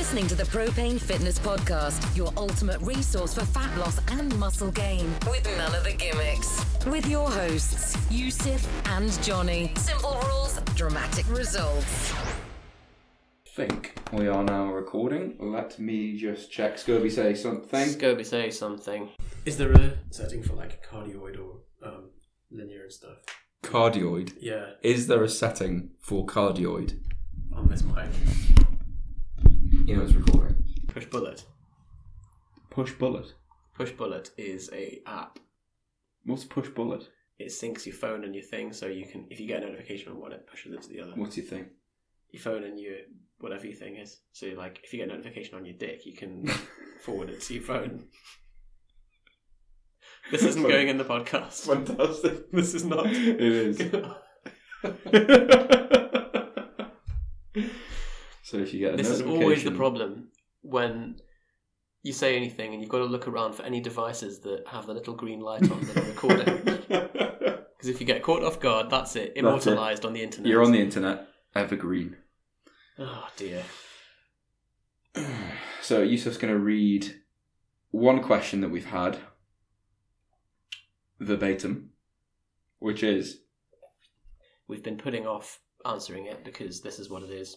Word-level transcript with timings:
listening 0.00 0.26
to 0.26 0.34
the 0.34 0.44
Propane 0.44 0.98
Fitness 0.98 1.38
Podcast, 1.38 2.16
your 2.16 2.32
ultimate 2.38 2.80
resource 2.80 3.34
for 3.34 3.44
fat 3.44 3.76
loss 3.76 4.00
and 4.12 4.34
muscle 4.38 4.70
gain, 4.70 5.04
with 5.28 5.46
none 5.58 5.74
of 5.74 5.84
the 5.84 5.92
gimmicks. 5.92 6.64
With 6.86 7.06
your 7.06 7.28
hosts, 7.30 7.98
Yusuf 8.10 8.66
and 8.88 9.12
Johnny. 9.22 9.70
Simple 9.76 10.18
rules, 10.26 10.58
dramatic 10.74 11.28
results. 11.28 12.14
think 13.54 13.92
we 14.10 14.26
are 14.26 14.42
now 14.42 14.72
recording. 14.72 15.36
Let 15.38 15.78
me 15.78 16.16
just 16.16 16.50
check. 16.50 16.76
Scobie 16.76 17.12
say 17.12 17.34
something. 17.34 17.86
Scobie 17.86 18.24
say 18.24 18.48
something. 18.48 19.10
Is 19.44 19.58
there 19.58 19.70
a 19.72 19.98
setting 20.08 20.42
for 20.42 20.54
like 20.54 20.82
cardioid 20.82 21.38
or 21.38 21.60
um, 21.86 22.08
linear 22.50 22.84
and 22.84 22.92
stuff? 22.92 23.18
Cardioid. 23.62 24.32
Yeah, 24.40 24.70
Is 24.82 25.08
there 25.08 25.22
a 25.22 25.28
setting 25.28 25.90
for 26.00 26.24
cardioid? 26.24 26.98
on 27.54 27.68
this 27.68 27.82
mic. 27.82 28.06
You 29.90 29.96
know 29.96 30.04
it's 30.04 30.14
recording. 30.14 30.54
Pushbullet. 30.86 31.42
Push 32.70 32.92
bullet. 32.92 33.34
Push 33.74 33.90
Bullet 33.90 34.30
is 34.38 34.70
a 34.72 35.02
app. 35.04 35.40
What's 36.24 36.44
Pushbullet? 36.44 37.08
It 37.40 37.48
syncs 37.48 37.86
your 37.86 37.96
phone 37.96 38.22
and 38.22 38.32
your 38.32 38.44
thing, 38.44 38.72
so 38.72 38.86
you 38.86 39.04
can, 39.04 39.26
if 39.30 39.40
you 39.40 39.48
get 39.48 39.64
a 39.64 39.66
notification 39.66 40.12
on 40.12 40.20
one, 40.20 40.30
it 40.30 40.46
pushes 40.46 40.74
it 40.74 40.82
to 40.82 40.88
the 40.90 41.00
other. 41.00 41.10
What's 41.16 41.36
your 41.36 41.46
thing? 41.46 41.70
Your 42.30 42.40
phone 42.40 42.62
and 42.62 42.78
your 42.78 42.98
whatever 43.40 43.66
your 43.66 43.74
thing 43.74 43.96
is. 43.96 44.20
So, 44.32 44.46
like, 44.56 44.78
if 44.84 44.92
you 44.92 45.00
get 45.00 45.08
a 45.08 45.12
notification 45.12 45.56
on 45.56 45.64
your 45.64 45.74
dick, 45.74 46.06
you 46.06 46.14
can 46.14 46.46
forward 47.00 47.30
it 47.30 47.40
to 47.40 47.54
your 47.54 47.64
phone. 47.64 48.04
This 50.30 50.44
isn't 50.44 50.62
going 50.62 50.86
in 50.86 50.98
the 50.98 51.04
podcast. 51.04 51.66
Fantastic. 51.66 52.52
This 52.52 52.74
is 52.74 52.84
not. 52.84 53.06
It 53.08 53.40
is. 53.40 53.80
so 58.50 58.56
if 58.56 58.74
you 58.74 58.80
get 58.80 58.94
a 58.94 58.96
this 58.96 59.08
is 59.08 59.22
always 59.22 59.62
the 59.62 59.70
problem 59.70 60.26
when 60.62 61.20
you 62.02 62.12
say 62.12 62.36
anything 62.36 62.72
and 62.72 62.82
you've 62.82 62.90
got 62.90 62.98
to 62.98 63.04
look 63.04 63.28
around 63.28 63.52
for 63.52 63.62
any 63.62 63.80
devices 63.80 64.40
that 64.40 64.64
have 64.66 64.88
the 64.88 64.92
little 64.92 65.14
green 65.14 65.38
light 65.38 65.70
on 65.70 65.80
that 65.82 65.96
are 65.96 66.02
recording. 66.02 67.06
Because 67.80 67.94
if 67.94 67.98
you 67.98 68.06
get 68.06 68.22
caught 68.22 68.44
off 68.44 68.60
guard, 68.60 68.90
that's 68.90 69.16
it. 69.16 69.28
it. 69.28 69.38
Immortalized 69.38 70.04
on 70.04 70.12
the 70.12 70.22
internet. 70.22 70.50
You're 70.50 70.62
on 70.62 70.70
the 70.70 70.82
internet. 70.82 71.28
Evergreen. 71.54 72.14
Oh 72.98 73.26
dear. 73.36 73.62
So 75.82 76.02
Yusuf's 76.02 76.36
going 76.36 76.52
to 76.52 76.60
read 76.60 77.22
one 77.90 78.22
question 78.22 78.60
that 78.60 78.68
we've 78.68 78.84
had 78.84 79.16
verbatim, 81.18 81.90
which 82.80 83.02
is 83.02 83.38
We've 84.68 84.82
been 84.82 84.98
putting 84.98 85.26
off 85.26 85.60
answering 85.86 86.26
it 86.26 86.44
because 86.44 86.82
this 86.82 86.98
is 86.98 87.08
what 87.08 87.22
it 87.22 87.30
is. 87.30 87.56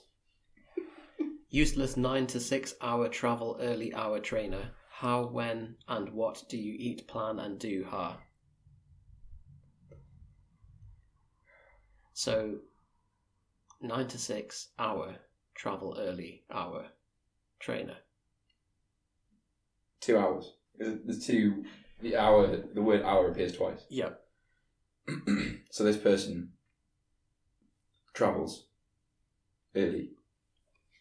Useless 1.53 1.95
nine 1.95 2.25
to 2.25 2.39
six 2.39 2.73
hour 2.81 3.07
travel 3.07 3.59
early 3.61 3.93
hour 3.93 4.19
trainer. 4.19 4.71
How, 4.89 5.27
when, 5.27 5.75
and 5.87 6.09
what 6.09 6.43
do 6.49 6.57
you 6.57 6.73
eat, 6.79 7.07
plan, 7.07 7.37
and 7.37 7.59
do? 7.59 7.85
Ha. 7.91 8.17
So, 12.13 12.55
nine 13.79 14.07
to 14.07 14.17
six 14.17 14.69
hour 14.79 15.17
travel 15.53 15.95
early 15.99 16.41
hour 16.51 16.87
trainer. 17.59 17.97
two 20.01 20.17
hours. 20.17 20.53
The 20.79 21.21
two. 21.23 21.65
The 22.01 22.17
hour. 22.17 22.63
The 22.73 22.81
word 22.81 23.03
hour 23.03 23.29
appears 23.29 23.55
twice. 23.55 23.85
Yep. 23.91 24.19
so 25.69 25.83
this 25.83 25.97
person 25.97 26.53
travels 28.15 28.65
early. 29.75 30.13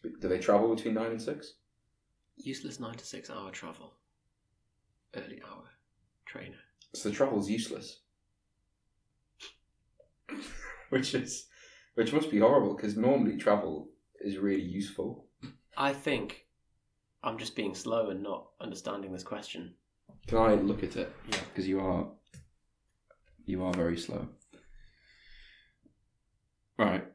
Do 0.03 0.27
they 0.27 0.39
travel 0.39 0.75
between 0.75 0.95
nine 0.95 1.11
and 1.11 1.21
six? 1.21 1.53
Useless 2.35 2.79
nine 2.79 2.95
to 2.95 3.05
six 3.05 3.29
hour 3.29 3.51
travel 3.51 3.93
early 5.15 5.41
hour 5.47 5.69
trainer. 6.25 6.57
So 6.93 7.09
the 7.09 7.15
travel's 7.15 7.49
useless. 7.49 7.99
which 10.89 11.13
is, 11.13 11.47
which 11.95 12.13
must 12.13 12.31
be 12.31 12.39
horrible 12.39 12.75
because 12.75 12.97
normally 12.97 13.37
travel 13.37 13.89
is 14.21 14.37
really 14.37 14.63
useful. 14.63 15.25
I 15.77 15.93
think 15.93 16.45
I'm 17.23 17.37
just 17.37 17.55
being 17.55 17.75
slow 17.75 18.09
and 18.09 18.21
not 18.21 18.47
understanding 18.61 19.11
this 19.11 19.23
question. 19.23 19.73
Can 20.27 20.37
I 20.37 20.55
look 20.55 20.83
at 20.83 20.95
it? 20.95 21.11
Yeah. 21.29 21.39
Because 21.49 21.67
you 21.67 21.79
are, 21.79 22.07
you 23.45 23.63
are 23.63 23.73
very 23.73 23.97
slow. 23.97 24.27
Right. 26.77 27.05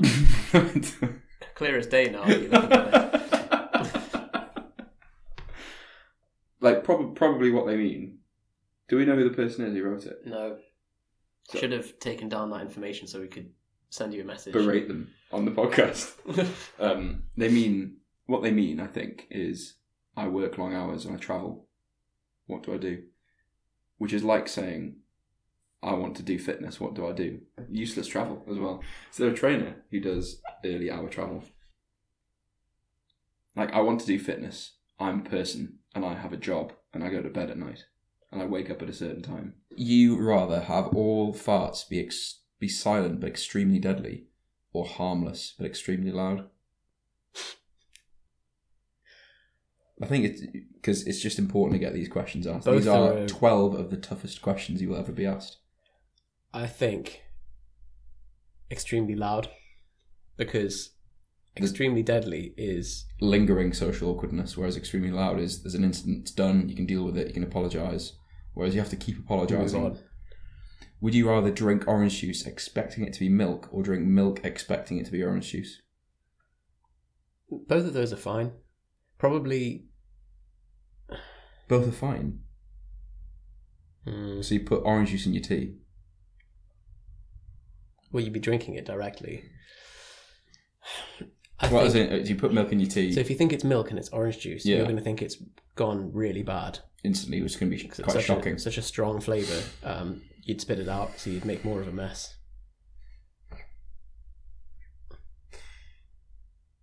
Clear 1.58 1.76
as 1.76 1.88
day 1.88 2.08
now. 2.08 2.24
You're 2.24 2.48
looking 2.48 2.72
at 2.72 3.14
it. 3.14 3.22
like 6.60 6.84
prob- 6.84 7.16
probably 7.16 7.50
what 7.50 7.66
they 7.66 7.76
mean. 7.76 8.18
Do 8.88 8.96
we 8.96 9.04
know 9.04 9.16
who 9.16 9.28
the 9.28 9.34
person 9.34 9.64
is 9.66 9.74
who 9.74 9.82
wrote 9.82 10.06
it? 10.06 10.20
No. 10.24 10.56
So- 11.50 11.58
Should 11.58 11.72
have 11.72 11.98
taken 11.98 12.28
down 12.28 12.50
that 12.50 12.60
information 12.60 13.08
so 13.08 13.20
we 13.20 13.26
could 13.26 13.50
send 13.90 14.14
you 14.14 14.22
a 14.22 14.24
message. 14.24 14.52
Berate 14.52 14.86
them 14.86 15.10
on 15.32 15.44
the 15.44 15.50
podcast. 15.50 16.12
Um, 16.80 17.24
they 17.36 17.48
mean 17.48 17.96
what 18.26 18.42
they 18.44 18.52
mean. 18.52 18.78
I 18.78 18.86
think 18.86 19.26
is 19.28 19.74
I 20.16 20.28
work 20.28 20.58
long 20.58 20.74
hours 20.76 21.04
and 21.06 21.16
I 21.16 21.18
travel. 21.18 21.66
What 22.46 22.62
do 22.62 22.72
I 22.72 22.76
do? 22.76 23.02
Which 23.98 24.12
is 24.12 24.22
like 24.22 24.46
saying 24.46 24.94
I 25.82 25.94
want 25.94 26.16
to 26.16 26.22
do 26.22 26.38
fitness. 26.38 26.80
What 26.80 26.94
do 26.94 27.06
I 27.06 27.12
do? 27.12 27.40
Useless 27.70 28.08
travel 28.08 28.44
as 28.50 28.58
well. 28.58 28.82
So 29.10 29.22
they're 29.22 29.32
a 29.32 29.36
trainer 29.36 29.76
who 29.90 30.00
does 30.00 30.40
early 30.64 30.90
hour 30.90 31.08
travel. 31.08 31.44
Like 33.54 33.72
I 33.72 33.80
want 33.80 34.00
to 34.00 34.06
do 34.06 34.18
fitness. 34.18 34.72
I'm 34.98 35.20
a 35.20 35.28
person 35.28 35.78
and 35.94 36.04
I 36.04 36.14
have 36.14 36.32
a 36.32 36.36
job 36.36 36.72
and 36.92 37.04
I 37.04 37.10
go 37.10 37.22
to 37.22 37.28
bed 37.28 37.50
at 37.50 37.58
night 37.58 37.84
and 38.32 38.42
I 38.42 38.46
wake 38.46 38.70
up 38.70 38.82
at 38.82 38.88
a 38.88 38.92
certain 38.92 39.22
time. 39.22 39.54
You 39.70 40.18
rather 40.18 40.60
have 40.60 40.88
all 40.88 41.32
farts 41.32 41.88
be 41.88 42.00
ex- 42.00 42.40
be 42.58 42.68
silent 42.68 43.20
but 43.20 43.28
extremely 43.28 43.78
deadly, 43.78 44.26
or 44.72 44.84
harmless 44.84 45.54
but 45.56 45.66
extremely 45.66 46.10
loud? 46.10 46.48
I 50.02 50.06
think 50.06 50.24
it's 50.24 50.42
because 50.74 51.06
it's 51.06 51.20
just 51.20 51.38
important 51.38 51.74
to 51.74 51.84
get 51.84 51.94
these 51.94 52.08
questions 52.08 52.46
asked. 52.46 52.66
Both 52.66 52.78
these 52.78 52.88
are 52.88 53.12
are, 53.12 53.18
uh, 53.20 53.26
twelve 53.28 53.74
of 53.74 53.90
the 53.90 53.96
toughest 53.96 54.42
questions 54.42 54.82
you 54.82 54.90
will 54.90 54.96
ever 54.96 55.12
be 55.12 55.26
asked. 55.26 55.58
I 56.52 56.66
think 56.66 57.22
extremely 58.70 59.14
loud 59.14 59.48
because 60.36 60.90
extremely 61.56 62.02
deadly 62.02 62.54
is 62.56 63.06
Lingering 63.20 63.72
social 63.72 64.10
awkwardness, 64.10 64.56
whereas 64.56 64.76
extremely 64.76 65.10
loud 65.10 65.40
is 65.40 65.62
there's 65.62 65.74
an 65.74 65.84
incident, 65.84 66.18
it's 66.22 66.30
done, 66.30 66.68
you 66.68 66.76
can 66.76 66.86
deal 66.86 67.04
with 67.04 67.16
it, 67.16 67.26
you 67.26 67.34
can 67.34 67.42
apologise. 67.42 68.12
Whereas 68.54 68.74
you 68.74 68.80
have 68.80 68.90
to 68.90 68.96
keep 68.96 69.18
apologising. 69.18 69.84
on. 69.84 69.98
Would 71.00 71.14
you 71.14 71.28
rather 71.28 71.50
drink 71.50 71.86
orange 71.86 72.20
juice 72.20 72.44
expecting 72.44 73.04
it 73.04 73.12
to 73.14 73.20
be 73.20 73.28
milk, 73.28 73.68
or 73.70 73.82
drink 73.82 74.04
milk 74.04 74.40
expecting 74.44 74.98
it 74.98 75.06
to 75.06 75.12
be 75.12 75.22
orange 75.22 75.50
juice? 75.52 75.80
Both 77.50 77.86
of 77.86 77.92
those 77.92 78.12
are 78.12 78.16
fine. 78.16 78.52
Probably. 79.16 79.86
Both 81.68 81.86
are 81.88 81.92
fine. 81.92 82.40
Hmm, 84.04 84.42
So 84.42 84.54
you 84.54 84.60
put 84.60 84.82
orange 84.84 85.10
juice 85.10 85.26
in 85.26 85.34
your 85.34 85.42
tea. 85.42 85.76
Will 88.12 88.20
you 88.22 88.30
be 88.30 88.40
drinking 88.40 88.74
it 88.74 88.84
directly? 88.84 89.44
I 91.60 91.68
What 91.68 91.86
is 91.86 91.92
think- 91.94 92.10
it? 92.10 92.22
Do 92.24 92.28
you 92.30 92.36
put 92.36 92.52
milk 92.52 92.70
in 92.72 92.80
your 92.80 92.88
tea 92.88 93.12
So 93.12 93.20
if 93.20 93.28
you 93.30 93.36
think 93.36 93.52
it's 93.52 93.64
milk 93.64 93.90
and 93.90 93.98
it's 93.98 94.08
orange 94.10 94.38
juice, 94.40 94.64
Yeah. 94.64 94.76
you're 94.76 94.84
going 94.86 94.96
to 94.96 95.02
think 95.02 95.20
it's 95.22 95.36
gone 95.74 96.12
really 96.12 96.42
bad. 96.42 96.80
instantly, 97.04 97.40
which 97.40 97.56
to 97.56 97.64
be 97.66 97.78
quite 97.78 98.12
such 98.14 98.24
shocking. 98.24 98.54
A, 98.54 98.58
such 98.58 98.76
a 98.76 98.82
strong 98.82 99.20
flavour. 99.20 99.62
Um, 99.84 100.22
you'd 100.42 100.60
spit 100.60 100.80
it 100.80 100.88
out, 100.88 101.16
so 101.18 101.30
you'd 101.30 101.44
make 101.44 101.64
more 101.64 101.80
of 101.80 101.86
a 101.88 101.92
mess. 101.92 102.34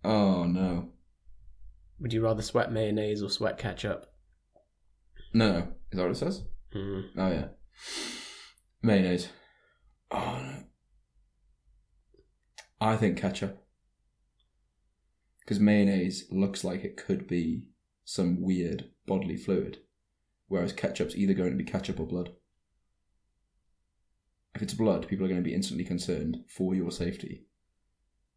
Oh 0.04 0.44
no, 0.44 0.90
Would 2.00 2.12
you 2.12 2.22
rather 2.22 2.42
sweat 2.42 2.70
mayonnaise 2.72 3.22
or 3.22 3.28
sweat 3.30 3.58
ketchup? 3.58 4.06
no. 5.34 5.68
Is 5.90 5.96
that 5.98 6.02
what 6.02 6.10
it 6.12 6.16
says? 6.16 6.42
Hmm. 6.72 7.00
Oh 7.16 7.28
yeah, 7.30 7.48
mayonnaise. 8.82 9.28
Oh 10.10 10.38
no. 10.42 10.62
I 12.80 12.96
think 12.96 13.16
ketchup. 13.16 13.64
Because 15.40 15.60
mayonnaise 15.60 16.24
looks 16.30 16.64
like 16.64 16.84
it 16.84 16.96
could 16.96 17.26
be 17.26 17.64
some 18.04 18.42
weird 18.42 18.90
bodily 19.06 19.36
fluid, 19.36 19.78
whereas 20.48 20.72
ketchup's 20.72 21.16
either 21.16 21.34
going 21.34 21.50
to 21.50 21.56
be 21.56 21.64
ketchup 21.64 22.00
or 22.00 22.06
blood. 22.06 22.30
If 24.54 24.62
it's 24.62 24.74
blood, 24.74 25.06
people 25.06 25.24
are 25.26 25.28
going 25.28 25.42
to 25.42 25.48
be 25.48 25.54
instantly 25.54 25.84
concerned 25.84 26.38
for 26.48 26.74
your 26.74 26.90
safety. 26.90 27.44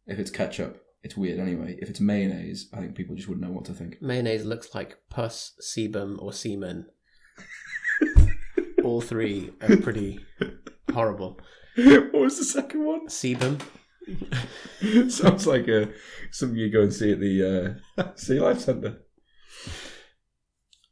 If 0.06 0.18
it's 0.18 0.30
ketchup, 0.30 0.84
it's 1.02 1.16
weird 1.16 1.40
anyway. 1.40 1.78
If 1.80 1.88
it's 1.88 2.00
mayonnaise, 2.00 2.68
I 2.72 2.78
think 2.80 2.94
people 2.94 3.16
just 3.16 3.28
wouldn't 3.28 3.46
know 3.46 3.52
what 3.52 3.64
to 3.66 3.72
think. 3.72 4.02
Mayonnaise 4.02 4.44
looks 4.44 4.74
like 4.74 4.98
pus, 5.08 5.52
sebum, 5.62 6.20
or 6.20 6.32
semen. 6.32 6.86
All 8.84 9.00
three 9.00 9.50
are 9.62 9.76
pretty 9.78 10.20
horrible. 10.92 11.40
what 11.76 12.12
was 12.12 12.38
the 12.38 12.44
second 12.44 12.84
one? 12.84 13.06
Sebum, 13.08 13.60
Sounds 15.08 15.46
like 15.46 15.68
a 15.68 15.90
something 16.30 16.56
you 16.58 16.70
go 16.70 16.82
and 16.82 16.92
see 16.92 17.12
at 17.12 17.20
the 17.20 17.78
uh, 17.98 18.04
Sea 18.16 18.40
Life 18.40 18.60
Centre. 18.60 18.98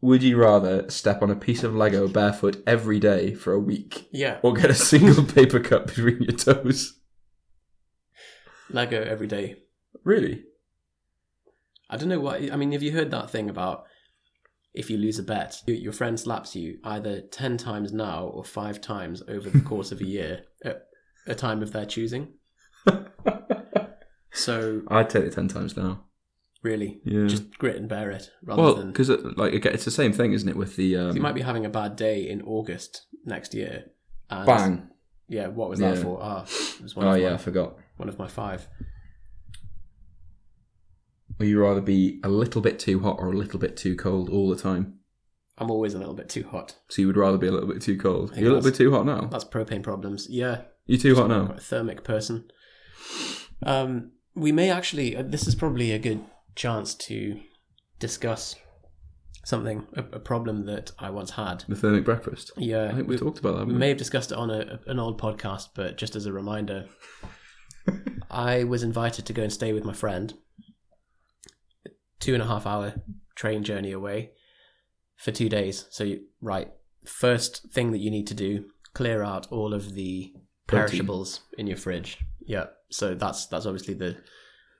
Would 0.00 0.22
you 0.22 0.36
rather 0.36 0.88
step 0.90 1.22
on 1.22 1.30
a 1.30 1.34
piece 1.36 1.64
of 1.64 1.74
Lego 1.74 2.06
barefoot 2.06 2.62
every 2.66 3.00
day 3.00 3.34
for 3.34 3.52
a 3.52 3.58
week, 3.58 4.08
Yeah, 4.12 4.38
or 4.42 4.52
get 4.52 4.70
a 4.70 4.74
single 4.74 5.24
paper 5.34 5.58
cup 5.58 5.88
between 5.88 6.22
your 6.22 6.36
toes? 6.36 7.00
Lego 8.70 9.02
every 9.02 9.26
day. 9.26 9.56
Really? 10.04 10.44
I 11.90 11.96
don't 11.96 12.08
know 12.10 12.20
what. 12.20 12.52
I 12.52 12.56
mean, 12.56 12.72
have 12.72 12.82
you 12.82 12.92
heard 12.92 13.10
that 13.10 13.30
thing 13.30 13.48
about 13.50 13.84
if 14.74 14.90
you 14.90 14.98
lose 14.98 15.18
a 15.18 15.22
bet, 15.24 15.62
your- 15.66 15.76
your 15.78 15.92
friend 15.92 16.20
slaps 16.20 16.54
you 16.54 16.78
either 16.84 17.22
10 17.22 17.56
times 17.56 17.92
now 17.92 18.26
or 18.26 18.44
five 18.44 18.80
times 18.80 19.22
over 19.26 19.48
the 19.50 19.60
course 19.62 19.90
of 19.90 20.00
a 20.00 20.04
year 20.04 20.42
at 20.64 20.82
a 21.26 21.34
time 21.34 21.62
of 21.62 21.72
their 21.72 21.86
choosing? 21.86 22.34
So, 24.32 24.82
I'd 24.88 25.10
take 25.10 25.24
it 25.24 25.32
ten 25.32 25.48
times 25.48 25.76
now. 25.76 26.04
really, 26.62 27.00
Yeah. 27.04 27.26
just 27.26 27.56
grit 27.58 27.76
and 27.76 27.88
bear 27.88 28.10
it 28.10 28.30
rather 28.42 28.62
well, 28.62 28.74
than. 28.76 28.88
because 28.92 29.08
like 29.36 29.52
again, 29.52 29.74
it's 29.74 29.84
the 29.84 29.90
same 29.90 30.12
thing, 30.12 30.32
isn't 30.32 30.48
it? 30.48 30.56
With 30.56 30.76
the 30.76 30.96
um, 30.96 31.16
you 31.16 31.20
might 31.22 31.34
be 31.34 31.40
having 31.40 31.64
a 31.66 31.68
bad 31.70 31.96
day 31.96 32.28
in 32.28 32.42
August 32.42 33.06
next 33.24 33.52
year. 33.54 33.86
And 34.30 34.46
bang. 34.46 34.88
Yeah, 35.28 35.48
what 35.48 35.68
was 35.70 35.80
that 35.80 35.96
Yeah. 35.96 36.02
for? 36.02 36.18
Ah, 36.22 36.42
it 36.44 36.82
was 36.82 36.94
one, 36.94 37.06
Oh 37.06 37.12
of 37.14 37.20
yeah, 37.20 37.34
I 37.34 37.36
forgot. 37.36 37.76
one 37.96 38.08
of 38.08 38.18
my 38.18 38.28
five. 38.28 38.68
Would 41.38 41.48
you 41.48 41.60
rather 41.60 41.80
be 41.80 42.20
a 42.24 42.28
little 42.28 42.60
bit 42.60 42.78
too 42.78 43.00
hot 43.00 43.16
or 43.18 43.32
a 43.32 43.36
little 43.36 43.58
bit 43.58 43.76
too 43.76 43.96
cold 43.96 44.28
all 44.28 44.48
the 44.48 44.56
time? 44.60 44.98
I'm 45.56 45.70
always 45.70 45.94
a 45.94 45.98
little 45.98 46.14
bit 46.14 46.28
too 46.28 46.44
hot. 46.44 46.76
So 46.88 47.02
you 47.02 47.08
would 47.08 47.16
rather 47.16 47.38
be 47.38 47.48
a 47.48 47.52
little 47.52 47.68
bit 47.68 47.82
too 47.82 47.96
cold. 47.98 48.36
You're 48.36 48.50
a 48.50 48.54
little 48.54 48.70
bit 48.70 48.76
too 48.76 48.90
hot 48.92 49.04
now. 49.06 49.22
That's 49.30 49.44
propane 49.44 49.82
problems. 49.82 50.28
Yeah, 50.30 50.62
You're 50.86 51.00
too 51.00 51.14
hot 51.16 51.30
I'm 51.30 51.46
now. 51.48 51.54
a 51.54 51.60
thermic 51.60 52.04
person. 52.04 52.48
Um, 53.62 54.12
we 54.34 54.52
may 54.52 54.70
actually. 54.70 55.16
Uh, 55.16 55.22
this 55.26 55.46
is 55.46 55.54
probably 55.54 55.92
a 55.92 55.98
good 55.98 56.24
chance 56.54 56.94
to 56.94 57.40
discuss 57.98 58.56
something, 59.44 59.86
a, 59.94 60.00
a 60.00 60.20
problem 60.20 60.66
that 60.66 60.92
I 60.98 61.10
once 61.10 61.30
had. 61.30 61.64
The 61.68 61.74
thermic 61.74 62.04
breakfast. 62.04 62.52
Yeah, 62.56 62.88
I 62.90 62.94
think 62.94 63.08
we, 63.08 63.16
talked 63.16 63.38
about 63.38 63.52
that. 63.52 63.66
we 63.66 63.72
haven't 63.72 63.78
may 63.78 63.88
have 63.88 63.96
discussed 63.96 64.30
it 64.32 64.38
on 64.38 64.50
a, 64.50 64.80
an 64.86 64.98
old 64.98 65.20
podcast, 65.20 65.68
but 65.74 65.96
just 65.96 66.14
as 66.16 66.26
a 66.26 66.32
reminder, 66.32 66.86
I 68.30 68.64
was 68.64 68.82
invited 68.82 69.24
to 69.26 69.32
go 69.32 69.42
and 69.42 69.52
stay 69.52 69.72
with 69.72 69.84
my 69.84 69.94
friend. 69.94 70.34
Two 72.20 72.34
and 72.34 72.42
a 72.42 72.46
half 72.46 72.66
hour 72.66 72.94
train 73.36 73.62
journey 73.62 73.92
away 73.92 74.32
for 75.16 75.30
two 75.30 75.48
days. 75.48 75.86
So, 75.90 76.04
you, 76.04 76.24
right, 76.40 76.70
first 77.04 77.70
thing 77.72 77.92
that 77.92 77.98
you 77.98 78.10
need 78.10 78.26
to 78.26 78.34
do 78.34 78.66
clear 78.92 79.22
out 79.22 79.46
all 79.50 79.72
of 79.72 79.94
the 79.94 80.32
Protein. 80.66 80.88
perishables 80.88 81.40
in 81.56 81.66
your 81.66 81.76
fridge. 81.76 82.18
Yeah, 82.48 82.66
so 82.90 83.14
that's 83.14 83.46
that's 83.46 83.66
obviously 83.66 83.92
the 83.92 84.16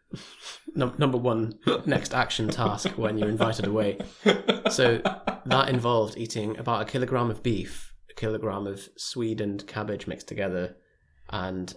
num- 0.75 0.95
number 0.97 1.19
one 1.19 1.59
next 1.85 2.15
action 2.15 2.49
task 2.49 2.89
when 2.97 3.19
you're 3.19 3.29
invited 3.29 3.67
away. 3.67 3.99
So 4.71 5.01
that 5.45 5.69
involved 5.69 6.17
eating 6.17 6.59
about 6.59 6.81
a 6.81 6.85
kilogram 6.87 7.31
of 7.31 7.43
beef, 7.43 7.93
a 8.11 8.15
kilogram 8.15 8.67
of 8.67 8.89
swede 8.97 9.43
and 9.43 9.65
cabbage 9.67 10.07
mixed 10.07 10.29
together, 10.29 10.77
and 11.29 11.75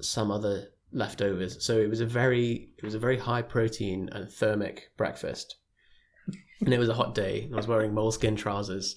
some 0.00 0.30
other 0.30 0.68
leftovers. 0.92 1.64
So 1.64 1.76
it 1.76 1.90
was 1.90 2.00
a 2.00 2.06
very 2.06 2.70
it 2.78 2.84
was 2.84 2.94
a 2.94 3.00
very 3.00 3.18
high 3.18 3.42
protein 3.42 4.08
and 4.12 4.30
thermic 4.30 4.92
breakfast. 4.96 5.56
And 6.60 6.72
it 6.72 6.78
was 6.78 6.88
a 6.88 6.94
hot 6.94 7.16
day. 7.16 7.50
I 7.52 7.56
was 7.56 7.66
wearing 7.66 7.92
moleskin 7.92 8.36
trousers. 8.36 8.94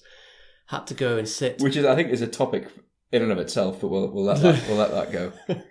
Had 0.66 0.86
to 0.86 0.94
go 0.94 1.18
and 1.18 1.28
sit. 1.28 1.60
Which 1.60 1.74
is, 1.74 1.84
I 1.84 1.96
think, 1.96 2.10
is 2.10 2.22
a 2.22 2.28
topic 2.28 2.68
in 3.10 3.22
and 3.22 3.32
of 3.32 3.38
itself, 3.38 3.80
but 3.80 3.88
we'll, 3.88 4.08
we'll 4.12 4.24
let 4.24 4.40
that 4.42 4.68
we'll 4.68 4.76
let 4.76 4.92
that 4.92 5.10
go. 5.10 5.32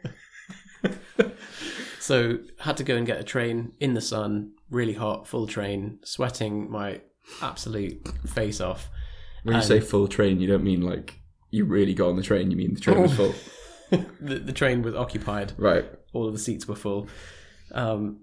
So 2.05 2.37
had 2.59 2.77
to 2.77 2.83
go 2.83 2.95
and 2.95 3.07
get 3.07 3.19
a 3.19 3.23
train 3.23 3.71
in 3.79 3.95
the 3.95 4.01
sun, 4.01 4.51
really 4.69 4.93
hot, 4.93 5.27
full 5.27 5.47
train, 5.47 5.97
sweating 6.03 6.69
my 6.69 7.01
absolute 7.41 8.07
face 8.27 8.61
off. 8.61 8.91
When 9.41 9.55
you 9.55 9.63
say 9.63 9.79
full 9.79 10.07
train, 10.07 10.39
you 10.39 10.45
don't 10.45 10.63
mean 10.63 10.81
like 10.81 11.19
you 11.49 11.65
really 11.65 11.95
got 11.95 12.09
on 12.09 12.15
the 12.15 12.21
train. 12.21 12.51
You 12.51 12.57
mean 12.57 12.75
the 12.75 12.79
train 12.79 13.01
was 13.01 13.15
full, 13.15 13.33
the, 14.21 14.35
the 14.35 14.53
train 14.53 14.83
was 14.83 14.93
occupied. 14.93 15.53
right? 15.57 15.85
all 16.13 16.27
of 16.27 16.33
the 16.33 16.39
seats 16.39 16.67
were 16.67 16.75
full. 16.75 17.07
Um, 17.71 18.19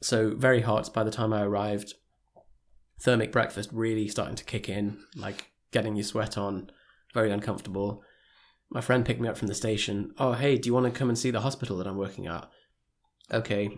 so 0.00 0.36
very 0.36 0.60
hot 0.60 0.94
by 0.94 1.02
the 1.02 1.10
time 1.10 1.32
I 1.32 1.42
arrived. 1.42 1.94
Thermic 3.00 3.32
breakfast 3.32 3.70
really 3.72 4.06
starting 4.06 4.36
to 4.36 4.44
kick 4.44 4.68
in, 4.68 4.98
like 5.16 5.50
getting 5.72 5.96
your 5.96 6.04
sweat 6.04 6.38
on, 6.38 6.70
very 7.12 7.32
uncomfortable. 7.32 8.04
My 8.70 8.80
friend 8.80 9.04
picked 9.04 9.20
me 9.20 9.28
up 9.28 9.36
from 9.36 9.48
the 9.48 9.56
station. 9.56 10.14
Oh, 10.18 10.34
hey, 10.34 10.56
do 10.56 10.68
you 10.68 10.74
want 10.74 10.86
to 10.86 10.96
come 10.96 11.08
and 11.08 11.18
see 11.18 11.32
the 11.32 11.40
hospital 11.40 11.76
that 11.78 11.88
I'm 11.88 11.96
working 11.96 12.28
at? 12.28 12.48
Okay. 13.32 13.76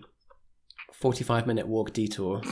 45 0.95 1.47
minute 1.47 1.67
walk 1.67 1.93
detour. 1.93 2.43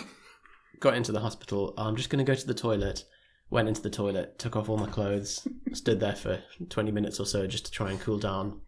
Got 0.81 0.95
into 0.97 1.13
the 1.13 1.21
hospital. 1.21 1.75
I'm 1.77 1.97
just 1.97 2.11
going 2.11 2.25
to 2.25 2.31
go 2.31 2.35
to 2.39 2.47
the 2.47 2.55
toilet. 2.55 3.05
Went 3.49 3.69
into 3.69 3.81
the 3.83 3.91
toilet, 3.91 4.41
took 4.41 4.57
off 4.57 4.69
all 4.69 4.77
my 4.77 4.89
clothes, 4.89 5.47
stood 5.73 6.01
there 6.01 6.17
for 6.17 6.41
20 6.69 6.91
minutes 6.91 7.21
or 7.21 7.27
so 7.27 7.47
just 7.47 7.65
to 7.67 7.71
try 7.71 7.93
and 7.93 8.01
cool 8.01 8.19
down. 8.19 8.61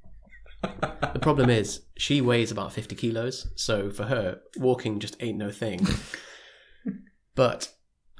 The 0.63 1.19
problem 1.21 1.51
is, 1.51 1.83
she 1.97 2.21
weighs 2.21 2.53
about 2.53 2.73
50 2.73 2.95
kilos, 2.95 3.49
so 3.57 3.91
for 3.91 4.05
her, 4.05 4.39
walking 4.57 5.01
just 5.01 5.17
ain't 5.19 5.37
no 5.37 5.51
thing. 5.51 5.85
But 7.35 7.73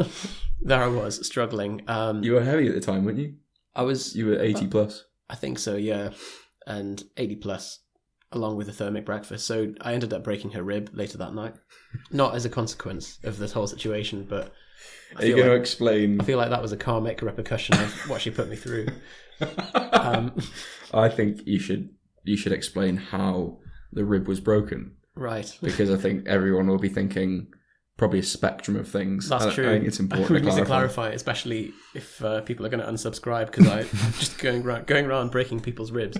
there 0.61 0.83
I 0.83 0.89
was, 0.89 1.25
struggling. 1.25 1.83
Um, 1.87 2.25
You 2.25 2.33
were 2.33 2.43
heavy 2.43 2.67
at 2.67 2.75
the 2.75 2.81
time, 2.81 3.05
weren't 3.05 3.19
you? 3.19 3.35
I 3.77 3.83
was, 3.83 4.17
You 4.17 4.27
were 4.27 4.41
eighty 4.41 4.67
plus. 4.67 5.05
I 5.31 5.37
think 5.37 5.61
so, 5.61 5.77
yeah, 5.77 6.11
and 6.67 7.03
80 7.17 7.37
plus, 7.37 7.81
along 8.33 8.57
with 8.57 8.69
a 8.69 8.73
thermic 8.73 9.05
breakfast. 9.05 9.47
So 9.47 9.73
I 9.81 9.95
ended 9.95 10.13
up 10.13 10.25
breaking 10.25 10.53
her 10.53 10.63
rib 10.63 10.91
later 10.93 11.19
that 11.19 11.35
night. 11.35 11.55
Not 12.11 12.35
as 12.35 12.45
a 12.45 12.51
consequence 12.51 13.19
of 13.25 13.39
this 13.39 13.53
whole 13.53 13.67
situation, 13.67 14.27
but 14.29 14.53
I 15.17 15.23
Are 15.23 15.27
you 15.27 15.35
going 15.35 15.47
to 15.47 15.53
like, 15.53 15.61
explain? 15.61 16.21
I 16.21 16.25
feel 16.25 16.39
like 16.39 16.51
that 16.51 16.63
was 16.63 16.73
a 16.73 16.77
karmic 16.77 17.23
repercussion 17.23 17.79
of 17.79 17.93
what 18.09 18.21
she 18.21 18.31
put 18.31 18.49
me 18.49 18.57
through. 18.57 18.89
Um, 19.93 20.37
I 20.93 21.09
think 21.09 21.43
you 21.47 21.61
should 21.61 21.91
you 22.25 22.37
should 22.37 22.51
explain 22.51 22.97
how 22.97 23.59
the 23.93 24.05
rib 24.05 24.27
was 24.27 24.41
broken 24.41 24.97
right. 25.15 25.57
because 25.63 25.91
I 25.91 25.97
think 25.97 26.27
everyone 26.27 26.67
will 26.67 26.79
be 26.79 26.89
thinking 26.89 27.47
probably 27.97 28.21
a 28.21 28.25
spectrum 28.25 28.77
of 28.77 28.89
things. 28.89 29.29
That's 29.29 29.47
I, 29.47 29.55
true. 29.55 29.69
I 29.69 29.75
think 29.75 29.87
it's 29.87 30.01
important 30.01 30.39
to 30.39 30.43
clarify. 30.43 30.61
to 30.61 30.67
clarify, 30.67 31.09
especially 31.11 31.73
if 31.95 32.23
uh, 32.25 32.41
people 32.41 32.67
are 32.67 32.69
going 32.69 32.83
to 32.83 32.91
unsubscribe 32.91 33.47
because 33.47 33.69
I'm 33.69 34.13
just 34.19 34.39
going 34.39 34.65
around, 34.65 34.87
going 34.87 35.07
around 35.07 35.31
breaking 35.31 35.61
people's 35.61 35.93
ribs. 35.93 36.17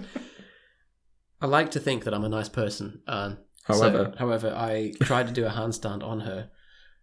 I 1.41 1.47
like 1.47 1.71
to 1.73 1.81
think 1.81 2.05
that 2.05 2.15
I'm 2.15 2.25
a 2.25 2.29
nice 2.29 2.49
person. 2.49 3.01
Um, 3.07 3.39
so- 3.67 3.75
However, 3.75 4.15
however, 4.19 4.55
I 4.57 4.93
tried 5.03 5.27
to 5.29 5.33
do 5.33 5.45
a 5.45 5.51
handstand 5.51 6.03
on 6.03 6.21
her 6.21 6.51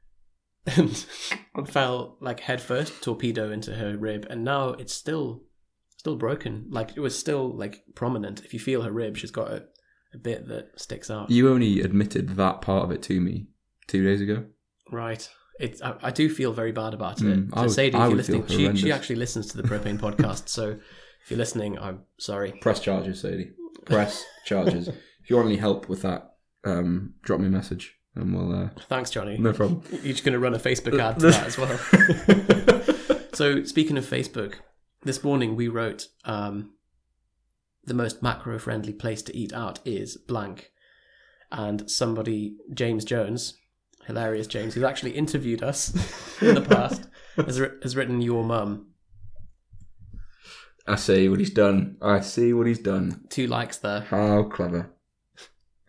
and 0.66 1.06
fell 1.68 2.18
like 2.22 2.40
head 2.42 2.62
first, 2.62 3.02
torpedo 3.04 3.52
into 3.52 3.76
her 3.76 3.96
rib, 3.98 4.26
and 4.30 4.44
now 4.44 4.70
it's 4.70 4.94
still 4.94 5.44
still 5.98 6.16
broken. 6.16 6.66
Like 6.70 6.92
it 6.96 7.00
was 7.02 7.18
still 7.18 7.56
like 7.56 7.84
prominent. 7.94 8.44
If 8.44 8.54
you 8.54 8.60
feel 8.60 8.82
her 8.82 8.92
rib, 8.92 9.16
she's 9.18 9.32
got 9.32 9.52
a, 9.52 9.64
a 10.14 10.18
bit 10.18 10.48
that 10.48 10.80
sticks 10.80 11.10
out. 11.12 11.30
you 11.30 11.50
only 11.50 11.82
admitted 11.82 12.30
that 12.38 12.62
part 12.62 12.84
of 12.84 12.92
it 12.92 13.04
to 13.04 13.20
me 13.22 13.48
two 13.88 14.04
days 14.04 14.22
ago. 14.22 14.46
Right. 14.92 15.28
It's 15.60 15.82
I, 15.82 15.96
I 16.02 16.12
do 16.12 16.30
feel 16.30 16.52
very 16.52 16.72
bad 16.72 16.94
about 16.96 17.22
it. 17.22 17.26
Mm, 17.26 17.50
I 17.54 17.62
would- 17.62 17.72
Sadie, 17.72 17.96
I 17.96 18.06
if 18.06 18.10
you're 18.10 18.18
would 18.18 18.26
feel 18.26 18.40
listening, 18.42 18.76
she, 18.76 18.82
she 18.84 18.92
actually 18.92 19.16
listens 19.18 19.48
to 19.48 19.58
the 19.62 19.64
Propane 19.68 20.00
podcast. 20.00 20.50
So 20.50 20.78
if 21.24 21.32
you're 21.32 21.38
listening, 21.38 21.78
I'm 21.80 22.02
sorry. 22.20 22.54
Press 22.62 22.80
charges, 22.80 23.22
Sadie. 23.22 23.52
Press 23.86 24.26
charges. 24.46 24.90
If 25.24 25.32
you 25.32 25.38
want 25.38 25.48
any 25.48 25.58
help 25.58 25.90
with 25.90 26.04
that, 26.04 26.36
um, 26.66 27.16
drop 27.24 27.40
me 27.40 27.48
a 27.48 27.50
message 27.50 27.96
and 28.14 28.36
we'll. 28.36 28.54
Uh, 28.54 28.70
Thanks, 28.88 29.10
Johnny. 29.10 29.40
no 29.40 29.54
problem. 29.54 29.82
You're 29.92 30.14
just 30.14 30.24
going 30.24 30.34
to 30.34 30.40
run 30.40 30.54
a 30.54 30.60
Facebook 30.60 31.00
ad 31.00 31.20
to 31.20 31.26
that 31.32 31.48
as 31.48 31.58
well. 31.58 33.26
so 33.34 33.64
speaking 33.64 33.98
of 33.98 34.06
Facebook, 34.06 34.58
this 35.02 35.24
morning 35.24 35.56
we 35.56 35.68
wrote 35.68 36.10
um, 36.26 36.74
the 37.86 37.96
most 37.96 38.22
macro-friendly 38.22 38.94
place 38.94 39.24
to 39.24 39.36
eat 39.36 39.52
out 39.52 39.80
is 39.84 40.16
blank, 40.16 40.72
and 41.52 41.90
somebody 41.90 42.56
James 42.72 43.04
Jones, 43.04 43.58
hilarious 44.06 44.46
James, 44.46 44.76
who's 44.76 44.84
actually 44.84 45.12
interviewed 45.12 45.64
us 45.64 45.92
in 46.40 46.54
the 46.54 46.62
past, 46.62 47.08
has, 47.36 47.58
has 47.82 47.96
written 47.96 48.22
your 48.22 48.44
mum. 48.44 48.88
I 50.88 50.96
see 50.96 51.28
what 51.30 51.40
he's 51.40 51.50
done. 51.52 51.98
I 52.02 52.20
see 52.22 52.54
what 52.54 52.68
he's 52.68 52.80
done. 52.80 53.26
Two 53.30 53.48
likes 53.48 53.78
there. 53.78 54.02
How 54.02 54.44
clever. 54.44 54.92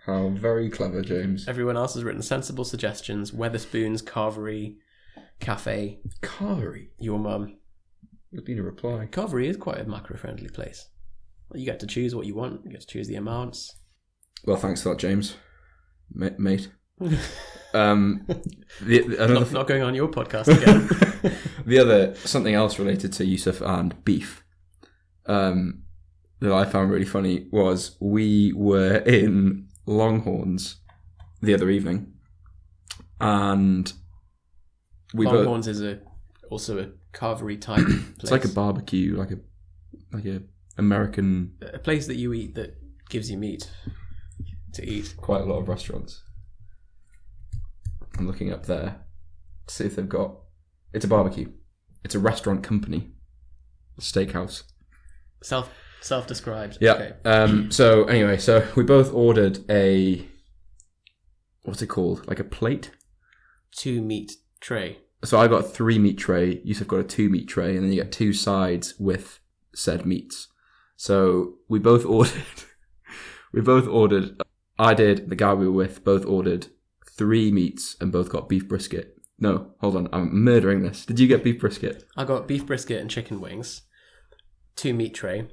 How 0.06 0.28
very 0.30 0.70
clever, 0.70 1.02
James. 1.02 1.48
Everyone 1.48 1.76
else 1.76 1.94
has 1.94 2.04
written 2.04 2.22
sensible 2.22 2.64
suggestions. 2.64 3.32
Wetherspoons, 3.32 4.02
Carvery, 4.02 4.76
Cafe, 5.40 5.98
Carvery. 6.22 6.88
your 6.98 7.18
mum. 7.18 7.58
There's 8.32 8.44
been 8.44 8.58
a 8.58 8.62
reply. 8.62 9.08
Carvery 9.10 9.46
is 9.48 9.56
quite 9.56 9.78
a 9.80 9.84
macro-friendly 9.84 10.48
place. 10.50 10.88
You 11.54 11.64
get 11.64 11.80
to 11.80 11.86
choose 11.86 12.14
what 12.14 12.26
you 12.26 12.34
want. 12.34 12.64
You 12.64 12.70
get 12.70 12.80
to 12.80 12.86
choose 12.86 13.08
the 13.08 13.16
amounts. 13.16 13.76
Well, 14.44 14.56
thanks 14.56 14.82
for 14.82 14.90
that, 14.90 14.98
James. 14.98 15.36
Ma- 16.12 16.30
mate. 16.38 16.68
Um, 17.74 18.24
the, 18.80 19.00
the- 19.00 19.22
another 19.22 19.40
Not, 19.40 19.52
not 19.52 19.66
going 19.66 19.82
on 19.82 19.94
your 19.94 20.08
podcast 20.08 20.48
again. 20.48 20.88
the 21.66 21.78
other 21.78 22.14
something 22.14 22.54
else 22.54 22.78
related 22.78 23.12
to 23.14 23.26
Yusuf 23.26 23.60
and 23.60 24.02
beef 24.02 24.42
um, 25.26 25.82
that 26.40 26.52
I 26.52 26.64
found 26.64 26.90
really 26.90 27.04
funny 27.04 27.46
was 27.50 27.96
we 28.00 28.52
were 28.52 28.96
in 28.98 29.68
Longhorns 29.86 30.76
the 31.40 31.54
other 31.54 31.70
evening, 31.70 32.12
and 33.20 33.92
we. 35.14 35.26
Longhorns 35.26 35.68
is 35.68 35.82
a 35.82 36.00
also 36.50 36.78
a 36.78 37.16
carvery 37.16 37.60
type 37.60 37.84
place. 37.84 38.02
It's 38.20 38.30
like 38.30 38.44
a 38.44 38.48
barbecue, 38.48 39.16
like 39.16 39.30
a 39.30 39.38
like 40.12 40.24
a 40.26 40.42
American. 40.78 41.52
a 41.60 41.78
place 41.78 42.06
that 42.06 42.16
you 42.16 42.32
eat 42.32 42.54
that 42.54 42.76
gives 43.08 43.30
you 43.30 43.38
meat 43.38 43.70
to 44.74 44.88
eat. 44.88 45.14
Quite 45.16 45.42
a 45.42 45.44
lot 45.44 45.58
of 45.58 45.68
restaurants. 45.68 46.22
I'm 48.18 48.26
looking 48.26 48.52
up 48.52 48.66
there 48.66 49.00
to 49.66 49.74
see 49.74 49.84
if 49.84 49.96
they've 49.96 50.08
got. 50.08 50.36
It's 50.92 51.04
a 51.04 51.08
barbecue. 51.08 51.50
It's 52.04 52.14
a 52.14 52.18
restaurant 52.18 52.62
company, 52.62 53.10
a 53.98 54.00
steakhouse. 54.00 54.62
Self 55.42 55.70
self 56.00 56.26
described. 56.26 56.78
Yeah. 56.80 56.92
Okay. 56.92 57.12
Um. 57.24 57.70
So 57.70 58.04
anyway, 58.04 58.38
so 58.38 58.66
we 58.76 58.84
both 58.84 59.12
ordered 59.12 59.58
a. 59.70 60.26
What's 61.62 61.82
it 61.82 61.88
called? 61.88 62.26
Like 62.26 62.40
a 62.40 62.44
plate. 62.44 62.90
Two 63.72 64.00
meat 64.00 64.32
tray. 64.60 64.98
So 65.24 65.38
I 65.38 65.48
got 65.48 65.60
a 65.60 65.68
three 65.68 65.98
meat 65.98 66.18
tray. 66.18 66.60
Yusuf 66.64 66.88
got 66.88 67.00
a 67.00 67.04
two 67.04 67.28
meat 67.28 67.48
tray, 67.48 67.76
and 67.76 67.84
then 67.84 67.92
you 67.92 68.02
get 68.02 68.12
two 68.12 68.32
sides 68.32 68.94
with 68.98 69.40
said 69.74 70.06
meats. 70.06 70.48
So 70.96 71.56
we 71.68 71.78
both 71.78 72.04
ordered. 72.06 72.42
we 73.52 73.60
both 73.60 73.86
ordered. 73.86 74.40
I 74.78 74.94
did. 74.94 75.30
The 75.30 75.36
guy 75.36 75.54
we 75.54 75.66
were 75.66 75.72
with 75.72 76.04
both 76.04 76.24
ordered 76.24 76.68
three 77.16 77.50
meats, 77.50 77.96
and 78.00 78.12
both 78.12 78.28
got 78.28 78.48
beef 78.48 78.68
brisket. 78.68 79.14
No, 79.38 79.72
hold 79.80 79.96
on. 79.96 80.08
I'm 80.12 80.44
murdering 80.44 80.82
this. 80.82 81.04
Did 81.04 81.20
you 81.20 81.26
get 81.26 81.44
beef 81.44 81.60
brisket? 81.60 82.04
I 82.16 82.24
got 82.24 82.48
beef 82.48 82.64
brisket 82.64 83.00
and 83.00 83.10
chicken 83.10 83.40
wings. 83.40 83.82
Two 84.76 84.94
meat 84.94 85.14
tray. 85.14 85.48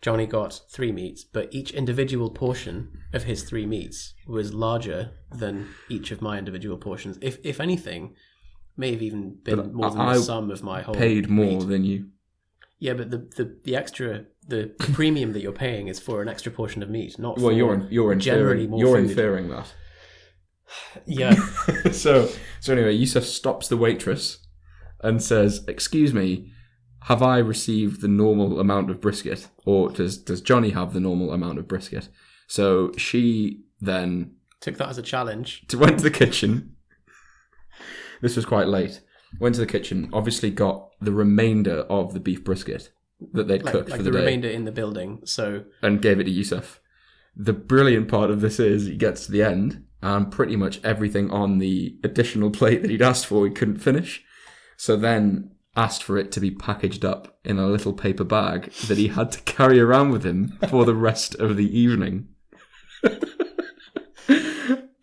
Johnny 0.00 0.26
got 0.26 0.60
three 0.70 0.92
meats, 0.92 1.24
but 1.24 1.52
each 1.52 1.72
individual 1.72 2.30
portion 2.30 2.92
of 3.12 3.24
his 3.24 3.42
three 3.42 3.66
meats 3.66 4.14
was 4.28 4.54
larger 4.54 5.10
than 5.34 5.68
each 5.88 6.12
of 6.12 6.22
my 6.22 6.38
individual 6.38 6.76
portions. 6.76 7.18
If 7.20 7.38
if 7.44 7.60
anything, 7.60 8.14
may 8.76 8.92
have 8.92 9.02
even 9.02 9.38
been 9.42 9.56
But 9.56 9.72
more 9.74 9.90
than 9.90 10.00
I 10.00 10.14
the 10.14 10.20
sum 10.22 10.50
of 10.52 10.62
my 10.62 10.82
whole 10.82 10.94
Paid 10.94 11.28
more 11.28 11.58
meat. 11.60 11.66
than 11.68 11.84
you. 11.84 12.10
Yeah, 12.78 12.92
but 12.92 13.10
the, 13.10 13.18
the, 13.36 13.58
the 13.64 13.74
extra 13.74 14.26
the, 14.46 14.72
premium 14.78 15.32
that 15.32 15.40
you're 15.42 15.50
paying 15.50 15.88
is 15.88 15.98
for 15.98 16.22
an 16.22 16.28
extra 16.28 16.52
portion 16.52 16.80
of 16.80 16.88
meat, 16.88 17.18
not 17.18 17.36
Well, 17.38 17.46
for 17.48 17.52
you're 17.52 17.88
you're 17.90 18.14
generally 18.14 18.64
inferring. 18.66 18.70
more 18.70 18.78
You're 18.80 18.96
food. 19.00 19.10
inferring 19.10 19.48
that. 19.48 19.74
Yeah, 21.06 21.34
so 21.92 22.28
so 22.60 22.72
anyway, 22.72 22.92
Yusuf 22.92 23.24
stops 23.24 23.66
the 23.68 23.76
waitress 23.76 24.46
and 25.02 25.20
says, 25.20 25.64
"Excuse 25.66 26.14
me, 26.14 26.52
have 27.02 27.22
I 27.22 27.38
received 27.38 28.00
the 28.00 28.08
normal 28.08 28.60
amount 28.60 28.90
of 28.90 29.00
brisket, 29.00 29.48
or 29.64 29.90
does 29.90 30.18
does 30.18 30.40
Johnny 30.40 30.70
have 30.70 30.92
the 30.92 31.00
normal 31.00 31.32
amount 31.32 31.58
of 31.58 31.68
brisket?" 31.68 32.08
So 32.46 32.92
she 32.96 33.62
then 33.80 34.34
took 34.60 34.76
that 34.78 34.88
as 34.88 34.98
a 34.98 35.02
challenge. 35.02 35.64
went 35.74 35.98
to 35.98 36.04
the 36.04 36.10
kitchen. 36.10 36.74
This 38.20 38.36
was 38.36 38.44
quite 38.44 38.66
late. 38.66 39.00
Went 39.38 39.54
to 39.56 39.60
the 39.60 39.66
kitchen. 39.66 40.10
Obviously, 40.12 40.50
got 40.50 40.90
the 41.00 41.12
remainder 41.12 41.80
of 41.90 42.14
the 42.14 42.20
beef 42.20 42.42
brisket 42.42 42.90
that 43.32 43.48
they'd 43.48 43.62
Like, 43.62 43.72
cooked 43.72 43.90
like 43.90 43.98
for 43.98 44.02
the, 44.02 44.10
the, 44.10 44.18
day 44.18 44.24
remainder 44.24 44.48
in 44.48 44.64
the 44.64 44.72
building. 44.72 45.20
So 45.24 45.64
and 45.82 46.02
gave 46.02 46.18
it 46.20 46.24
to 46.24 46.30
Yusuf. 46.30 46.80
The 47.36 47.52
brilliant 47.52 48.08
part 48.08 48.30
of 48.30 48.40
this 48.40 48.58
is 48.58 48.86
he 48.86 48.96
gets 48.96 49.26
to 49.26 49.32
the 49.32 49.42
end 49.42 49.84
and 50.02 50.30
pretty 50.30 50.56
much 50.56 50.80
everything 50.84 51.30
on 51.30 51.58
the 51.58 51.96
additional 52.02 52.50
plate 52.58 52.82
that 52.82 52.90
he'd 52.90 53.02
asked 53.02 53.26
for 53.26 53.46
he 53.46 53.52
couldn't 53.52 53.78
finish. 53.78 54.24
So 54.76 54.96
then 54.96 55.52
asked 55.78 56.02
for 56.02 56.18
it 56.18 56.32
to 56.32 56.40
be 56.40 56.50
packaged 56.50 57.04
up 57.04 57.38
in 57.44 57.58
a 57.58 57.68
little 57.68 57.92
paper 57.92 58.24
bag 58.24 58.72
that 58.88 58.98
he 58.98 59.08
had 59.08 59.30
to 59.32 59.40
carry 59.42 59.78
around 59.78 60.10
with 60.10 60.24
him 60.24 60.58
for 60.68 60.84
the 60.84 60.94
rest 60.94 61.34
of 61.36 61.56
the 61.56 61.78
evening. 61.78 62.28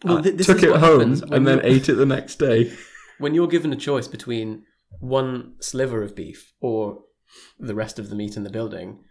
Well, 0.03 0.20
uh, 0.20 0.22
thi- 0.22 0.32
this 0.32 0.46
Took 0.46 0.62
it 0.62 0.75
home 0.75 1.24
and 1.32 1.48
then 1.48 1.62
ate 1.63 1.89
it 1.89 1.96
the 1.96 2.05
next 2.05 2.36
day. 2.36 2.72
when 3.17 3.34
you're 3.34 3.48
given 3.48 3.74
a 3.74 3.75
choice 3.75 4.08
between 4.08 4.63
one 5.00 5.55
sliver 5.60 6.03
of 6.03 6.15
beef 6.15 6.53
or 6.62 7.00
the 7.60 7.74
rest 7.74 7.98
of 7.98 8.10
the 8.10 8.15
meat 8.15 8.38
in 8.38 8.44
the 8.44 8.51
building, 8.51 9.03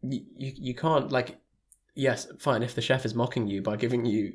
you, 0.00 0.20
you, 0.38 0.52
you 0.56 0.74
can't, 0.74 1.12
like, 1.12 1.36
yes, 1.94 2.28
fine, 2.38 2.62
if 2.62 2.74
the 2.74 2.80
chef 2.80 3.04
is 3.04 3.14
mocking 3.14 3.46
you 3.46 3.60
by 3.60 3.76
giving 3.76 4.06
you 4.06 4.32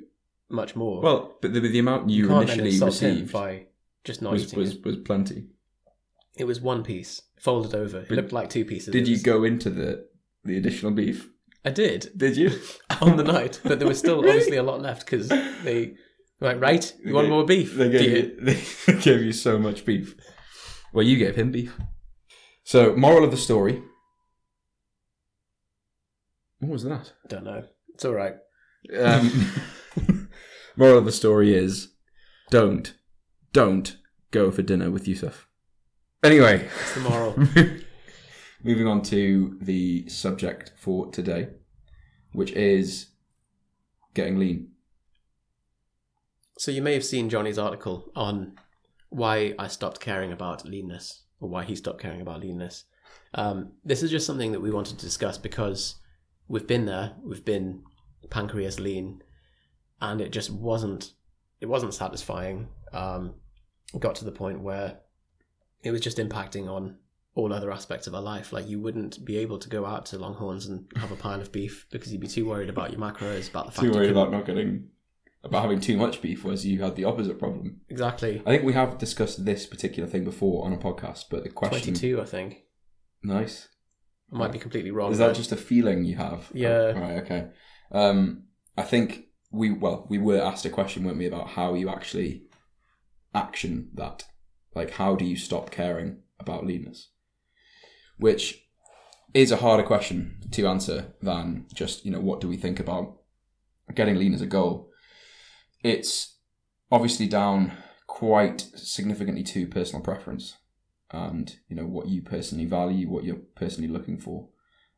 much 0.50 0.76
more, 0.76 1.02
Well, 1.02 1.36
but 1.42 1.54
the, 1.54 1.62
the 1.62 1.80
amount 1.80 2.12
you, 2.12 2.28
can't 2.28 2.48
initially 2.48 2.80
received 2.80 3.34
by 3.34 3.66
just 4.04 4.22
not 4.22 4.34
was, 4.34 4.44
eating 4.44 4.60
was, 4.60 4.78
was 4.82 4.98
plenty. 4.98 5.48
It 6.38 6.46
was 6.46 6.62
one 6.62 6.84
piece, 6.84 7.22
folded 7.40 7.74
over. 7.76 8.00
It 8.00 8.10
But 8.10 8.16
looked 8.16 8.32
like 8.34 8.50
two 8.50 8.64
pieces. 8.66 8.92
Did 8.94 9.04
It 9.04 9.08
you 9.10 9.16
was- 9.16 9.24
go 9.24 9.44
into 9.44 9.70
the 9.70 10.08
the 10.44 10.58
additional 10.58 10.92
beef? 10.92 11.30
I 11.66 11.72
did 11.72 12.12
Did 12.16 12.38
you? 12.38 12.52
on 13.02 13.18
the 13.18 13.24
night, 13.24 13.60
but 13.64 13.80
there 13.80 13.88
was 13.88 14.00
still 14.00 14.20
obviously 14.26 14.56
a 14.58 14.64
lot 14.64 14.82
left 14.82 15.06
because 15.06 15.28
they, 15.28 15.96
like, 16.40 16.62
right, 16.62 16.94
you 17.04 17.14
want 17.14 17.28
more 17.30 17.44
beef? 17.46 17.76
They 17.76 17.90
Do 17.90 17.98
gave 18.00 18.10
you? 18.10 18.18
you, 18.18 18.40
they 18.94 19.02
gave 19.02 19.22
you 19.22 19.34
so 19.34 19.58
much 19.60 19.84
beef. 19.84 20.16
Well, 20.94 21.06
you 21.06 21.18
gave 21.18 21.36
him 21.36 21.52
beef. 21.52 21.76
So, 22.64 22.96
moral 22.96 23.26
of 23.26 23.32
the 23.32 23.38
story. 23.38 23.82
What 26.60 26.72
was 26.72 26.84
that? 26.84 27.14
Don't 27.28 27.44
know. 27.44 27.64
It's 27.94 28.06
all 28.06 28.14
right. 28.14 28.36
Um, 28.98 29.52
moral 30.76 30.98
of 31.00 31.06
the 31.06 31.12
story 31.12 31.54
is 31.54 31.90
don't, 32.50 32.94
don't 33.54 33.98
go 34.32 34.52
for 34.52 34.62
dinner 34.62 34.90
with 34.90 35.08
Yusuf. 35.08 35.47
Anyway, 36.28 36.68
It's 36.82 36.94
the 36.94 37.00
moral. 37.00 37.36
moving 38.62 38.86
on 38.86 39.02
to 39.02 39.58
the 39.62 40.10
subject 40.10 40.74
for 40.76 41.10
today, 41.10 41.48
which 42.34 42.52
is 42.52 43.12
getting 44.14 44.38
lean. 44.38 44.68
So 46.58 46.70
you 46.72 46.82
may 46.82 46.94
have 46.96 47.06
seen 47.06 47.30
Johnny's 47.30 47.58
article 47.58 48.12
on 48.14 48.58
why 49.08 49.56
I 49.58 49.70
stopped 49.70 50.02
caring 50.02 50.34
about 50.34 50.66
leanness, 50.66 51.24
or 51.40 51.48
why 51.48 51.64
he 51.64 51.78
stopped 51.78 52.02
caring 52.02 52.20
about 52.20 52.42
leanness. 52.42 52.84
Um, 53.34 53.72
this 53.86 54.04
is 54.04 54.12
just 54.12 54.26
something 54.26 54.52
that 54.52 54.60
we 54.60 54.70
wanted 54.70 55.00
to 55.00 55.06
discuss 55.06 55.38
because 55.38 55.96
we've 56.50 56.68
been 56.68 56.86
there, 56.86 57.14
we've 57.24 57.46
been 57.46 57.84
pancreas 58.30 58.82
lean, 58.82 59.22
and 60.02 60.20
it 60.20 60.34
just 60.34 60.50
wasn't 60.52 61.14
it 61.62 61.68
wasn't 61.68 61.94
satisfying. 61.94 62.68
Um, 62.92 63.36
got 63.98 64.16
to 64.16 64.26
the 64.26 64.32
point 64.34 64.60
where 64.60 65.00
it 65.84 65.92
was 65.92 66.02
just 66.02 66.18
impacting 66.18 66.68
on 66.70 66.98
all 67.36 67.54
other 67.54 67.72
aspects 67.72 68.08
of 68.08 68.16
our 68.16 68.22
life. 68.22 68.52
Like 68.52 68.68
you 68.68 68.80
wouldn't 68.80 69.24
be 69.24 69.38
able 69.38 69.60
to 69.60 69.70
go 69.70 69.86
out 69.86 70.08
to 70.08 70.18
Longhorns 70.18 70.66
and 70.66 70.86
have 70.96 71.12
a 71.12 71.16
pile 71.16 71.40
of 71.40 71.52
beef 71.52 71.86
because 71.92 72.12
you'd 72.12 72.22
be 72.22 72.28
too 72.28 72.48
worried 72.48 72.70
about 72.70 72.92
your 72.92 73.00
macros, 73.00 73.50
about 73.50 73.68
the 73.68 73.72
fact 73.72 73.88
Too 73.88 73.92
worried 73.92 74.10
about 74.10 74.32
not 74.32 74.46
getting, 74.46 74.90
about 75.44 75.62
having 75.62 75.80
too 75.80 75.98
much 75.98 76.22
beef, 76.22 76.44
whereas 76.44 76.66
you 76.66 76.82
had 76.82 76.96
the 76.96 77.04
opposite 77.04 77.38
problem. 77.38 77.82
exactly 77.90 78.42
I 78.46 78.50
think 78.50 78.64
we 78.64 78.74
have 78.74 78.98
discussed 78.98 79.46
this 79.46 79.68
particular 79.68 80.10
thing 80.10 80.24
before 80.24 80.66
on 80.66 80.74
a 80.74 80.78
podcast, 80.78 81.26
but 81.30 81.44
the 81.44 81.50
question. 81.50 81.94
twenty 81.94 82.00
two. 82.00 82.22
I 82.22 82.26
think. 82.26 82.64
Nice. 83.24 83.68
I 84.34 84.38
might 84.38 84.52
be 84.52 84.60
completely 84.60 84.92
wrong. 84.92 85.12
Is 85.12 85.20
that 85.20 85.36
just 85.36 85.52
a 85.52 85.58
feeling 85.58 86.04
you 86.04 86.18
have? 86.18 86.50
Yeah. 86.54 86.92
Right. 86.92 87.18
Okay. 87.24 87.48
Um, 87.92 88.44
I 88.76 88.84
think 88.84 89.28
we 89.52 89.72
well 89.72 90.08
we 90.10 90.18
were 90.18 90.42
asked 90.42 90.66
a 90.66 90.70
question, 90.70 91.04
weren't 91.04 91.18
we, 91.18 91.28
about 91.28 91.50
how 91.50 91.76
you 91.76 91.88
actually 91.88 92.44
action 93.34 93.90
that? 93.94 94.26
Like, 94.78 94.92
how 94.92 95.16
do 95.16 95.26
you 95.26 95.36
stop 95.36 95.72
caring 95.72 96.20
about 96.40 96.66
leanness? 96.66 97.10
Which 98.18 98.68
is 99.34 99.52
a 99.52 99.58
harder 99.58 99.84
question 99.84 100.40
to 100.52 100.68
answer 100.68 101.14
than 101.22 101.66
just 101.74 102.06
you 102.06 102.12
know 102.12 102.22
what 102.22 102.40
do 102.40 102.48
we 102.48 102.58
think 102.58 102.80
about 102.80 103.18
getting 103.94 104.16
lean 104.16 104.34
as 104.34 104.42
a 104.42 104.46
goal. 104.46 104.90
It's 105.84 106.38
obviously 106.92 107.28
down 107.28 107.74
quite 108.08 108.62
significantly 108.76 109.44
to 109.44 109.68
personal 109.68 110.02
preference 110.02 110.58
and 111.12 111.56
you 111.70 111.76
know 111.76 111.86
what 111.86 112.08
you 112.08 112.22
personally 112.22 112.66
value, 112.66 113.10
what 113.10 113.24
you're 113.24 113.42
personally 113.56 113.90
looking 113.90 114.18
for. 114.18 114.50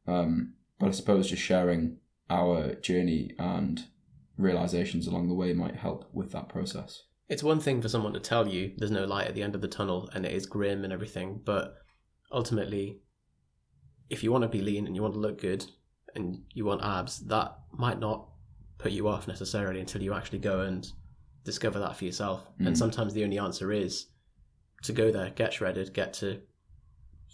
Um, 0.08 0.54
but 0.80 0.88
I 0.88 0.92
suppose 0.92 1.30
just 1.30 1.42
sharing 1.42 1.98
our 2.30 2.76
journey 2.76 3.32
and 3.38 3.86
realizations 4.38 5.08
along 5.08 5.28
the 5.28 5.36
way 5.36 5.54
might 5.54 5.76
help 5.76 6.10
with 6.14 6.32
that 6.32 6.50
process. 6.50 7.04
It's 7.30 7.44
one 7.44 7.60
thing 7.60 7.82
for 7.82 7.88
someone 7.88 8.14
to 8.14 8.20
tell 8.20 8.48
you 8.48 8.74
there's 8.78 8.92
no 8.92 9.06
light 9.06 9.28
at 9.28 9.36
the 9.36 9.44
end 9.44 9.56
of 9.56 9.62
the 9.62 9.68
tunnel 9.68 10.10
and 10.14 10.26
it 10.26 10.34
is 10.34 10.46
grim 10.46 10.84
and 10.84 10.92
everything, 10.92 11.40
but 11.46 11.76
ultimately, 12.32 13.00
if 14.10 14.24
you 14.24 14.32
want 14.32 14.42
to 14.42 14.48
be 14.48 14.62
lean 14.62 14.88
and 14.88 14.96
you 14.96 15.04
want 15.04 15.14
to 15.14 15.20
look 15.20 15.40
good 15.40 15.64
and 16.16 16.42
you 16.54 16.66
want 16.66 16.84
abs, 16.84 17.20
that 17.28 17.56
might 17.72 18.00
not 18.00 18.28
put 18.80 18.92
you 18.92 19.08
off 19.08 19.28
necessarily 19.28 19.80
until 19.80 20.02
you 20.02 20.14
actually 20.14 20.40
go 20.40 20.62
and 20.62 20.92
discover 21.44 21.80
that 21.80 21.96
for 21.96 22.06
yourself. 22.06 22.48
Mm. 22.60 22.68
And 22.68 22.78
sometimes 22.78 23.14
the 23.14 23.24
only 23.24 23.38
answer 23.38 23.72
is 23.72 24.08
to 24.84 24.94
go 24.94 25.12
there, 25.12 25.30
get 25.30 25.54
shredded, 25.54 25.94
get 25.94 26.14
to 26.14 26.42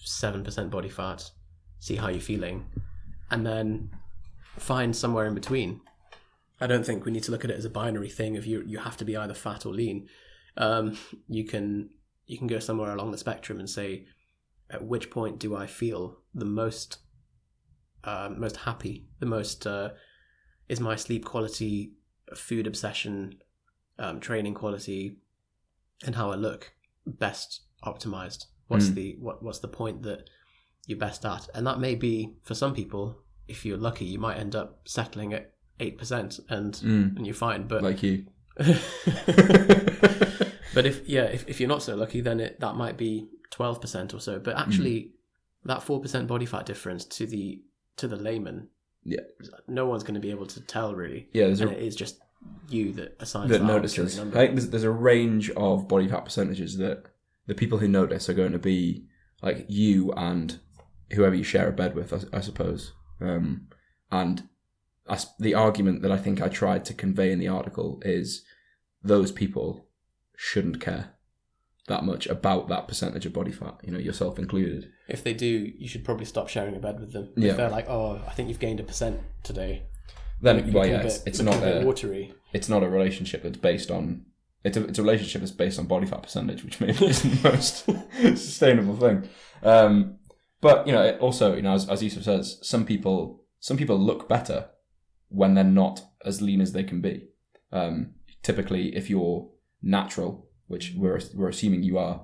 7% 0.05 0.69
body 0.69 0.89
fat, 0.89 1.31
see 1.79 1.95
how 1.95 2.09
you're 2.09 2.19
feeling, 2.19 2.65
and 3.31 3.45
then 3.45 3.91
find 4.57 4.93
somewhere 4.95 5.25
in 5.25 5.35
between. 5.35 5.81
I 6.59 6.67
don't 6.67 6.85
think 6.85 7.03
we 7.05 7.11
need 7.11 7.23
to 7.23 7.31
look 7.31 7.43
at 7.43 7.51
it 7.51 7.57
as 7.57 7.65
a 7.65 7.69
binary 7.69 8.09
thing 8.09 8.37
of 8.37 8.45
you 8.45 8.63
you 8.65 8.79
have 8.79 8.97
to 8.97 9.05
be 9.05 9.17
either 9.17 9.33
fat 9.33 9.65
or 9.65 9.73
lean. 9.73 10.07
Um, 10.57 10.97
you 11.27 11.43
can 11.45 11.89
you 12.25 12.37
can 12.37 12.47
go 12.47 12.59
somewhere 12.59 12.91
along 12.91 13.11
the 13.11 13.17
spectrum 13.17 13.59
and 13.59 13.69
say, 13.69 14.05
at 14.69 14.83
which 14.85 15.09
point 15.09 15.37
do 15.39 15.55
I 15.55 15.67
feel 15.67 16.19
the 16.33 16.45
most 16.45 16.99
uh, 18.03 18.29
most 18.35 18.57
happy, 18.57 19.07
the 19.19 19.25
most 19.25 19.65
uh, 19.67 19.89
is 20.69 20.79
my 20.79 20.95
sleep 20.95 21.25
quality 21.25 21.93
food 22.35 22.67
obsession, 22.67 23.35
um, 23.99 24.19
training 24.19 24.53
quality, 24.53 25.17
and 26.05 26.15
how 26.15 26.31
I 26.31 26.35
look 26.35 26.73
best 27.05 27.61
optimized. 27.83 28.45
What's 28.67 28.87
Mm. 28.89 28.95
the 28.95 29.15
what 29.19 29.43
what's 29.43 29.59
the 29.59 29.67
point 29.67 30.03
that 30.03 30.29
you're 30.87 30.97
best 30.97 31.25
at? 31.25 31.49
And 31.53 31.67
that 31.67 31.79
may 31.79 31.95
be 31.95 32.35
for 32.43 32.55
some 32.55 32.73
people. 32.73 33.21
If 33.47 33.65
you're 33.65 33.77
lucky, 33.77 34.05
you 34.05 34.19
might 34.19 34.37
end 34.37 34.55
up 34.55 34.79
settling 34.85 35.33
at 35.33 35.53
eight 35.79 35.97
percent, 35.97 36.39
and 36.49 36.73
Mm. 36.75 37.17
and 37.17 37.25
you're 37.25 37.35
fine. 37.35 37.67
But 37.67 37.83
Like 37.83 38.01
you. 38.03 38.25
but 40.73 40.85
if 40.85 41.07
yeah, 41.07 41.23
if, 41.23 41.47
if 41.47 41.59
you're 41.59 41.69
not 41.69 41.83
so 41.83 41.95
lucky, 41.95 42.21
then 42.21 42.39
it 42.39 42.59
that 42.59 42.75
might 42.75 42.97
be 42.97 43.27
twelve 43.51 43.81
percent 43.81 44.13
or 44.13 44.19
so. 44.19 44.39
But 44.39 44.57
actually, 44.57 45.11
that 45.63 45.83
four 45.83 45.99
percent 46.01 46.27
body 46.27 46.45
fat 46.45 46.65
difference 46.65 47.05
to 47.05 47.25
the 47.25 47.61
to 47.97 48.07
the 48.07 48.15
layman, 48.17 48.67
Yeah. 49.03 49.21
no 49.67 49.85
one's 49.85 50.03
going 50.03 50.15
to 50.15 50.19
be 50.19 50.31
able 50.31 50.45
to 50.47 50.61
tell 50.61 50.95
really. 50.95 51.29
Yeah, 51.33 51.45
and 51.45 51.61
a 51.61 51.69
it 51.71 51.81
is 51.83 51.95
just 51.95 52.19
you 52.69 52.91
that 52.93 53.15
assigns 53.19 53.49
that 53.51 53.59
that 53.59 53.65
notices. 53.65 54.19
I 54.19 54.23
think 54.23 54.55
there's, 54.55 54.69
there's 54.69 54.83
a 54.83 54.91
range 54.91 55.49
of 55.51 55.87
body 55.87 56.07
fat 56.07 56.25
percentages 56.25 56.77
that 56.77 57.03
the 57.47 57.55
people 57.55 57.77
who 57.79 57.87
notice 57.87 58.29
are 58.29 58.33
going 58.33 58.51
to 58.51 58.59
be 58.59 59.05
like 59.41 59.65
you 59.67 60.11
and 60.13 60.59
whoever 61.13 61.35
you 61.35 61.43
share 61.43 61.67
a 61.69 61.71
bed 61.71 61.95
with, 61.95 62.11
I, 62.13 62.37
I 62.37 62.41
suppose. 62.41 62.93
Um, 63.21 63.67
and 64.11 64.47
the 65.39 65.53
argument 65.53 66.01
that 66.01 66.11
I 66.11 66.17
think 66.17 66.41
I 66.41 66.47
tried 66.47 66.85
to 66.85 66.93
convey 66.93 67.31
in 67.31 67.39
the 67.39 67.47
article 67.47 68.01
is 68.03 68.43
those 69.03 69.31
people 69.31 69.87
shouldn't 70.35 70.81
care 70.81 71.11
that 71.87 72.03
much 72.03 72.25
about 72.25 72.67
that 72.69 72.87
percentage 72.87 73.25
of 73.25 73.33
body 73.33 73.51
fat, 73.51 73.75
you 73.83 73.91
know, 73.91 73.99
yourself 73.99 74.39
included. 74.39 74.91
If 75.07 75.23
they 75.23 75.33
do, 75.33 75.71
you 75.77 75.87
should 75.87 76.03
probably 76.03 76.25
stop 76.25 76.49
sharing 76.49 76.75
a 76.75 76.79
bed 76.79 76.99
with 76.99 77.13
them. 77.13 77.31
Yeah. 77.37 77.51
If 77.51 77.57
they're 77.57 77.69
like, 77.69 77.87
"Oh, 77.87 78.21
I 78.27 78.31
think 78.31 78.49
you've 78.49 78.59
gained 78.59 78.79
a 78.79 78.83
percent 78.83 79.21
today," 79.43 79.83
Then, 80.41 80.73
well, 80.73 80.85
yeah, 80.85 80.97
bit- 80.97 81.05
it's, 81.05 81.23
it's 81.25 81.41
not 81.41 81.61
a 81.61 81.81
a, 81.81 81.85
watery. 81.85 82.33
it's 82.53 82.67
not 82.67 82.83
a 82.83 82.89
relationship 82.89 83.43
that's 83.43 83.57
based 83.57 83.91
on 83.91 84.25
it's 84.63 84.77
a, 84.77 84.85
it's 84.85 84.97
a 84.97 85.03
relationship 85.03 85.41
that's 85.41 85.51
based 85.51 85.77
on 85.77 85.85
body 85.85 86.07
fat 86.07 86.23
percentage, 86.23 86.63
which 86.63 86.81
maybe 86.81 87.05
isn't 87.05 87.41
the 87.41 87.49
most 87.51 87.85
sustainable 88.37 88.97
thing. 88.97 89.29
Um, 89.61 90.17
but 90.61 90.87
you 90.87 90.93
know, 90.93 91.03
it 91.03 91.19
also 91.19 91.55
you 91.55 91.61
know, 91.61 91.73
as, 91.73 91.87
as 91.87 92.01
Yusuf 92.01 92.23
says, 92.23 92.57
some 92.63 92.85
people 92.85 93.43
some 93.59 93.77
people 93.77 93.99
look 93.99 94.27
better 94.27 94.69
when 95.29 95.53
they're 95.53 95.63
not 95.63 96.03
as 96.23 96.41
lean 96.41 96.61
as 96.61 96.71
they 96.73 96.83
can 96.83 97.01
be. 97.01 97.27
Um, 97.71 98.13
typically, 98.43 98.95
if 98.95 99.09
you're 99.09 99.49
natural, 99.81 100.47
which 100.67 100.93
we're 100.95 101.19
we're 101.33 101.49
assuming 101.49 101.83
you 101.83 101.97
are, 101.97 102.21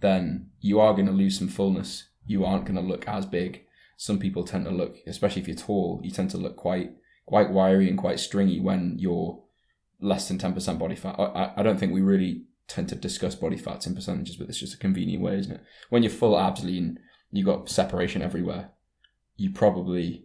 then 0.00 0.50
you 0.60 0.80
are 0.80 0.92
going 0.94 1.06
to 1.06 1.12
lose 1.12 1.38
some 1.38 1.48
fullness. 1.48 2.08
You 2.26 2.44
aren't 2.44 2.64
going 2.64 2.76
to 2.76 2.80
look 2.80 3.06
as 3.08 3.26
big. 3.26 3.64
Some 3.96 4.18
people 4.18 4.44
tend 4.44 4.64
to 4.64 4.70
look, 4.70 4.96
especially 5.06 5.42
if 5.42 5.48
you're 5.48 5.56
tall, 5.56 6.00
you 6.02 6.10
tend 6.10 6.30
to 6.30 6.38
look 6.38 6.56
quite 6.56 6.92
quite 7.26 7.50
wiry 7.50 7.88
and 7.88 7.98
quite 7.98 8.18
stringy 8.18 8.58
when 8.60 8.96
you're 8.98 9.40
less 10.00 10.26
than 10.28 10.38
10% 10.38 10.78
body 10.78 10.96
fat. 10.96 11.14
I, 11.18 11.52
I- 11.56 11.62
don't 11.62 11.78
think 11.78 11.92
we 11.92 12.00
really 12.00 12.44
tend 12.66 12.88
to 12.88 12.94
discuss 12.94 13.34
body 13.34 13.56
fats 13.58 13.86
in 13.86 13.94
percentages, 13.94 14.36
but 14.36 14.48
it's 14.48 14.58
just 14.58 14.74
a 14.74 14.78
convenient 14.78 15.22
way, 15.22 15.36
isn't 15.38 15.52
it? 15.52 15.62
When 15.90 16.02
you're 16.02 16.10
full 16.10 16.38
abs 16.38 16.64
lean, 16.64 16.98
you've 17.30 17.46
got 17.46 17.68
separation 17.68 18.22
everywhere, 18.22 18.70
you 19.36 19.50
probably 19.50 20.24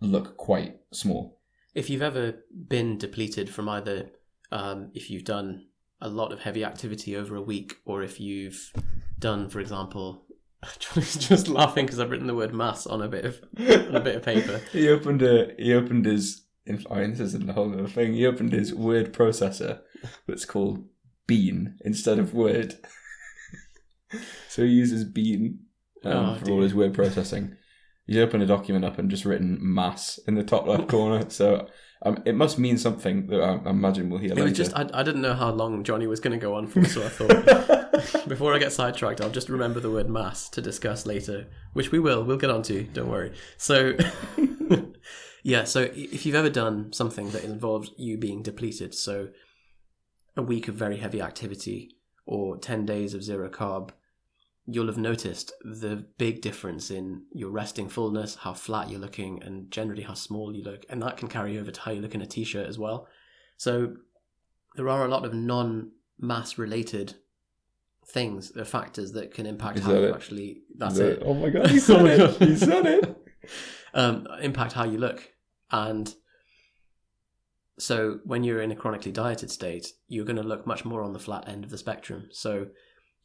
look 0.00 0.36
quite 0.36 0.76
small. 0.92 1.37
If 1.74 1.90
you've 1.90 2.02
ever 2.02 2.44
been 2.68 2.98
depleted 2.98 3.50
from 3.50 3.68
either, 3.68 4.10
um, 4.50 4.90
if 4.94 5.10
you've 5.10 5.24
done 5.24 5.66
a 6.00 6.08
lot 6.08 6.32
of 6.32 6.40
heavy 6.40 6.64
activity 6.64 7.16
over 7.16 7.34
a 7.36 7.42
week, 7.42 7.76
or 7.84 8.02
if 8.02 8.20
you've 8.20 8.72
done, 9.18 9.48
for 9.48 9.60
example, 9.60 10.24
Johnny's 10.78 11.16
just 11.28 11.48
laughing 11.48 11.86
because 11.86 12.00
I've 12.00 12.10
written 12.10 12.26
the 12.26 12.34
word 12.34 12.54
mass 12.54 12.86
on 12.86 13.02
a 13.02 13.08
bit 13.08 13.24
of 13.24 13.40
on 13.58 13.94
a 13.96 14.00
bit 14.00 14.16
of 14.16 14.22
paper. 14.22 14.60
He 14.72 14.88
opened 14.88 15.22
a, 15.22 15.54
he 15.58 15.72
opened 15.74 16.04
his, 16.06 16.42
I 16.68 17.00
mean, 17.00 17.10
this 17.12 17.20
isn't 17.20 17.48
a 17.48 17.52
whole 17.52 17.72
other 17.72 17.86
thing, 17.88 18.14
he 18.14 18.26
opened 18.26 18.52
his 18.52 18.74
word 18.74 19.12
processor 19.12 19.80
that's 20.26 20.44
called 20.44 20.84
Bean 21.26 21.76
instead 21.84 22.18
of 22.18 22.34
Word. 22.34 22.76
so 24.48 24.62
he 24.64 24.68
uses 24.70 25.04
Bean 25.04 25.60
um, 26.04 26.12
Oh, 26.12 26.34
for 26.38 26.44
dear. 26.46 26.54
all 26.54 26.62
his 26.62 26.74
word 26.74 26.94
processing. 26.94 27.56
He's 28.08 28.16
opened 28.16 28.42
a 28.42 28.46
document 28.46 28.84
up 28.84 28.98
and 28.98 29.08
just 29.10 29.24
written 29.24 29.58
mass 29.60 30.18
in 30.26 30.34
the 30.34 30.42
top 30.42 30.66
left 30.66 30.88
corner. 30.88 31.28
So 31.28 31.68
um, 32.02 32.22
it 32.24 32.34
must 32.34 32.58
mean 32.58 32.78
something 32.78 33.26
that 33.26 33.38
I, 33.40 33.60
I 33.66 33.70
imagine 33.70 34.08
we'll 34.08 34.18
hear 34.18 34.30
It 34.32 34.36
later. 34.36 34.48
was 34.48 34.56
just 34.56 34.74
I, 34.74 34.88
I 34.94 35.02
didn't 35.02 35.20
know 35.20 35.34
how 35.34 35.50
long 35.52 35.84
Johnny 35.84 36.06
was 36.06 36.18
going 36.18 36.32
to 36.32 36.42
go 36.42 36.54
on 36.54 36.66
for, 36.68 36.82
so 36.86 37.04
I 37.04 37.08
thought 37.10 38.24
before 38.28 38.54
I 38.54 38.58
get 38.58 38.72
sidetracked, 38.72 39.20
I'll 39.20 39.28
just 39.30 39.48
remember 39.50 39.78
the 39.78 39.90
word 39.90 40.08
mass 40.08 40.48
to 40.50 40.62
discuss 40.62 41.04
later, 41.04 41.48
which 41.74 41.92
we 41.92 41.98
will. 41.98 42.24
We'll 42.24 42.38
get 42.38 42.50
onto. 42.50 42.84
Don't 42.84 43.10
worry. 43.10 43.34
So, 43.58 43.92
yeah. 45.42 45.64
So 45.64 45.82
if 45.94 46.24
you've 46.24 46.34
ever 46.34 46.50
done 46.50 46.92
something 46.92 47.30
that 47.30 47.44
involves 47.44 47.90
you 47.96 48.16
being 48.16 48.42
depleted, 48.42 48.94
so 48.94 49.28
a 50.36 50.42
week 50.42 50.68
of 50.68 50.74
very 50.76 50.96
heavy 50.98 51.20
activity 51.20 51.96
or 52.26 52.56
ten 52.56 52.86
days 52.86 53.12
of 53.14 53.22
zero 53.22 53.48
carb, 53.50 53.90
you'll 54.70 54.86
have 54.86 54.98
noticed 54.98 55.50
the 55.62 56.04
big 56.18 56.42
difference 56.42 56.90
in 56.90 57.22
your 57.32 57.48
resting 57.50 57.88
fullness, 57.88 58.34
how 58.34 58.52
flat 58.52 58.90
you're 58.90 59.00
looking, 59.00 59.42
and 59.42 59.70
generally 59.70 60.02
how 60.02 60.12
small 60.12 60.54
you 60.54 60.62
look, 60.62 60.84
and 60.90 61.02
that 61.02 61.16
can 61.16 61.26
carry 61.26 61.58
over 61.58 61.70
to 61.70 61.80
how 61.80 61.90
you 61.90 62.02
look 62.02 62.14
in 62.14 62.20
a 62.20 62.26
t-shirt 62.26 62.66
as 62.68 62.78
well. 62.78 63.08
So 63.56 63.94
there 64.76 64.90
are 64.90 65.06
a 65.06 65.08
lot 65.08 65.24
of 65.24 65.32
non-mass 65.32 66.58
related 66.58 67.14
things, 68.08 68.50
the 68.50 68.66
factors 68.66 69.12
that 69.12 69.32
can 69.32 69.46
impact 69.46 69.78
Is 69.78 69.84
how 69.84 69.92
you 69.92 70.04
it? 70.04 70.14
actually. 70.14 70.62
That's 70.76 70.96
that- 70.98 71.12
it. 71.12 71.22
Oh 71.24 71.32
my 71.32 71.48
god, 71.48 71.70
he 71.70 71.78
said 71.78 72.04
it! 72.04 72.36
He 72.38 72.54
said 72.56 72.84
it! 72.84 73.16
Um, 73.94 74.26
impact 74.42 74.74
how 74.74 74.84
you 74.84 74.98
look, 74.98 75.32
and 75.70 76.14
so 77.78 78.18
when 78.24 78.44
you're 78.44 78.60
in 78.60 78.70
a 78.70 78.76
chronically 78.76 79.12
dieted 79.12 79.50
state, 79.50 79.92
you're 80.08 80.26
going 80.26 80.36
to 80.36 80.42
look 80.42 80.66
much 80.66 80.84
more 80.84 81.02
on 81.02 81.14
the 81.14 81.18
flat 81.18 81.48
end 81.48 81.64
of 81.64 81.70
the 81.70 81.78
spectrum. 81.78 82.28
So 82.32 82.66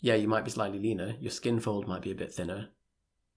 yeah, 0.04 0.16
you 0.16 0.28
might 0.28 0.44
be 0.44 0.52
slightly 0.52 0.80
leaner, 0.80 1.16
your 1.22 1.32
skin 1.32 1.62
fold 1.62 1.88
might 1.88 2.02
be 2.02 2.12
a 2.12 2.16
bit 2.16 2.34
thinner, 2.34 2.68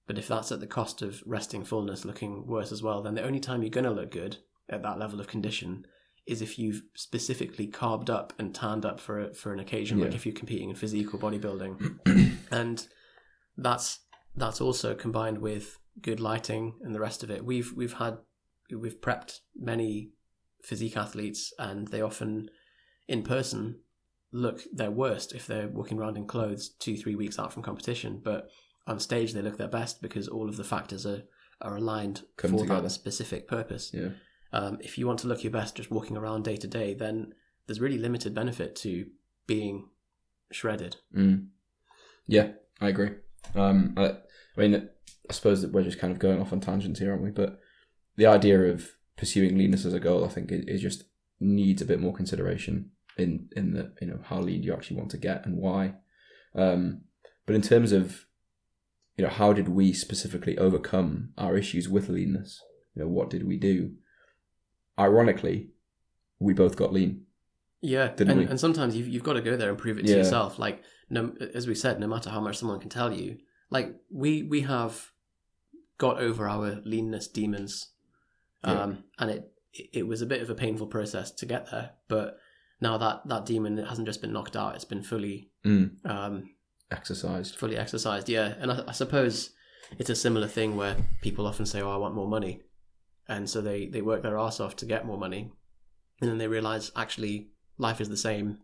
but 0.09 0.18
if 0.18 0.26
that's 0.26 0.50
at 0.50 0.59
the 0.59 0.66
cost 0.66 1.00
of 1.00 1.22
resting 1.24 1.64
fullness 1.64 2.05
looking 2.05 2.44
worse 2.44 2.72
as 2.72 2.83
well, 2.83 3.05
then 3.05 3.14
the 3.14 3.22
only 3.22 3.38
time 3.38 3.62
you're 3.62 3.70
going 3.70 3.85
to 3.85 3.90
look 3.92 4.11
good 4.11 4.38
at 4.68 4.83
that 4.83 4.98
level 4.98 5.20
of 5.20 5.29
condition 5.29 5.87
is 6.26 6.42
if 6.42 6.59
you've 6.59 6.83
specifically 6.96 7.68
carved 7.68 8.11
up 8.11 8.33
and 8.37 8.52
tanned 8.52 8.85
up 8.85 8.98
for 8.98 9.20
a, 9.20 9.33
for 9.33 9.52
an 9.52 9.61
occasion, 9.61 10.00
like 10.00 10.12
if 10.12 10.26
you're 10.26 10.35
competing 10.35 10.70
in 10.70 10.74
physique 10.74 11.14
or 11.14 11.18
bodybuilding, 11.18 12.37
and 12.50 12.88
that's 13.57 14.00
that's 14.35 14.61
also 14.61 14.92
combined 14.92 15.38
with 15.38 15.79
good 16.02 16.18
lighting 16.18 16.74
and 16.83 16.92
the 16.92 17.00
rest 17.00 17.22
of 17.22 17.31
it. 17.31 17.44
We've 17.44 17.72
we've 17.76 17.92
had 17.92 18.18
we've 18.76 19.00
prepped 19.00 19.38
many 19.55 20.11
physique 20.64 20.96
athletes, 20.96 21.52
and 21.61 21.87
they 21.87 22.00
often 22.00 22.50
in 23.07 23.22
person 23.22 23.83
look 24.37 24.62
their 24.72 24.90
worst 24.90 25.33
if 25.35 25.46
they're 25.46 25.68
walking 25.68 25.99
around 25.99 26.16
in 26.16 26.27
clothes 26.27 26.68
two 26.68 26.96
three 26.96 27.14
weeks 27.14 27.38
out 27.38 27.53
from 27.53 27.62
competition, 27.62 28.20
but 28.22 28.49
on 28.87 29.01
stage 29.01 29.33
they 29.33 29.42
look 29.42 29.57
their 29.59 29.68
best 29.68 30.01
because 30.03 30.29
all 30.29 30.49
of 30.49 30.57
the 30.57 30.64
factors 30.64 31.07
are 31.07 31.22
are 31.61 31.77
aligned 31.77 32.22
Come 32.37 32.51
for 32.51 32.59
together. 32.61 32.83
that 32.83 32.90
specific 32.90 33.49
purpose. 33.49 33.90
Yeah. 33.94 34.11
Um, 34.53 34.79
if 34.81 34.99
you 34.99 35.07
want 35.07 35.18
to 35.20 35.27
look 35.27 35.42
your 35.42 35.51
best 35.53 35.77
just 35.77 35.90
walking 35.90 36.16
around 36.16 36.44
day 36.44 36.57
to 36.57 36.66
day, 36.66 36.94
then 36.94 37.33
there's 37.66 37.81
really 37.81 37.99
limited 37.99 38.35
benefit 38.35 38.77
to 38.77 39.07
being 39.46 39.88
shredded. 40.53 40.96
Mm. 41.16 41.49
Yeah, 42.27 42.49
I 42.81 42.88
agree. 42.88 43.11
Um, 43.55 43.94
I, 43.96 44.05
I 44.05 44.61
mean, 44.61 44.88
I 45.29 45.33
suppose 45.33 45.62
that 45.62 45.72
we're 45.72 45.83
just 45.83 45.99
kind 45.99 46.12
of 46.12 46.18
going 46.18 46.40
off 46.40 46.53
on 46.53 46.61
tangents 46.61 47.01
here, 47.01 47.11
aren't 47.11 47.22
we? 47.22 47.31
But 47.31 47.59
the 48.16 48.27
idea 48.27 48.61
of 48.64 48.90
pursuing 49.16 49.57
leanness 49.57 49.85
as 49.87 49.94
a 49.94 50.01
goal, 50.01 50.25
I 50.25 50.29
think, 50.29 50.51
it 50.53 50.79
just 50.79 51.05
needs 51.40 51.83
a 51.83 51.87
bit 51.87 52.01
more 52.01 52.14
consideration 52.14 52.90
in 53.16 53.48
in 53.57 53.72
the 53.72 53.92
you 54.00 54.09
know 54.09 54.20
how 54.24 54.40
lean 54.40 54.62
you 54.62 54.72
actually 54.72 54.96
want 54.96 55.11
to 55.11 55.18
get 55.18 55.46
and 55.46 55.57
why. 55.57 55.94
Um, 56.55 57.02
but 57.46 57.55
in 57.55 57.62
terms 57.62 57.92
of 57.92 58.26
you 59.16 59.24
know 59.24 59.31
how 59.31 59.52
did 59.52 59.68
we 59.68 59.92
specifically 59.92 60.59
overcome 60.59 61.31
our 61.38 61.57
issues 61.57 61.88
with 61.88 62.09
leanness? 62.09 62.61
You 62.94 63.02
know, 63.02 63.09
what 63.09 63.31
did 63.31 63.46
we 63.46 63.57
do? 63.57 63.92
Ironically, 64.98 65.70
we 66.38 66.55
both 66.55 66.76
got 66.76 66.92
lean. 66.92 67.22
Yeah, 67.83 68.12
and, 68.18 68.31
and 68.31 68.59
sometimes 68.59 68.96
you've, 68.96 69.07
you've 69.07 69.22
got 69.22 69.35
to 69.35 69.42
go 69.42 69.57
there 69.57 69.68
and 69.68 69.79
prove 69.79 69.98
it 69.98 70.07
to 70.07 70.11
Yeah. 70.11 70.18
yourself. 70.18 70.59
Like, 70.59 70.83
no, 71.11 71.35
as 71.55 71.66
we 71.66 71.74
said, 71.74 72.00
no 72.00 72.07
matter 72.07 72.31
how 72.31 72.40
much 72.40 72.57
someone 72.57 72.81
can 72.81 72.88
tell 72.88 73.12
you, 73.12 73.38
like 73.70 73.94
we 74.11 74.42
we 74.42 74.62
have 74.62 75.12
got 75.98 76.18
over 76.18 76.48
our 76.48 76.81
leanness 76.85 77.29
demons, 77.29 77.90
um, 78.64 79.05
and 79.18 79.31
it 79.31 79.52
it 79.92 80.07
was 80.07 80.22
a 80.22 80.26
bit 80.26 80.40
of 80.42 80.50
a 80.50 80.55
painful 80.55 80.87
process 80.87 81.31
to 81.33 81.46
get 81.46 81.70
there. 81.70 81.90
But 82.09 82.38
now 82.80 82.98
that 82.98 83.22
that 83.26 83.46
demon 83.46 83.78
hasn't 83.78 84.06
just 84.06 84.20
been 84.20 84.32
knocked 84.32 84.56
out; 84.56 84.74
it's 84.74 84.84
been 84.84 85.02
fully 85.02 85.50
Mm. 85.64 86.04
um, 86.08 86.50
Exercised. 86.90 87.56
fully 87.56 87.76
exercised. 87.76 88.28
Yeah, 88.28 88.54
and 88.60 88.70
I, 88.70 88.84
I 88.88 88.92
suppose 88.92 89.50
it's 89.98 90.10
a 90.10 90.14
similar 90.16 90.46
thing 90.48 90.76
where 90.76 90.96
people 91.22 91.46
often 91.46 91.66
say, 91.66 91.80
"Oh, 91.82 91.90
I 91.90 91.96
want 91.96 92.14
more 92.14 92.28
money," 92.28 92.62
and 93.28 93.48
so 93.50 93.60
they 93.60 93.86
they 93.86 94.02
work 94.02 94.22
their 94.22 94.38
ass 94.38 94.60
off 94.60 94.76
to 94.76 94.86
get 94.86 95.04
more 95.06 95.18
money, 95.18 95.50
and 96.20 96.30
then 96.30 96.38
they 96.38 96.48
realize 96.48 96.92
actually 96.94 97.50
life 97.78 98.00
is 98.00 98.08
the 98.08 98.16
same. 98.16 98.58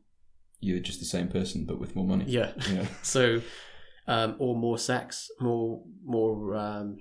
You're 0.61 0.79
just 0.79 1.01
the 1.01 1.07
same 1.07 1.27
person, 1.29 1.65
but 1.67 1.81
with 1.81 1.97
more 1.97 2.07
money. 2.07 2.25
Yeah. 2.29 2.53
Yeah. 2.71 2.87
So, 3.03 3.43
um, 4.07 4.37
or 4.39 4.55
more 4.57 4.79
sex, 4.79 5.29
more 5.41 5.83
more 6.05 6.55
um, 6.55 6.99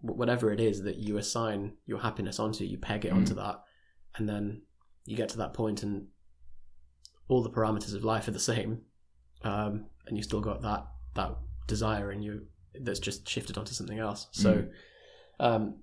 whatever 0.00 0.50
it 0.52 0.60
is 0.60 0.82
that 0.82 0.96
you 0.96 1.16
assign 1.18 1.74
your 1.86 2.00
happiness 2.00 2.40
onto, 2.40 2.64
you 2.64 2.78
peg 2.78 3.04
it 3.04 3.12
onto 3.12 3.34
that, 3.34 3.62
and 4.16 4.28
then 4.28 4.62
you 5.04 5.16
get 5.16 5.28
to 5.30 5.38
that 5.38 5.54
point 5.54 5.82
and 5.84 6.06
all 7.28 7.42
the 7.42 7.50
parameters 7.50 7.94
of 7.94 8.04
life 8.04 8.28
are 8.28 8.32
the 8.32 8.40
same, 8.40 8.82
um, 9.42 9.86
and 10.06 10.16
you 10.16 10.22
still 10.22 10.40
got 10.40 10.62
that 10.62 10.86
that 11.14 11.36
desire 11.66 12.10
in 12.12 12.22
you 12.22 12.46
that's 12.80 12.98
just 13.00 13.28
shifted 13.28 13.56
onto 13.58 13.72
something 13.72 13.98
else. 13.98 14.28
So 14.32 14.54
Mm. 14.54 14.70
um, 15.40 15.82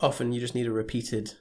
often 0.00 0.32
you 0.32 0.40
just 0.40 0.54
need 0.54 0.66
a 0.66 0.72
repeated 0.72 1.32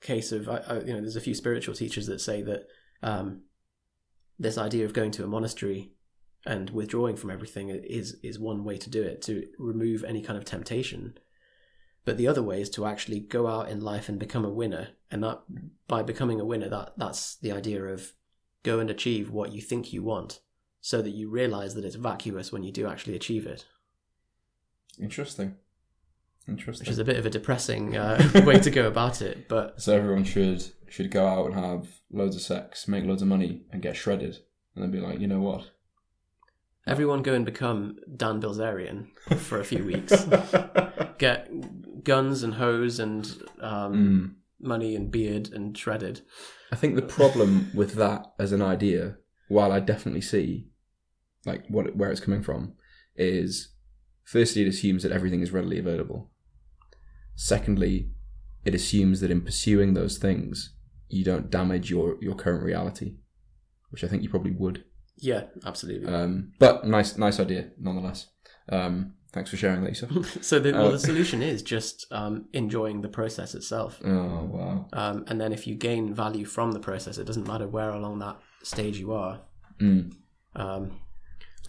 case 0.00 0.32
of 0.32 0.48
I, 0.48 0.56
I, 0.58 0.78
you 0.80 0.92
know. 0.92 1.00
There's 1.00 1.16
a 1.16 1.20
few 1.20 1.34
spiritual 1.34 1.74
teachers 1.74 2.06
that 2.06 2.20
say 2.20 2.42
that 2.42 2.66
um, 3.02 3.42
this 4.38 4.58
idea 4.58 4.84
of 4.84 4.92
going 4.92 5.10
to 5.12 5.24
a 5.24 5.28
monastery 5.28 5.92
and 6.44 6.70
withdrawing 6.70 7.16
from 7.16 7.30
everything 7.30 7.68
is 7.70 8.16
is 8.22 8.38
one 8.38 8.64
way 8.64 8.76
to 8.78 8.90
do 8.90 9.02
it 9.02 9.22
to 9.22 9.46
remove 9.58 10.02
any 10.04 10.22
kind 10.22 10.36
of 10.36 10.44
temptation 10.44 11.14
but 12.04 12.16
the 12.16 12.26
other 12.26 12.42
way 12.42 12.60
is 12.60 12.70
to 12.70 12.86
actually 12.86 13.20
go 13.20 13.46
out 13.46 13.68
in 13.68 13.80
life 13.80 14.08
and 14.08 14.18
become 14.18 14.44
a 14.44 14.50
winner 14.50 14.88
and 15.10 15.22
that 15.22 15.40
by 15.88 16.02
becoming 16.02 16.40
a 16.40 16.44
winner 16.44 16.68
that 16.68 16.92
that's 16.96 17.36
the 17.36 17.52
idea 17.52 17.84
of 17.84 18.12
go 18.62 18.78
and 18.78 18.90
achieve 18.90 19.30
what 19.30 19.52
you 19.52 19.60
think 19.60 19.92
you 19.92 20.02
want 20.02 20.40
so 20.80 21.00
that 21.02 21.10
you 21.10 21.28
realize 21.28 21.74
that 21.74 21.84
it's 21.84 21.94
vacuous 21.96 22.50
when 22.52 22.62
you 22.62 22.72
do 22.72 22.86
actually 22.86 23.14
achieve 23.16 23.46
it 23.46 23.66
Interesting. 25.00 25.56
Interesting. 26.48 26.84
which 26.84 26.90
is 26.92 26.98
a 26.98 27.04
bit 27.04 27.16
of 27.18 27.24
a 27.24 27.30
depressing 27.30 27.96
uh, 27.96 28.20
way 28.46 28.58
to 28.58 28.70
go 28.70 28.86
about 28.88 29.22
it 29.22 29.48
but 29.48 29.80
So 29.80 29.96
everyone 29.96 30.24
should 30.24 30.64
should 30.88 31.10
go 31.10 31.26
out 31.26 31.46
and 31.46 31.54
have 31.54 31.88
loads 32.10 32.36
of 32.36 32.42
sex, 32.42 32.86
make 32.86 33.04
loads 33.06 33.22
of 33.22 33.28
money, 33.28 33.62
and 33.72 33.80
get 33.80 33.96
shredded, 33.96 34.40
and 34.74 34.84
then 34.84 34.90
be 34.90 35.00
like, 35.00 35.18
you 35.20 35.26
know 35.26 35.40
what? 35.40 35.70
everyone 36.86 37.22
go 37.22 37.32
and 37.32 37.44
become 37.44 37.96
Dan 38.16 38.40
Bilzerian 38.42 39.06
for 39.38 39.60
a 39.60 39.64
few 39.64 39.84
weeks 39.84 40.24
get 41.18 41.48
guns 42.04 42.42
and 42.42 42.54
hose 42.54 42.98
and 42.98 43.42
um, 43.60 43.94
Mm. 43.94 44.34
money 44.68 44.94
and 44.96 45.10
beard 45.10 45.50
and 45.52 45.76
shredded 45.76 46.22
I 46.72 46.76
think 46.76 46.94
the 46.96 47.02
problem 47.02 47.70
with 47.74 47.94
that 47.94 48.32
as 48.38 48.50
an 48.52 48.62
idea, 48.62 49.16
while 49.48 49.72
I 49.72 49.80
definitely 49.80 50.22
see 50.22 50.68
like 51.44 51.66
what 51.68 51.94
where 51.96 52.10
it's 52.10 52.20
coming 52.20 52.42
from, 52.42 52.72
is 53.14 53.74
firstly 54.24 54.62
it 54.62 54.68
assumes 54.68 55.02
that 55.02 55.12
everything 55.12 55.42
is 55.42 55.50
readily 55.52 55.78
available. 55.78 56.30
Secondly, 57.34 58.10
it 58.64 58.74
assumes 58.74 59.20
that 59.20 59.30
in 59.30 59.40
pursuing 59.42 59.94
those 59.94 60.16
things, 60.18 60.74
you 61.08 61.24
don't 61.24 61.50
damage 61.50 61.90
your 61.90 62.16
your 62.22 62.34
current 62.34 62.62
reality, 62.64 63.16
which 63.90 64.02
I 64.04 64.08
think 64.08 64.22
you 64.22 64.30
probably 64.30 64.52
would. 64.52 64.84
Yeah, 65.16 65.44
absolutely. 65.66 66.08
Um, 66.12 66.52
but 66.58 66.86
nice 66.86 67.16
nice 67.18 67.38
idea 67.40 67.70
nonetheless. 67.78 68.28
Um, 68.70 69.14
thanks 69.32 69.50
for 69.50 69.56
sharing 69.56 69.84
Yusuf. 69.84 70.10
so 70.42 70.58
the, 70.58 70.72
well, 70.72 70.88
uh, 70.88 70.90
the 70.92 70.98
solution 70.98 71.42
is 71.42 71.62
just 71.62 72.06
um, 72.10 72.46
enjoying 72.52 73.00
the 73.00 73.08
process 73.08 73.54
itself. 73.54 74.00
Oh 74.04 74.48
wow. 74.50 74.86
Um, 74.92 75.24
and 75.28 75.40
then 75.40 75.52
if 75.52 75.66
you 75.66 75.74
gain 75.74 76.14
value 76.14 76.44
from 76.44 76.72
the 76.72 76.80
process, 76.80 77.18
it 77.18 77.24
doesn't 77.24 77.46
matter 77.46 77.66
where 77.66 77.90
along 77.90 78.18
that 78.20 78.36
stage 78.62 78.98
you 78.98 79.12
are. 79.12 79.40
Mm. 79.80 80.12
Um, 80.54 80.92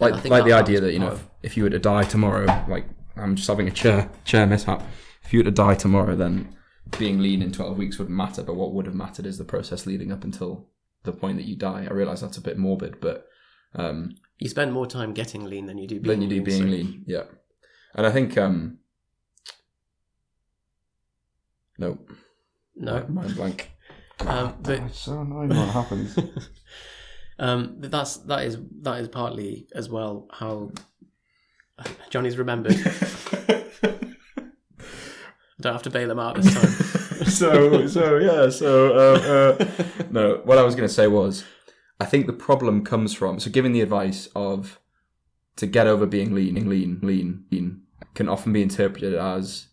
like 0.00 0.24
like 0.24 0.44
the 0.44 0.52
idea 0.52 0.80
that 0.80 0.92
you 0.92 0.98
know 0.98 1.12
if, 1.12 1.28
if 1.42 1.56
you 1.56 1.62
were 1.62 1.70
to 1.70 1.78
die 1.78 2.02
tomorrow 2.02 2.46
like 2.68 2.86
i'm 3.16 3.36
just 3.36 3.48
having 3.48 3.68
a 3.68 3.70
chair 3.70 4.10
chair 4.24 4.46
mishap 4.46 4.82
if 5.22 5.32
you 5.32 5.38
were 5.38 5.44
to 5.44 5.50
die 5.50 5.74
tomorrow 5.74 6.16
then 6.16 6.54
being 6.98 7.20
lean 7.20 7.42
in 7.42 7.52
12 7.52 7.78
weeks 7.78 7.98
wouldn't 7.98 8.16
matter 8.16 8.42
but 8.42 8.54
what 8.54 8.72
would 8.72 8.86
have 8.86 8.94
mattered 8.94 9.26
is 9.26 9.38
the 9.38 9.44
process 9.44 9.86
leading 9.86 10.12
up 10.12 10.24
until 10.24 10.68
the 11.04 11.12
point 11.12 11.36
that 11.36 11.46
you 11.46 11.56
die 11.56 11.86
i 11.88 11.92
realize 11.92 12.20
that's 12.20 12.36
a 12.36 12.42
bit 12.42 12.58
morbid 12.58 13.00
but 13.00 13.26
um 13.74 14.14
you 14.38 14.48
spend 14.48 14.72
more 14.72 14.86
time 14.86 15.12
getting 15.12 15.44
lean 15.44 15.66
than 15.66 15.78
you 15.78 15.86
do 15.86 16.00
being 16.00 16.20
than 16.20 16.22
you 16.22 16.28
do 16.28 16.34
lean, 16.36 16.44
being 16.44 16.62
so- 16.62 16.68
lean 16.68 17.04
yeah 17.06 17.22
and 17.94 18.06
i 18.06 18.10
think 18.10 18.36
um 18.38 18.78
no 21.78 21.98
No, 22.76 23.04
mind 23.08 23.34
blank 23.36 23.70
um, 24.20 24.54
but 24.60 24.78
it's 24.78 25.00
so 25.00 25.20
annoying 25.20 25.48
when 25.48 25.58
it 25.58 25.72
happens 25.72 26.16
um, 27.38 27.76
but 27.78 27.90
that's 27.90 28.16
that 28.18 28.44
is 28.44 28.58
that 28.82 29.00
is 29.00 29.08
partly 29.08 29.66
as 29.74 29.88
well 29.88 30.28
how 30.32 30.70
Johnny's 32.08 32.38
remembered. 32.38 32.76
Don't 35.60 35.72
have 35.72 35.82
to 35.82 35.90
bail 35.90 36.08
him 36.10 36.20
out 36.20 36.36
this 36.40 36.54
time. 36.54 37.24
so 37.26 37.86
so 37.88 38.18
yeah 38.18 38.48
so 38.50 38.92
uh, 38.94 39.18
uh, 39.58 39.66
no 40.10 40.40
what 40.44 40.58
i 40.58 40.62
was 40.62 40.74
going 40.74 40.86
to 40.86 40.92
say 40.94 41.06
was 41.06 41.44
i 42.00 42.04
think 42.04 42.26
the 42.26 42.32
problem 42.32 42.84
comes 42.84 43.14
from 43.14 43.40
so 43.40 43.50
giving 43.50 43.72
the 43.72 43.80
advice 43.80 44.28
of 44.36 44.78
to 45.56 45.66
get 45.66 45.86
over 45.86 46.06
being 46.06 46.34
lean 46.34 46.54
lean 46.68 47.00
lean 47.02 47.44
lean 47.50 47.82
can 48.14 48.28
often 48.28 48.52
be 48.52 48.62
interpreted 48.62 49.14
as 49.14 49.68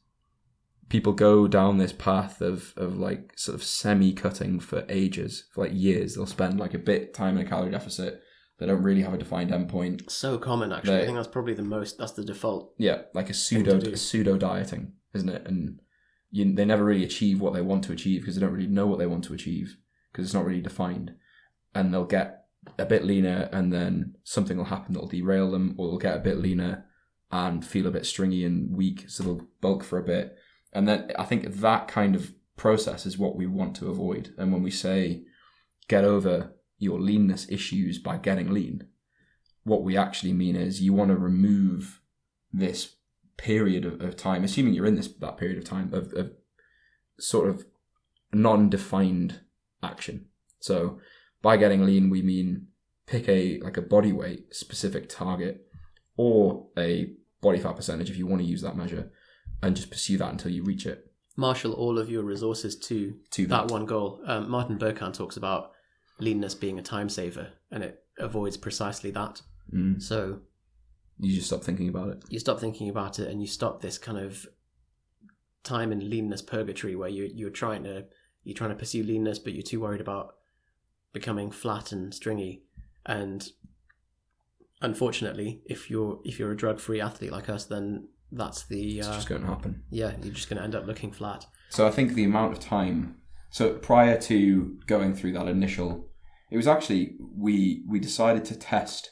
people 0.90 1.14
go 1.14 1.48
down 1.48 1.78
this 1.78 1.94
path 1.94 2.42
of 2.42 2.74
of 2.78 2.98
like 2.98 3.34
sort 3.38 3.56
of 3.56 3.64
semi 3.64 4.14
cutting 4.14 4.60
for 4.60 4.86
ages 4.90 5.46
for 5.54 5.64
like 5.64 5.74
years 5.74 6.16
they'll 6.16 6.26
spend 6.26 6.60
like 6.60 6.74
a 6.74 6.80
bit 6.80 7.14
time 7.14 7.38
in 7.38 7.46
a 7.46 7.50
calorie 7.50 7.72
deficit 7.72 8.22
they 8.62 8.68
don't 8.68 8.84
really 8.84 9.02
have 9.02 9.16
a 9.16 9.18
defined 9.18 9.50
endpoint 9.50 10.08
so 10.12 10.38
common, 10.38 10.72
actually. 10.72 11.02
I 11.02 11.06
think 11.06 11.16
that's 11.16 11.28
probably 11.28 11.56
the 11.56 11.64
most. 11.64 11.98
That's 11.98 12.12
the 12.12 12.24
default. 12.24 12.76
yeah, 12.78 13.02
like 13.16 13.32
a 13.32 13.34
pseudo 13.34 13.78
a 13.78 13.98
pseudo 13.98 14.38
dieting, 14.38 14.94
isn't 15.16 15.30
it? 15.30 15.48
And 15.48 15.82
you, 16.30 16.54
they 16.54 16.64
never 16.64 16.86
really 16.86 17.04
achieve 17.04 17.42
what 17.42 17.56
they 17.56 17.62
want 17.62 17.84
to 17.86 17.92
achieve 17.92 18.22
because 18.22 18.36
they 18.36 18.42
don't 18.42 18.54
really 18.54 18.68
know 18.68 18.86
what 18.86 19.00
they 19.00 19.08
want 19.08 19.24
to 19.26 19.34
achieve 19.34 19.78
because 20.12 20.26
it's 20.26 20.36
not 20.36 20.46
really 20.46 20.62
defined. 20.62 21.16
And 21.74 21.92
they'll 21.92 22.06
get 22.06 22.44
a 22.78 22.86
bit 22.86 23.04
leaner, 23.04 23.50
and 23.52 23.74
then 23.74 24.18
something 24.24 24.58
will 24.58 24.66
happen 24.66 24.94
that'll 24.94 25.10
derail 25.10 25.50
them, 25.50 25.74
or 25.80 25.88
they'll 25.88 25.98
get 25.98 26.18
a 26.18 26.20
bit 26.20 26.38
leaner 26.38 26.86
and 27.32 27.66
feel 27.66 27.88
a 27.88 27.92
bit 27.92 28.06
stringy 28.06 28.44
and 28.44 28.76
weak, 28.76 29.06
so 29.10 29.24
they'll 29.24 29.48
bulk 29.62 29.84
for 29.84 29.98
a 29.98 30.04
bit. 30.04 30.38
And 30.74 30.88
then 30.88 31.12
I 31.18 31.26
think 31.26 31.56
that 31.56 31.88
kind 31.88 32.16
of 32.16 32.34
process 32.58 33.06
is 33.06 33.18
what 33.18 33.36
we 33.36 33.48
want 33.48 33.76
to 33.78 33.90
avoid. 33.90 34.34
And 34.38 34.52
when 34.52 34.64
we 34.64 34.72
say 34.72 35.24
get 35.88 36.04
over 36.04 36.54
your 36.78 37.00
leanness 37.00 37.50
issues 37.50 38.00
by 38.00 38.18
getting 38.18 38.52
lean, 38.52 38.88
what 39.64 39.84
we 39.84 39.98
actually 39.98 40.34
mean 40.34 40.56
is 40.56 40.82
you 40.82 40.94
want 40.94 41.10
to 41.10 41.18
remove 41.18 42.02
this 42.52 42.96
period 43.38 43.86
of, 43.86 44.02
of 44.02 44.16
time, 44.18 44.44
assuming 44.44 44.74
you're 44.74 44.86
in 44.86 44.96
this 44.96 45.08
that 45.08 45.38
period 45.38 45.58
of 45.58 45.64
time 45.64 45.94
of, 45.94 46.14
of 46.14 46.32
sort 47.20 47.50
of 47.50 47.66
non-defined 48.34 49.42
action. 49.84 50.26
So 50.60 51.00
by 51.42 51.58
getting 51.58 51.86
lean, 51.86 52.10
we 52.10 52.22
mean 52.22 52.68
pick 53.06 53.28
a 53.28 53.60
like 53.60 53.78
a 53.78 53.82
body 53.82 54.12
weight 54.12 54.54
specific 54.54 55.10
target 55.10 55.66
or 56.18 56.68
a 56.78 57.14
body 57.42 57.60
fat 57.60 57.76
percentage 57.76 58.10
if 58.10 58.18
you 58.18 58.28
want 58.28 58.42
to 58.42 58.48
use 58.48 58.62
that 58.62 58.78
measure, 58.78 59.12
and 59.62 59.76
just 59.76 59.90
pursue 59.90 60.18
that 60.18 60.32
until 60.32 60.52
you 60.52 60.64
reach 60.64 60.86
it. 60.86 61.12
Marshal 61.38 61.74
all 61.74 61.98
of 61.98 62.10
your 62.10 62.24
resources 62.24 62.76
to 62.78 63.16
To 63.32 63.48
that 63.48 63.68
one 63.72 63.86
goal. 63.86 64.22
Um, 64.26 64.50
Martin 64.50 64.78
Berkhan 64.78 65.14
talks 65.14 65.38
about 65.38 65.72
leanness 66.20 66.56
being 66.56 66.78
a 66.78 66.84
time 66.84 67.10
saver, 67.10 67.50
and 67.72 67.84
it 67.84 68.04
avoids 68.20 68.58
precisely 68.58 69.12
that. 69.12 69.42
Mm. 69.74 70.02
So 70.02 70.42
You 71.20 71.34
just 71.36 71.48
stop 71.48 71.64
thinking 71.64 71.90
about 71.90 72.10
it. 72.10 72.24
you 72.30 72.40
stop 72.40 72.60
thinking 72.60 72.90
about 72.90 73.20
it, 73.20 73.30
and 73.30 73.42
you 73.42 73.48
stop 73.48 73.82
this 73.82 73.98
kind 73.98 74.18
of 74.18 74.48
time 75.64 75.92
in 75.92 76.10
leanness 76.10 76.42
purgatory 76.42 76.96
where 76.96 77.10
you 77.10 77.30
you're 77.34 77.50
trying 77.50 77.84
to 77.84 78.06
you're 78.44 78.56
trying 78.56 78.72
to 78.72 78.76
pursue 78.76 79.04
leanness, 79.04 79.40
but 79.40 79.54
you're 79.54 79.64
too 79.64 79.80
worried 79.80 80.02
about 80.02 80.36
becoming 81.14 81.52
flat 81.52 81.92
and 81.92 82.14
stringy. 82.14 82.64
And 83.06 83.48
unfortunately, 84.82 85.62
if 85.66 85.90
you're 85.90 86.20
if 86.24 86.40
you're 86.40 86.52
a 86.52 86.58
drug 86.58 86.80
free 86.80 87.02
athlete 87.02 87.32
like 87.32 87.50
us, 87.50 87.66
then 87.66 88.08
that's 88.32 88.66
the 88.68 89.00
It's 89.00 89.08
uh, 89.08 89.14
just 89.16 89.30
going 89.30 89.42
to 89.42 89.48
happen. 89.48 89.84
yeah 89.90 90.14
you're 90.24 90.34
just 90.34 90.50
going 90.50 90.58
to 90.58 90.64
end 90.64 90.76
up 90.76 90.86
looking 90.86 91.12
flat. 91.12 91.46
So 91.70 91.88
I 91.88 91.92
think 91.92 92.14
the 92.14 92.24
amount 92.24 92.54
of 92.54 92.60
time. 92.60 93.18
So 93.50 93.74
prior 93.74 94.18
to 94.22 94.78
going 94.88 95.14
through 95.14 95.34
that 95.34 95.48
initial, 95.48 96.08
it 96.50 96.58
was 96.58 96.68
actually 96.68 97.16
we 97.38 97.84
we 97.88 98.00
decided 98.00 98.46
to 98.46 98.56
test 98.56 99.12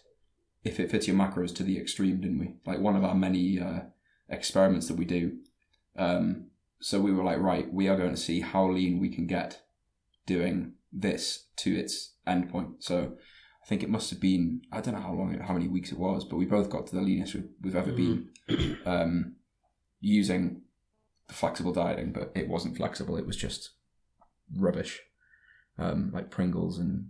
if 0.64 0.80
it 0.80 0.92
fits 0.92 1.08
your 1.08 1.16
macros 1.16 1.56
to 1.56 1.64
the 1.64 1.78
extreme, 1.80 2.20
didn't 2.22 2.40
we? 2.40 2.56
Like 2.66 2.80
one 2.80 2.96
of 2.96 3.04
our 3.04 3.16
many 3.16 3.60
uh, 3.60 3.82
experiments 4.30 4.88
that 4.88 4.98
we 4.98 5.06
do. 5.06 5.38
Um, 5.98 6.48
so 6.82 7.00
we 7.02 7.12
were 7.14 7.24
like, 7.24 7.40
right, 7.40 7.72
we 7.74 7.88
are 7.90 7.98
going 7.98 8.12
to 8.12 8.18
see 8.18 8.42
how 8.42 8.70
lean 8.70 9.00
we 9.00 9.10
can 9.10 9.28
get 9.28 9.62
doing 10.26 10.74
this 10.92 11.48
to 11.58 11.76
its 11.76 12.14
endpoint. 12.28 12.76
So 12.80 13.14
I 13.64 13.66
think 13.66 13.84
it 13.84 13.90
must 13.90 14.10
have 14.10 14.20
been 14.20 14.62
I 14.72 14.82
don't 14.82 14.94
know 14.94 15.02
how 15.02 15.14
long, 15.14 15.38
how 15.40 15.54
many 15.54 15.68
weeks 15.68 15.92
it 15.92 16.00
was, 16.00 16.24
but 16.26 16.38
we 16.38 16.46
both 16.46 16.70
got 16.70 16.88
to 16.88 16.96
the 16.96 17.02
leanest 17.02 17.36
we- 17.36 17.44
we've 17.62 17.76
ever 17.76 17.92
been 17.92 18.30
um, 18.86 19.36
using 20.02 20.62
the 21.28 21.34
flexible 21.34 21.72
dieting, 21.74 22.12
but 22.12 22.32
it 22.36 22.48
wasn't 22.48 22.78
flexible. 22.78 23.18
It 23.18 23.28
was 23.28 23.36
just 23.38 23.72
rubbish, 24.56 25.02
um, 25.78 26.12
like 26.14 26.32
Pringles 26.32 26.80
and 26.80 27.10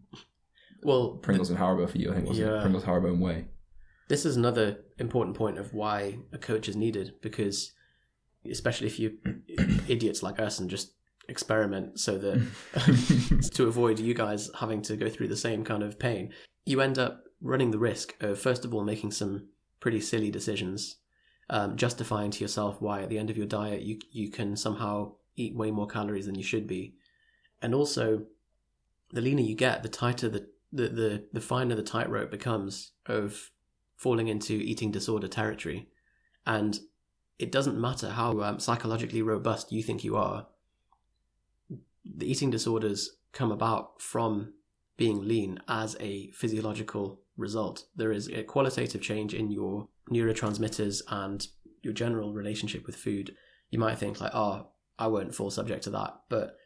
Well, 0.83 1.11
Pringles 1.21 1.49
and 1.49 1.59
Haribo 1.59 1.89
for 1.89 1.97
you. 1.97 2.11
I 2.11 2.15
think 2.15 2.27
wasn't 2.27 2.47
it? 2.49 2.51
Yeah. 2.53 2.61
Pringles 2.61 2.83
Haribo 2.83 3.09
and 3.09 3.21
Whey. 3.21 3.45
this 4.09 4.25
is 4.25 4.35
another 4.35 4.79
important 4.97 5.37
point 5.37 5.57
of 5.57 5.73
why 5.73 6.17
a 6.33 6.37
coach 6.37 6.67
is 6.67 6.75
needed 6.75 7.13
because 7.21 7.71
especially 8.49 8.87
if 8.87 8.99
you 8.99 9.17
idiots 9.87 10.21
like 10.23 10.39
us 10.39 10.59
and 10.59 10.69
just 10.69 10.93
experiment 11.29 11.99
so 11.99 12.17
that 12.17 13.49
to 13.53 13.67
avoid 13.67 13.99
you 13.99 14.13
guys 14.13 14.49
having 14.59 14.81
to 14.81 14.95
go 14.95 15.09
through 15.09 15.27
the 15.27 15.37
same 15.37 15.63
kind 15.63 15.83
of 15.83 15.99
pain 15.99 16.31
you 16.65 16.81
end 16.81 16.97
up 16.97 17.23
running 17.41 17.71
the 17.71 17.79
risk 17.79 18.15
of 18.21 18.39
first 18.39 18.65
of 18.65 18.73
all 18.73 18.83
making 18.83 19.11
some 19.11 19.47
pretty 19.79 20.01
silly 20.01 20.31
decisions 20.31 20.97
um, 21.49 21.75
justifying 21.75 22.29
to 22.31 22.41
yourself 22.41 22.81
why 22.81 23.01
at 23.01 23.09
the 23.09 23.17
end 23.17 23.29
of 23.29 23.37
your 23.37 23.47
diet 23.47 23.81
you 23.81 23.99
you 24.11 24.29
can 24.29 24.55
somehow 24.55 25.11
eat 25.35 25.55
way 25.55 25.71
more 25.71 25.87
calories 25.87 26.25
than 26.25 26.35
you 26.35 26.43
should 26.43 26.67
be 26.67 26.93
and 27.61 27.73
also 27.73 28.25
the 29.11 29.21
leaner 29.21 29.41
you 29.41 29.55
get, 29.55 29.83
the 29.83 29.89
tighter 29.89 30.29
the 30.29 30.47
the 30.71 30.87
the, 30.89 31.23
the 31.33 31.41
finer 31.41 31.75
the 31.75 31.83
tightrope 31.83 32.31
becomes 32.31 32.91
of 33.05 33.51
falling 33.95 34.27
into 34.27 34.53
eating 34.53 34.91
disorder 34.91 35.27
territory, 35.27 35.87
and 36.45 36.79
it 37.37 37.51
doesn't 37.51 37.79
matter 37.79 38.09
how 38.09 38.41
um, 38.41 38.59
psychologically 38.59 39.21
robust 39.21 39.71
you 39.71 39.81
think 39.81 40.03
you 40.03 40.15
are. 40.15 40.47
The 42.05 42.29
eating 42.29 42.49
disorders 42.49 43.17
come 43.33 43.51
about 43.51 44.01
from 44.01 44.53
being 44.97 45.27
lean 45.27 45.59
as 45.67 45.95
a 45.99 46.31
physiological 46.31 47.21
result. 47.37 47.85
There 47.95 48.11
is 48.11 48.27
a 48.29 48.43
qualitative 48.43 49.01
change 49.01 49.33
in 49.33 49.49
your 49.51 49.87
neurotransmitters 50.11 51.01
and 51.07 51.47
your 51.81 51.93
general 51.93 52.33
relationship 52.33 52.85
with 52.85 52.95
food. 52.95 53.35
You 53.69 53.79
might 53.79 53.97
think 53.97 54.19
like, 54.19 54.33
oh, 54.33 54.67
I 54.97 55.07
won't 55.07 55.33
fall 55.33 55.49
subject 55.51 55.83
to 55.85 55.89
that, 55.91 56.15
but 56.29 56.57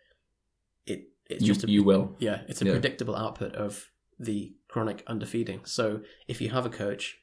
it 0.86 1.10
it's 1.30 1.42
You, 1.44 1.54
just 1.54 1.64
a, 1.66 1.70
you 1.70 1.84
will. 1.84 2.16
yeah, 2.20 2.42
it's 2.48 2.62
a 2.62 2.66
Yeah. 2.66 2.72
predictable 2.72 3.16
output 3.16 3.54
of 3.56 3.90
the 4.20 4.56
chronic 4.68 5.04
underfeeding. 5.08 5.66
So 5.66 6.02
if 6.28 6.42
you 6.42 6.50
have 6.50 6.66
a 6.66 6.70
coach 6.70 7.18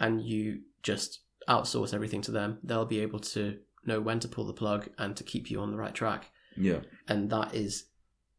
and 0.00 0.22
you 0.22 0.62
just 0.82 1.20
outsource 1.48 1.94
everything 1.94 2.22
to 2.22 2.30
them, 2.32 2.58
they'll 2.64 2.84
be 2.84 3.00
able 3.00 3.20
to 3.20 3.58
know 3.84 4.00
when 4.00 4.18
to 4.20 4.28
pull 4.28 4.44
the 4.46 4.52
plug 4.52 4.88
and 4.98 5.16
to 5.16 5.24
keep 5.24 5.50
you 5.50 5.60
on 5.60 5.70
the 5.70 5.76
right 5.76 5.94
track. 5.94 6.30
Yeah. 6.58 6.80
And 7.08 7.30
that 7.30 7.54
is 7.54 7.84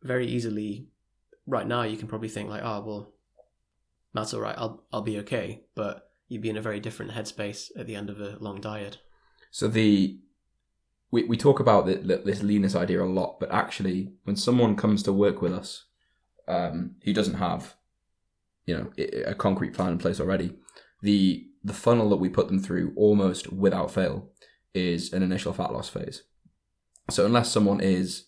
very 0.01 0.27
easily 0.27 0.87
right 1.45 1.67
now 1.67 1.81
you 1.83 1.97
can 1.97 2.07
probably 2.07 2.29
think 2.29 2.49
like, 2.49 2.61
oh 2.63 2.83
well 2.85 3.13
that's 4.13 4.33
all 4.33 4.41
right, 4.41 4.55
I'll 4.57 4.83
I'll 4.91 5.01
be 5.01 5.19
okay. 5.19 5.63
But 5.75 6.09
you'd 6.27 6.41
be 6.41 6.49
in 6.49 6.57
a 6.57 6.61
very 6.61 6.79
different 6.79 7.11
headspace 7.11 7.69
at 7.77 7.87
the 7.87 7.95
end 7.95 8.09
of 8.09 8.19
a 8.19 8.37
long 8.39 8.61
diet. 8.61 8.97
So 9.51 9.67
the 9.67 10.19
we 11.11 11.23
we 11.23 11.37
talk 11.37 11.59
about 11.59 11.85
the, 11.85 12.21
this 12.23 12.43
leanness 12.43 12.75
idea 12.75 13.03
a 13.03 13.05
lot, 13.05 13.39
but 13.39 13.51
actually, 13.51 14.13
when 14.23 14.35
someone 14.35 14.75
comes 14.75 15.03
to 15.03 15.13
work 15.13 15.41
with 15.41 15.53
us, 15.53 15.85
um, 16.47 16.95
who 17.03 17.13
doesn't 17.13 17.35
have, 17.35 17.75
you 18.65 18.77
know, 18.77 18.91
a 19.25 19.33
concrete 19.33 19.73
plan 19.73 19.93
in 19.93 19.97
place 19.97 20.19
already, 20.19 20.55
the 21.01 21.47
the 21.63 21.73
funnel 21.73 22.09
that 22.09 22.17
we 22.17 22.29
put 22.29 22.47
them 22.47 22.59
through 22.59 22.93
almost 22.95 23.51
without 23.51 23.91
fail 23.91 24.29
is 24.73 25.11
an 25.11 25.23
initial 25.23 25.51
fat 25.51 25.73
loss 25.73 25.89
phase. 25.89 26.23
So 27.09 27.25
unless 27.25 27.51
someone 27.51 27.81
is 27.81 28.25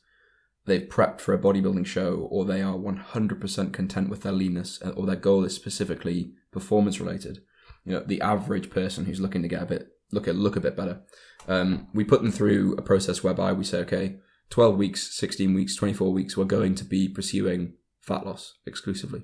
they've 0.66 0.88
prepped 0.88 1.22
for 1.22 1.34
a 1.34 1.40
bodybuilding 1.40 1.86
show 1.86 2.28
or 2.30 2.46
they 2.46 2.62
are 2.62 2.76
100% 2.76 3.74
content 3.74 4.10
with 4.10 4.22
their 4.22 4.32
leanness 4.32 4.80
uh, 4.84 4.90
or 4.90 5.06
their 5.06 5.16
goal 5.16 5.44
is 5.44 5.56
specifically 5.56 6.34
performance 6.52 7.00
related 7.00 7.40
you 7.86 7.94
know 7.94 8.04
the 8.06 8.22
average 8.22 8.70
person 8.70 9.06
who's 9.06 9.20
looking 9.20 9.42
to 9.42 9.48
get 9.48 9.64
a 9.64 9.66
bit 9.66 9.88
look 10.12 10.28
look 10.28 10.56
a 10.56 10.62
bit 10.62 10.76
better. 10.76 11.02
Um, 11.48 11.88
we 11.94 12.04
put 12.04 12.22
them 12.22 12.32
through 12.32 12.76
a 12.78 12.82
process 12.82 13.24
whereby 13.24 13.54
we 13.54 13.64
say 13.64 13.80
okay 13.80 14.18
12 14.50 14.78
weeks 14.78 15.18
16 15.18 15.54
weeks 15.54 15.76
24 15.76 16.12
weeks 16.12 16.38
we're 16.38 16.46
going 16.46 16.76
to 16.76 16.86
be 16.86 17.08
pursuing 17.08 17.74
fat 18.02 18.26
loss 18.26 18.56
exclusively. 18.66 19.24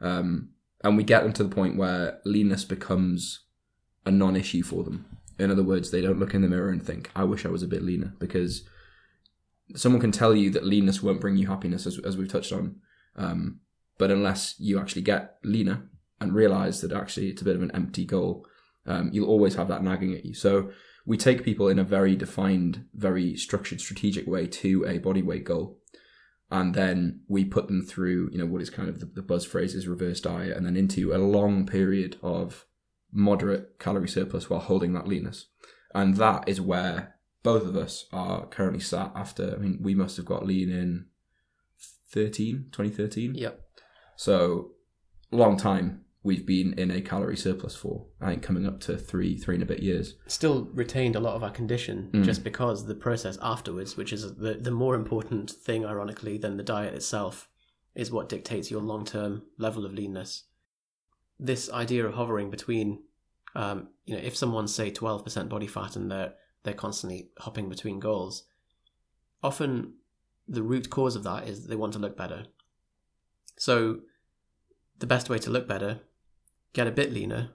Um, 0.00 0.50
and 0.84 0.96
we 0.96 1.04
get 1.04 1.22
them 1.22 1.32
to 1.34 1.44
the 1.44 1.54
point 1.54 1.76
where 1.76 2.20
leanness 2.24 2.64
becomes 2.64 3.44
a 4.04 4.10
non-issue 4.10 4.64
for 4.64 4.82
them. 4.82 5.06
In 5.38 5.50
other 5.50 5.62
words 5.62 5.90
they 5.90 6.00
don't 6.00 6.18
look 6.18 6.34
in 6.34 6.42
the 6.42 6.48
mirror 6.48 6.70
and 6.70 6.82
think 6.82 7.10
i 7.16 7.24
wish 7.24 7.44
i 7.44 7.50
was 7.50 7.62
a 7.62 7.68
bit 7.68 7.82
leaner 7.82 8.14
because 8.18 8.62
someone 9.74 10.00
can 10.00 10.12
tell 10.12 10.34
you 10.34 10.50
that 10.50 10.64
leanness 10.64 11.02
won't 11.02 11.20
bring 11.20 11.36
you 11.36 11.46
happiness 11.46 11.86
as, 11.86 11.98
as 12.00 12.16
we've 12.16 12.30
touched 12.30 12.52
on. 12.52 12.76
Um, 13.16 13.60
but 13.98 14.10
unless 14.10 14.54
you 14.58 14.78
actually 14.80 15.02
get 15.02 15.36
leaner 15.44 15.88
and 16.20 16.34
realize 16.34 16.80
that 16.80 16.92
actually 16.92 17.28
it's 17.28 17.42
a 17.42 17.44
bit 17.44 17.56
of 17.56 17.62
an 17.62 17.70
empty 17.72 18.04
goal 18.04 18.46
um, 18.86 19.10
you'll 19.12 19.28
always 19.28 19.54
have 19.54 19.68
that 19.68 19.82
nagging 19.82 20.14
at 20.14 20.24
you. 20.24 20.34
So 20.34 20.70
we 21.06 21.16
take 21.16 21.44
people 21.44 21.68
in 21.68 21.78
a 21.78 21.84
very 21.84 22.16
defined 22.16 22.86
very 22.94 23.36
structured 23.36 23.80
strategic 23.80 24.26
way 24.26 24.46
to 24.46 24.84
a 24.86 24.98
body 24.98 25.22
weight 25.22 25.44
goal. 25.44 25.78
And 26.50 26.74
then 26.74 27.20
we 27.28 27.44
put 27.44 27.66
them 27.66 27.82
through 27.82 28.28
you 28.32 28.38
know 28.38 28.46
what 28.46 28.62
is 28.62 28.70
kind 28.70 28.88
of 28.88 29.00
the, 29.00 29.06
the 29.06 29.22
buzz 29.22 29.44
phrase 29.44 29.74
is 29.74 29.88
reverse 29.88 30.20
diet 30.20 30.56
and 30.56 30.66
then 30.66 30.76
into 30.76 31.14
a 31.14 31.18
long 31.18 31.66
period 31.66 32.18
of 32.22 32.66
moderate 33.12 33.78
calorie 33.78 34.08
surplus 34.08 34.50
while 34.50 34.60
holding 34.60 34.92
that 34.94 35.08
leanness. 35.08 35.46
And 35.94 36.16
that 36.16 36.48
is 36.48 36.60
where 36.60 37.16
both 37.42 37.64
of 37.64 37.76
us 37.76 38.06
are 38.12 38.46
currently 38.46 38.80
sat 38.80 39.10
after 39.14 39.54
i 39.54 39.58
mean 39.58 39.78
we 39.82 39.94
must 39.94 40.16
have 40.16 40.26
got 40.26 40.46
lean 40.46 40.70
in 40.70 41.06
13 42.10 42.66
2013 42.72 43.34
Yep. 43.34 43.60
so 44.16 44.72
long 45.30 45.56
time 45.56 46.04
we've 46.22 46.46
been 46.46 46.72
in 46.78 46.90
a 46.90 47.00
calorie 47.00 47.36
surplus 47.36 47.74
for 47.74 48.06
i 48.20 48.30
think 48.30 48.42
coming 48.42 48.66
up 48.66 48.80
to 48.80 48.96
three 48.96 49.36
three 49.36 49.54
and 49.56 49.62
a 49.62 49.66
bit 49.66 49.80
years 49.82 50.14
still 50.26 50.68
retained 50.72 51.16
a 51.16 51.20
lot 51.20 51.34
of 51.34 51.42
our 51.42 51.50
condition 51.50 52.10
Mm. 52.12 52.24
just 52.24 52.44
because 52.44 52.86
the 52.86 52.94
process 52.94 53.38
afterwards, 53.42 53.96
which 53.96 54.12
is 54.12 54.36
the, 54.36 54.54
the 54.54 54.70
more 54.70 54.94
important 54.94 55.50
thing, 55.50 55.84
ironically, 55.86 56.36
than 56.38 56.56
the 56.58 56.62
diet 56.62 56.94
itself, 56.94 57.48
is 57.94 58.10
what 58.12 58.28
dictates 58.28 58.70
your 58.70 58.82
long 58.82 59.04
term 59.06 59.42
level 59.58 59.84
of 59.86 59.92
leanness. 59.94 60.44
This 61.40 61.70
idea 61.72 62.04
of 62.06 62.14
hovering 62.14 62.50
between, 62.50 63.02
um, 63.54 63.88
you 64.04 64.14
know, 64.14 64.22
if 64.22 64.36
someone's 64.36 64.74
say 64.74 64.90
twelve 64.90 65.24
percent 65.24 65.48
body 65.48 65.66
fat 65.66 65.96
and 65.96 66.10
they're 66.10 66.34
they're 66.64 66.74
constantly 66.74 67.28
hopping 67.38 67.68
between 67.68 68.00
goals, 68.00 68.44
often 69.42 69.94
the 70.48 70.62
root 70.62 70.90
cause 70.90 71.16
of 71.16 71.24
that 71.24 71.48
is 71.48 71.66
they 71.66 71.76
want 71.76 71.92
to 71.94 71.98
look 71.98 72.16
better. 72.16 72.44
So, 73.58 74.00
the 74.98 75.06
best 75.06 75.28
way 75.28 75.38
to 75.38 75.50
look 75.50 75.66
better, 75.68 76.00
get 76.72 76.86
a 76.86 76.90
bit 76.92 77.12
leaner, 77.12 77.50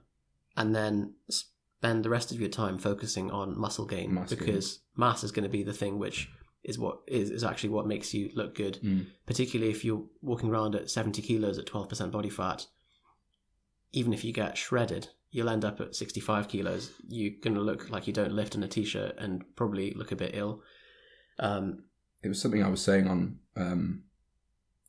and 0.56 0.74
then 0.74 1.14
spend 1.28 2.04
the 2.04 2.10
rest 2.10 2.32
of 2.32 2.40
your 2.40 2.48
time 2.48 2.78
focusing 2.78 3.30
on 3.30 3.58
muscle 3.58 3.86
gain 3.86 4.12
Muscle 4.14 4.36
gain. 4.36 4.46
because 4.46 4.80
mass 4.96 5.22
is 5.22 5.32
going 5.32 5.44
to 5.44 5.48
be 5.48 5.62
the 5.62 5.72
thing 5.72 5.98
which 5.98 6.28
is 6.64 6.78
what 6.78 6.98
is, 7.06 7.30
is 7.30 7.44
actually 7.44 7.70
what 7.70 7.86
makes 7.86 8.12
you 8.12 8.30
look 8.34 8.54
good 8.56 8.80
Mm. 8.82 9.06
particularly 9.26 9.70
if 9.70 9.84
you're 9.84 10.04
walking 10.20 10.50
around 10.50 10.74
at 10.74 10.90
70 10.90 11.22
kilos 11.22 11.56
at 11.56 11.66
12% 11.66 12.10
body 12.10 12.28
fat 12.28 12.66
even 13.92 14.12
if 14.12 14.24
you 14.24 14.32
get 14.32 14.58
shredded 14.58 15.08
you'll 15.30 15.50
end 15.50 15.64
up 15.64 15.80
at 15.80 15.94
65 15.94 16.48
kilos 16.48 16.90
you're 17.08 17.34
going 17.42 17.54
to 17.54 17.60
look 17.60 17.90
like 17.90 18.06
you 18.06 18.12
don't 18.12 18.32
lift 18.32 18.54
in 18.54 18.62
a 18.62 18.68
t-shirt 18.68 19.14
and 19.18 19.44
probably 19.56 19.92
look 19.94 20.12
a 20.12 20.16
bit 20.16 20.32
ill 20.34 20.62
um, 21.38 21.84
it 22.22 22.28
was 22.28 22.40
something 22.40 22.64
I 22.64 22.68
was 22.68 22.82
saying 22.82 23.06
on 23.06 23.38
um, 23.56 24.02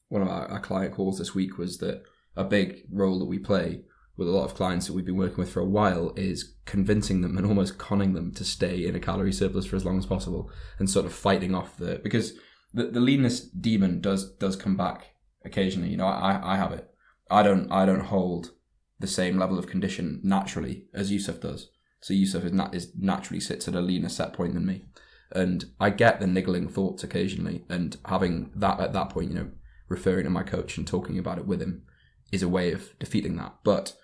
one 0.07 0.21
of 0.21 0.27
our, 0.27 0.47
our 0.47 0.59
client 0.59 0.93
calls 0.93 1.19
this 1.19 1.35
week 1.35 1.57
was 1.57 1.77
that 1.77 2.03
a 2.35 2.43
big 2.43 2.83
role 2.91 3.19
that 3.19 3.25
we 3.25 3.37
play 3.37 3.83
with 4.17 4.27
a 4.27 4.31
lot 4.31 4.43
of 4.43 4.55
clients 4.55 4.87
that 4.87 4.93
we've 4.93 5.05
been 5.05 5.15
working 5.15 5.37
with 5.37 5.51
for 5.51 5.61
a 5.61 5.65
while 5.65 6.13
is 6.17 6.55
convincing 6.65 7.21
them 7.21 7.37
and 7.37 7.47
almost 7.47 7.77
conning 7.77 8.13
them 8.13 8.33
to 8.33 8.43
stay 8.43 8.85
in 8.85 8.95
a 8.95 8.99
calorie 8.99 9.31
surplus 9.31 9.65
for 9.65 9.75
as 9.75 9.85
long 9.85 9.97
as 9.97 10.05
possible 10.05 10.51
and 10.77 10.89
sort 10.89 11.05
of 11.05 11.13
fighting 11.13 11.55
off 11.55 11.77
the 11.77 12.01
because 12.03 12.33
the, 12.73 12.85
the 12.85 12.99
leanness 12.99 13.39
demon 13.39 14.01
does 14.01 14.31
does 14.35 14.55
come 14.55 14.75
back 14.75 15.15
occasionally. 15.45 15.89
You 15.89 15.97
know, 15.97 16.07
I 16.07 16.53
I 16.53 16.57
have 16.57 16.71
it. 16.71 16.89
I 17.29 17.43
don't 17.43 17.71
I 17.71 17.85
don't 17.85 18.05
hold 18.05 18.51
the 18.99 19.07
same 19.07 19.37
level 19.37 19.57
of 19.57 19.67
condition 19.67 20.19
naturally 20.23 20.85
as 20.93 21.11
Yusuf 21.11 21.39
does. 21.39 21.69
So 22.01 22.13
Yusuf 22.13 22.43
is, 22.43 22.53
nat- 22.53 22.73
is 22.73 22.91
naturally 22.97 23.39
sits 23.39 23.67
at 23.67 23.75
a 23.75 23.81
leaner 23.81 24.09
set 24.09 24.33
point 24.33 24.53
than 24.53 24.65
me 24.65 24.85
and 25.31 25.65
I 25.79 25.89
get 25.89 26.19
the 26.19 26.27
niggling 26.27 26.67
thoughts 26.67 27.03
occasionally, 27.03 27.63
and 27.69 27.97
having 28.05 28.51
that 28.55 28.79
at 28.79 28.93
that 28.93 29.09
point, 29.09 29.29
you 29.29 29.35
know, 29.35 29.51
referring 29.87 30.23
to 30.23 30.29
my 30.29 30.43
coach 30.43 30.77
and 30.77 30.87
talking 30.87 31.19
about 31.19 31.37
it 31.37 31.45
with 31.45 31.61
him 31.61 31.83
is 32.31 32.43
a 32.43 32.49
way 32.49 32.71
of 32.71 32.97
defeating 32.99 33.35
that. 33.37 33.55
But 33.63 33.95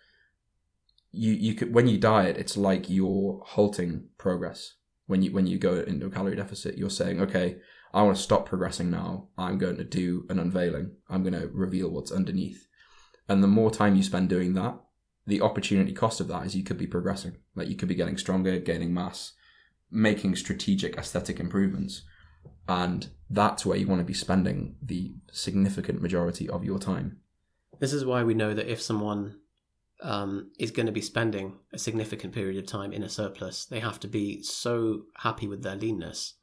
you 1.12 1.34
you 1.34 1.56
could 1.56 1.74
when 1.74 1.88
you 1.88 1.98
diet, 1.98 2.38
it's 2.38 2.58
like 2.58 2.90
you're 2.90 3.42
halting 3.46 4.10
progress. 4.18 4.76
When 5.08 5.22
you 5.22 5.32
when 5.32 5.48
you 5.48 5.58
go 5.58 5.76
into 5.76 6.06
a 6.06 6.12
calorie 6.12 6.36
deficit, 6.36 6.78
you're 6.78 6.90
saying, 6.90 7.20
okay, 7.22 7.58
I 7.94 8.04
want 8.04 8.18
to 8.18 8.24
stop 8.24 8.48
progressing 8.48 8.92
now. 8.92 9.30
I'm 9.38 9.58
going 9.58 9.78
to 9.78 9.84
do 9.84 10.26
an 10.30 10.40
unveiling. 10.40 10.96
I'm 11.10 11.24
going 11.24 11.40
to 11.40 11.48
reveal 11.48 11.90
what's 11.90 12.12
underneath. 12.12 12.68
And 13.28 13.44
the 13.44 13.48
more 13.48 13.72
time 13.72 13.96
you 13.96 14.04
spend 14.04 14.30
doing 14.30 14.54
that, 14.54 14.80
the 15.28 15.42
opportunity 15.42 15.92
cost 15.94 16.20
of 16.20 16.28
that 16.28 16.46
is 16.46 16.56
you 16.56 16.64
could 16.64 16.78
be 16.78 16.88
progressing. 16.88 17.38
Like 17.56 17.68
you 17.68 17.76
could 17.76 17.90
be 17.90 17.96
getting 17.96 18.18
stronger, 18.18 18.60
gaining 18.60 18.94
mass, 18.94 19.34
making 19.90 20.36
strategic 20.36 20.98
aesthetic 20.98 21.40
improvements. 21.40 22.04
And 22.68 23.10
that's 23.30 23.66
where 23.66 23.78
you 23.78 23.88
want 23.88 24.00
to 24.02 24.06
be 24.06 24.14
spending 24.14 24.76
the 24.82 25.16
significant 25.32 26.02
majority 26.02 26.50
of 26.50 26.64
your 26.64 26.80
time. 26.80 27.20
this 27.80 27.94
is 27.94 28.06
why 28.06 28.24
we 28.24 28.34
know 28.34 28.54
that 28.54 28.72
if 28.72 28.82
someone 28.82 29.36
um, 30.02 30.52
is 30.60 30.72
going 30.72 30.86
to 30.86 30.92
be 30.92 31.02
spending 31.02 31.58
a 31.74 31.78
significant 31.78 32.34
period 32.34 32.58
of 32.58 32.66
time 32.66 32.92
in 32.94 33.04
a 33.04 33.10
surplus 33.10 33.66
they 33.66 33.80
have 33.80 34.00
to 34.00 34.08
be 34.08 34.42
so 34.44 35.04
happy 35.18 35.48
with 35.48 35.64
their 35.64 35.76
leanness 35.76 36.36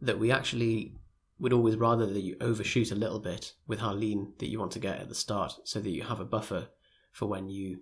that 0.00 0.18
we 0.18 0.30
actually 0.30 0.94
would 1.38 1.52
always 1.52 1.76
rather 1.76 2.06
that 2.06 2.20
you 2.20 2.36
overshoot 2.40 2.90
a 2.92 2.94
little 2.96 3.18
bit 3.18 3.54
with 3.66 3.80
how 3.80 3.92
lean 3.92 4.32
that 4.38 4.50
you 4.50 4.58
want 4.58 4.72
to 4.72 4.78
get 4.78 5.00
at 5.00 5.08
the 5.08 5.14
start 5.14 5.52
so 5.64 5.80
that 5.80 5.90
you 5.90 6.02
have 6.02 6.20
a 6.20 6.24
buffer 6.24 6.68
for 7.12 7.26
when 7.26 7.48
you 7.48 7.80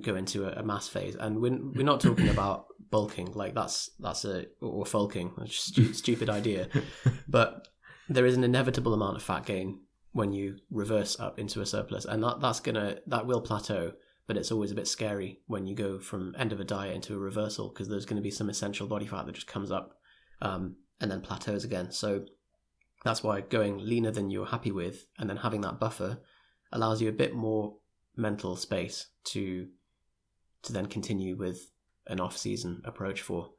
go 0.00 0.16
into 0.16 0.46
a, 0.46 0.60
a 0.60 0.62
mass 0.62 0.88
phase. 0.88 1.16
And 1.16 1.40
we're, 1.40 1.58
we're 1.74 1.84
not 1.84 2.00
talking 2.00 2.28
about 2.28 2.66
bulking. 2.90 3.32
Like 3.32 3.54
that's 3.54 3.90
that's 3.98 4.24
a 4.24 4.46
or 4.60 4.86
fulking 4.86 5.32
a 5.40 5.48
stu- 5.48 5.92
stupid 6.02 6.30
idea. 6.30 6.68
But 7.28 7.68
there 8.08 8.26
is 8.26 8.36
an 8.36 8.44
inevitable 8.44 8.94
amount 8.94 9.16
of 9.16 9.22
fat 9.22 9.46
gain 9.46 9.80
when 10.12 10.32
you 10.32 10.58
reverse 10.70 11.18
up 11.18 11.38
into 11.38 11.60
a 11.60 11.66
surplus. 11.66 12.04
And 12.04 12.22
that 12.22 12.40
that's 12.40 12.60
gonna 12.60 12.98
that 13.06 13.26
will 13.26 13.40
plateau 13.40 13.92
but 14.26 14.36
it's 14.36 14.50
always 14.50 14.70
a 14.70 14.74
bit 14.74 14.88
scary 14.88 15.40
when 15.46 15.66
you 15.66 15.74
go 15.74 15.98
from 15.98 16.34
end 16.38 16.52
of 16.52 16.60
a 16.60 16.64
diet 16.64 16.94
into 16.94 17.14
a 17.14 17.18
reversal 17.18 17.68
because 17.68 17.88
there's 17.88 18.06
going 18.06 18.16
to 18.16 18.22
be 18.22 18.30
some 18.30 18.48
essential 18.48 18.86
body 18.86 19.06
fat 19.06 19.26
that 19.26 19.34
just 19.34 19.46
comes 19.46 19.70
up 19.70 19.98
um, 20.40 20.76
and 21.00 21.10
then 21.10 21.20
plateaus 21.20 21.64
again. 21.64 21.90
So 21.92 22.24
That's 23.04 23.22
why 23.22 23.42
going 23.42 23.78
leaner 23.78 24.10
than 24.10 24.30
you're 24.30 24.46
happy 24.46 24.72
with 24.72 25.06
and 25.18 25.28
then 25.28 25.36
having 25.36 25.60
that 25.60 25.78
buffer 25.78 26.20
allows 26.72 27.02
you 27.02 27.08
a 27.08 27.12
bit 27.12 27.34
more 27.34 27.76
mental 28.16 28.56
space 28.56 29.08
to 29.24 29.68
to 30.64 30.72
then 30.72 30.86
continue 30.86 31.36
with 31.36 31.70
an 32.06 32.20
off 32.20 32.36
season 32.36 32.82
approach 32.84 33.22
for. 33.22 33.50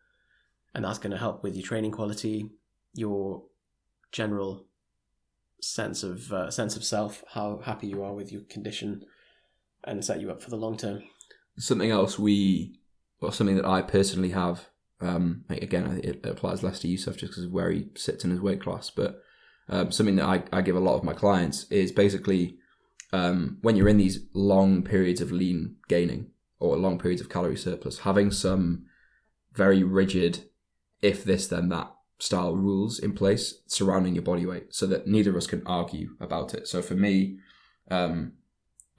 And 0.73 0.83
that's 0.83 0.99
going 0.99 1.11
to 1.11 1.17
help 1.17 1.43
with 1.43 1.55
your 1.55 1.65
training 1.65 1.91
quality, 1.91 2.49
your 2.93 3.43
general 4.11 4.65
sense 5.61 6.03
of 6.03 6.31
uh, 6.31 6.51
sense 6.51 6.75
of 6.75 6.83
self, 6.83 7.23
how 7.31 7.61
happy 7.63 7.87
you 7.87 8.03
are 8.03 8.13
with 8.13 8.31
your 8.31 8.41
condition, 8.43 9.03
and 9.83 10.03
set 10.03 10.19
you 10.19 10.29
up 10.29 10.41
for 10.41 10.49
the 10.49 10.57
long 10.57 10.77
term. 10.77 11.03
Something 11.57 11.91
else 11.91 12.19
we, 12.19 12.79
or 13.21 13.31
something 13.31 13.55
that 13.55 13.65
I 13.65 13.81
personally 13.81 14.31
have, 14.31 14.65
um, 14.99 15.45
again, 15.49 16.01
it 16.03 16.25
applies 16.25 16.63
less 16.63 16.79
to 16.79 16.87
Yusuf 16.87 17.15
just 17.15 17.31
because 17.31 17.45
of 17.45 17.51
where 17.51 17.71
he 17.71 17.87
sits 17.95 18.25
in 18.25 18.31
his 18.31 18.41
weight 18.41 18.61
class, 18.61 18.89
but 18.89 19.21
um, 19.69 19.91
something 19.91 20.17
that 20.17 20.25
I, 20.25 20.43
I 20.51 20.61
give 20.61 20.75
a 20.75 20.81
lot 20.81 20.95
of 20.95 21.03
my 21.03 21.13
clients 21.13 21.65
is 21.71 21.91
basically 21.91 22.57
um, 23.13 23.57
when 23.61 23.75
you're 23.75 23.87
in 23.87 23.97
these 23.97 24.19
long 24.33 24.83
periods 24.83 25.21
of 25.21 25.31
lean 25.31 25.77
gaining 25.87 26.31
or 26.59 26.77
long 26.77 26.97
periods 26.97 27.21
of 27.21 27.29
calorie 27.29 27.57
surplus, 27.57 27.99
having 27.99 28.31
some 28.31 28.85
very 29.53 29.83
rigid, 29.83 30.45
if 31.01 31.23
this 31.23 31.47
then 31.47 31.69
that 31.69 31.91
style 32.19 32.55
rules 32.55 32.99
in 32.99 33.13
place 33.13 33.61
surrounding 33.67 34.15
your 34.15 34.23
body 34.23 34.45
weight 34.45 34.73
so 34.73 34.85
that 34.87 35.07
neither 35.07 35.31
of 35.31 35.35
us 35.35 35.47
can 35.47 35.61
argue 35.65 36.15
about 36.19 36.53
it. 36.53 36.67
So 36.67 36.81
for 36.81 36.93
me, 36.93 37.39
um, 37.91 38.33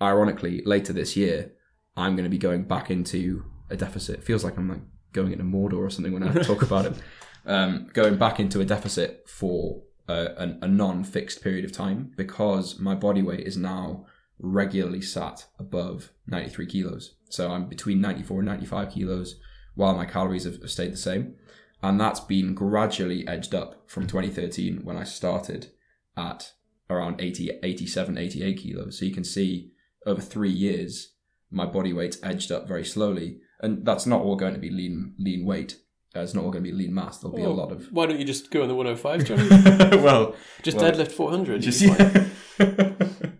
ironically, 0.00 0.62
later 0.64 0.92
this 0.92 1.16
year, 1.16 1.52
I'm 1.96 2.14
going 2.14 2.24
to 2.24 2.30
be 2.30 2.38
going 2.38 2.64
back 2.64 2.90
into 2.90 3.44
a 3.70 3.76
deficit. 3.76 4.16
It 4.16 4.24
feels 4.24 4.44
like 4.44 4.56
I'm 4.58 4.68
like 4.68 4.82
going 5.12 5.32
into 5.32 5.44
Mordor 5.44 5.78
or 5.78 5.90
something 5.90 6.12
when 6.12 6.22
I 6.22 6.32
talk 6.42 6.62
about 6.62 6.86
it. 6.86 6.94
Um, 7.48 7.86
going 7.92 8.16
back 8.16 8.40
into 8.40 8.60
a 8.60 8.64
deficit 8.64 9.22
for 9.28 9.80
a, 10.08 10.14
a, 10.14 10.58
a 10.62 10.66
non-fixed 10.66 11.44
period 11.44 11.64
of 11.64 11.70
time 11.70 12.10
because 12.16 12.80
my 12.80 12.96
body 12.96 13.22
weight 13.22 13.46
is 13.46 13.56
now 13.56 14.06
regularly 14.38 15.00
sat 15.00 15.46
above 15.58 16.12
93 16.26 16.66
kilos. 16.66 17.14
So 17.28 17.50
I'm 17.50 17.68
between 17.68 18.00
94 18.00 18.40
and 18.40 18.46
95 18.46 18.90
kilos 18.90 19.36
while 19.74 19.94
my 19.94 20.06
calories 20.06 20.44
have 20.44 20.58
stayed 20.70 20.92
the 20.92 20.96
same. 20.96 21.34
And 21.82 22.00
that's 22.00 22.20
been 22.20 22.54
gradually 22.54 23.26
edged 23.28 23.54
up 23.54 23.82
from 23.86 24.06
2013 24.06 24.80
when 24.82 24.96
I 24.96 25.04
started 25.04 25.70
at 26.16 26.52
around 26.88 27.20
80, 27.20 27.60
87, 27.62 28.18
88 28.18 28.58
kilos. 28.58 28.98
So 28.98 29.04
you 29.04 29.14
can 29.14 29.24
see 29.24 29.72
over 30.06 30.20
three 30.20 30.50
years, 30.50 31.12
my 31.50 31.66
body 31.66 31.92
weight's 31.92 32.18
edged 32.22 32.50
up 32.50 32.66
very 32.66 32.84
slowly. 32.84 33.40
And 33.60 33.84
that's 33.84 34.06
not 34.06 34.22
all 34.22 34.36
going 34.36 34.54
to 34.54 34.60
be 34.60 34.70
lean, 34.70 35.14
lean 35.18 35.44
weight. 35.44 35.78
Uh, 36.14 36.20
it's 36.20 36.34
not 36.34 36.44
all 36.44 36.50
going 36.50 36.64
to 36.64 36.70
be 36.70 36.76
lean 36.76 36.94
mass. 36.94 37.18
There'll 37.18 37.36
be 37.36 37.42
a 37.42 37.50
lot 37.50 37.72
of. 37.72 37.92
Why 37.92 38.06
don't 38.06 38.18
you 38.18 38.24
just 38.24 38.50
go 38.50 38.62
on 38.62 38.68
the 38.68 38.74
105, 38.74 39.24
Johnny? 39.26 40.02
well, 40.02 40.34
just 40.62 40.78
well, 40.78 40.90
deadlift 40.90 41.12
400. 41.12 41.60
Just 41.60 41.84
fine. 41.84 43.32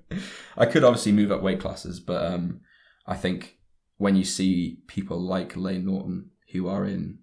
I 0.57 0.67
could 0.67 0.85
obviously 0.85 1.13
move 1.13 1.31
up 1.31 1.43
weight 1.43 1.61
classes, 1.61 2.01
but 2.01 2.25
um, 2.25 2.61
I 3.07 3.15
think 3.15 3.59
when 3.99 4.17
you 4.17 4.25
see 4.25 4.79
people 4.87 5.19
like 5.19 5.57
Layne 5.57 5.87
Norton 5.87 6.31
who 6.53 6.69
are 6.69 6.85
in 6.85 7.19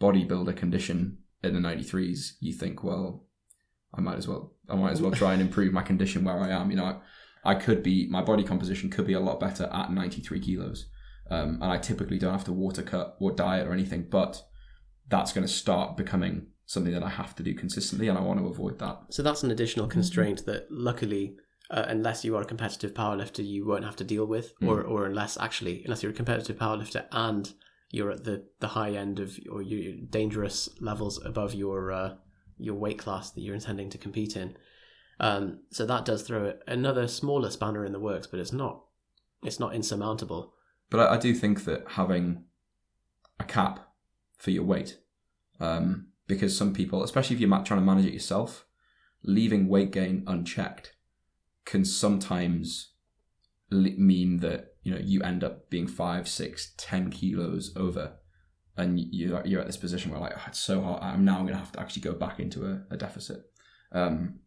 bodybuilder 0.00 0.56
condition 0.56 1.18
in 1.42 1.54
the 1.54 1.60
93s, 1.60 2.32
you 2.40 2.52
think, 2.52 2.82
well, 2.82 3.26
I 3.94 4.00
might 4.00 4.18
as 4.18 4.28
well, 4.28 4.54
I 4.68 4.74
might 4.74 4.92
as 4.92 5.02
well 5.02 5.12
try 5.12 5.32
and 5.32 5.42
improve 5.42 5.72
my 5.72 5.82
condition 5.82 6.24
where 6.24 6.38
I 6.38 6.50
am. 6.50 6.70
You 6.70 6.76
know, 6.76 6.84
I, 7.44 7.52
I 7.52 7.54
could 7.54 7.82
be, 7.82 8.08
my 8.08 8.22
body 8.22 8.42
composition 8.42 8.90
could 8.90 9.06
be 9.06 9.14
a 9.14 9.20
lot 9.20 9.40
better 9.40 9.70
at 9.72 9.92
93 9.92 10.40
kilos, 10.40 10.86
um, 11.30 11.58
and 11.62 11.72
I 11.72 11.78
typically 11.78 12.18
don't 12.18 12.32
have 12.32 12.44
to 12.44 12.52
water 12.52 12.82
cut 12.82 13.16
or 13.20 13.32
diet 13.32 13.66
or 13.66 13.72
anything, 13.72 14.06
but 14.10 14.42
that's 15.08 15.32
going 15.32 15.46
to 15.46 15.52
start 15.52 15.96
becoming 15.96 16.48
something 16.66 16.92
that 16.92 17.04
I 17.04 17.08
have 17.08 17.34
to 17.36 17.42
do 17.42 17.54
consistently, 17.54 18.08
and 18.08 18.18
I 18.18 18.20
want 18.20 18.40
to 18.40 18.48
avoid 18.48 18.78
that. 18.80 19.02
So 19.10 19.22
that's 19.22 19.44
an 19.44 19.50
additional 19.50 19.86
constraint 19.86 20.44
that 20.46 20.66
luckily, 20.70 21.36
uh, 21.70 21.84
unless 21.88 22.24
you 22.24 22.36
are 22.36 22.42
a 22.42 22.46
competitive 22.46 22.94
powerlifter, 22.94 23.46
you 23.46 23.66
won't 23.66 23.84
have 23.84 23.96
to 23.96 24.04
deal 24.04 24.24
with, 24.24 24.52
or 24.62 24.82
or 24.82 25.06
unless 25.06 25.36
actually, 25.38 25.82
unless 25.84 26.02
you're 26.02 26.12
a 26.12 26.14
competitive 26.14 26.56
powerlifter 26.56 27.06
and 27.10 27.52
you're 27.90 28.10
at 28.10 28.24
the, 28.24 28.44
the 28.60 28.68
high 28.68 28.92
end 28.92 29.18
of 29.18 29.38
or 29.50 29.62
you 29.62 30.06
dangerous 30.08 30.68
levels 30.80 31.24
above 31.24 31.54
your 31.54 31.92
uh, 31.92 32.14
your 32.58 32.74
weight 32.74 32.98
class 32.98 33.30
that 33.30 33.40
you're 33.40 33.54
intending 33.54 33.90
to 33.90 33.98
compete 33.98 34.36
in. 34.36 34.56
Um, 35.18 35.60
so 35.70 35.86
that 35.86 36.04
does 36.04 36.22
throw 36.22 36.54
another 36.66 37.08
smaller 37.08 37.50
spanner 37.50 37.84
in 37.84 37.92
the 37.92 38.00
works, 38.00 38.26
but 38.26 38.38
it's 38.38 38.52
not 38.52 38.84
it's 39.42 39.60
not 39.60 39.74
insurmountable. 39.74 40.54
But 40.90 41.00
I, 41.00 41.14
I 41.14 41.18
do 41.18 41.34
think 41.34 41.64
that 41.64 41.84
having 41.90 42.44
a 43.40 43.44
cap 43.44 43.88
for 44.36 44.50
your 44.50 44.64
weight, 44.64 44.98
um, 45.58 46.08
because 46.26 46.56
some 46.56 46.74
people, 46.74 47.02
especially 47.02 47.34
if 47.34 47.40
you're 47.40 47.50
trying 47.50 47.80
to 47.80 47.86
manage 47.86 48.06
it 48.06 48.12
yourself, 48.12 48.66
leaving 49.22 49.68
weight 49.68 49.90
gain 49.90 50.22
unchecked 50.26 50.95
can 51.66 51.84
sometimes 51.84 52.92
mean 53.70 54.38
that 54.38 54.74
you 54.82 54.92
know 54.92 55.00
you 55.02 55.22
end 55.22 55.44
up 55.44 55.68
being 55.68 55.86
five, 55.86 56.26
six, 56.28 56.72
ten 56.76 57.10
kilos 57.10 57.72
over, 57.76 58.14
and 58.76 58.98
you 58.98 59.38
you're 59.44 59.60
at 59.60 59.66
this 59.66 59.76
position 59.76 60.10
where 60.10 60.20
like 60.20 60.32
oh, 60.36 60.42
it's 60.46 60.60
so 60.60 60.80
hard. 60.80 61.02
I'm 61.02 61.24
now 61.24 61.40
going 61.40 61.52
to 61.52 61.58
have 61.58 61.72
to 61.72 61.80
actually 61.80 62.02
go 62.02 62.12
back 62.12 62.40
into 62.40 62.64
a, 62.64 62.82
a 62.94 62.96
deficit. 62.96 63.42
Um, 63.92 64.40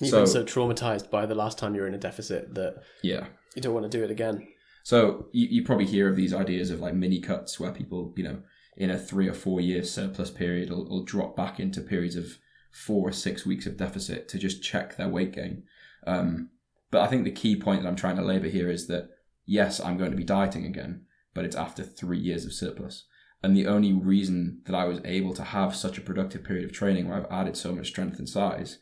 You've 0.00 0.10
So- 0.10 0.18
been 0.20 0.26
so 0.26 0.44
traumatized 0.44 1.10
by 1.10 1.26
the 1.26 1.34
last 1.34 1.58
time 1.58 1.74
you 1.74 1.82
were 1.82 1.86
in 1.86 1.94
a 1.94 1.98
deficit 1.98 2.54
that 2.54 2.82
yeah, 3.02 3.26
you 3.54 3.62
don't 3.62 3.74
want 3.74 3.90
to 3.90 3.98
do 3.98 4.02
it 4.02 4.10
again. 4.10 4.48
So 4.84 5.26
you, 5.32 5.46
you 5.48 5.64
probably 5.64 5.86
hear 5.86 6.08
of 6.08 6.16
these 6.16 6.34
ideas 6.34 6.70
of 6.70 6.80
like 6.80 6.94
mini 6.94 7.20
cuts 7.20 7.60
where 7.60 7.70
people, 7.70 8.12
you 8.16 8.24
know, 8.24 8.42
in 8.76 8.90
a 8.90 8.98
three 8.98 9.28
or 9.28 9.34
four 9.34 9.60
year 9.60 9.84
surplus 9.84 10.30
period 10.30 10.70
will, 10.70 10.88
will 10.88 11.04
drop 11.04 11.36
back 11.36 11.60
into 11.60 11.80
periods 11.82 12.16
of 12.16 12.38
four 12.72 13.06
or 13.08 13.12
six 13.12 13.46
weeks 13.46 13.66
of 13.66 13.76
deficit 13.76 14.28
to 14.30 14.38
just 14.38 14.62
check 14.62 14.96
their 14.96 15.08
weight 15.08 15.32
gain. 15.32 15.62
Um, 16.06 16.48
but 16.92 17.00
I 17.00 17.08
think 17.08 17.24
the 17.24 17.32
key 17.32 17.56
point 17.56 17.82
that 17.82 17.88
I'm 17.88 17.96
trying 17.96 18.16
to 18.16 18.22
labour 18.22 18.48
here 18.48 18.70
is 18.70 18.86
that 18.86 19.08
yes, 19.46 19.80
I'm 19.80 19.96
going 19.96 20.12
to 20.12 20.16
be 20.16 20.22
dieting 20.22 20.64
again, 20.64 21.06
but 21.34 21.44
it's 21.44 21.56
after 21.56 21.82
three 21.82 22.18
years 22.18 22.44
of 22.44 22.52
surplus. 22.52 23.06
And 23.42 23.56
the 23.56 23.66
only 23.66 23.92
reason 23.92 24.60
that 24.66 24.76
I 24.76 24.84
was 24.84 25.00
able 25.04 25.34
to 25.34 25.42
have 25.42 25.74
such 25.74 25.98
a 25.98 26.02
productive 26.02 26.44
period 26.44 26.64
of 26.64 26.72
training 26.72 27.08
where 27.08 27.16
I've 27.16 27.32
added 27.32 27.56
so 27.56 27.72
much 27.72 27.88
strength 27.88 28.18
and 28.18 28.28
size 28.28 28.78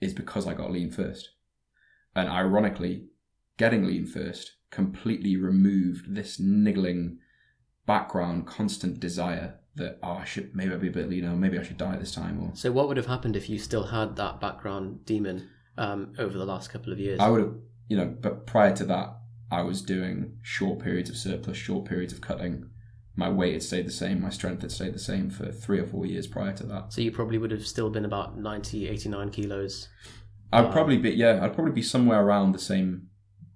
is 0.00 0.14
because 0.14 0.46
I 0.46 0.54
got 0.54 0.70
lean 0.70 0.90
first. 0.90 1.30
And 2.14 2.28
ironically, 2.28 3.08
getting 3.58 3.84
lean 3.84 4.06
first 4.06 4.52
completely 4.70 5.36
removed 5.36 6.14
this 6.14 6.38
niggling 6.38 7.18
background 7.86 8.46
constant 8.46 9.00
desire 9.00 9.58
that 9.74 9.98
oh 10.02 10.12
I 10.12 10.24
should 10.24 10.54
maybe 10.54 10.72
I'll 10.72 10.78
be 10.78 10.88
a 10.88 10.92
bit 10.92 11.08
leaner, 11.08 11.34
maybe 11.34 11.58
I 11.58 11.62
should 11.62 11.78
diet 11.78 12.00
this 12.00 12.12
time 12.12 12.40
or 12.40 12.54
So 12.54 12.70
what 12.70 12.86
would 12.86 12.96
have 12.96 13.06
happened 13.06 13.34
if 13.34 13.48
you 13.48 13.58
still 13.58 13.84
had 13.84 14.16
that 14.16 14.40
background 14.40 15.04
demon 15.06 15.48
um, 15.78 16.12
over 16.18 16.36
the 16.36 16.44
last 16.44 16.70
couple 16.70 16.92
of 16.92 16.98
years? 16.98 17.18
I 17.20 17.28
would 17.28 17.40
have 17.40 17.54
you 17.88 17.96
know, 17.96 18.14
but 18.20 18.46
prior 18.46 18.74
to 18.76 18.84
that 18.84 19.16
I 19.50 19.62
was 19.62 19.80
doing 19.82 20.38
short 20.42 20.80
periods 20.80 21.08
of 21.08 21.16
surplus, 21.16 21.56
short 21.56 21.86
periods 21.86 22.12
of 22.12 22.20
cutting. 22.20 22.68
My 23.16 23.28
weight 23.28 23.54
had 23.54 23.62
stayed 23.62 23.86
the 23.86 23.92
same, 23.92 24.20
my 24.20 24.30
strength 24.30 24.62
had 24.62 24.70
stayed 24.70 24.94
the 24.94 24.98
same 24.98 25.30
for 25.30 25.50
three 25.50 25.80
or 25.80 25.86
four 25.86 26.06
years 26.06 26.26
prior 26.26 26.52
to 26.52 26.66
that. 26.66 26.92
so 26.92 27.00
you 27.00 27.10
probably 27.10 27.38
would 27.38 27.50
have 27.50 27.66
still 27.66 27.90
been 27.90 28.04
about 28.04 28.38
90, 28.38 28.88
89 28.88 29.30
kilos. 29.30 29.88
I'd 30.52 30.70
probably 30.70 30.98
be 30.98 31.10
yeah, 31.10 31.40
I'd 31.42 31.54
probably 31.54 31.72
be 31.72 31.82
somewhere 31.82 32.22
around 32.22 32.52
the 32.52 32.58
same 32.58 33.08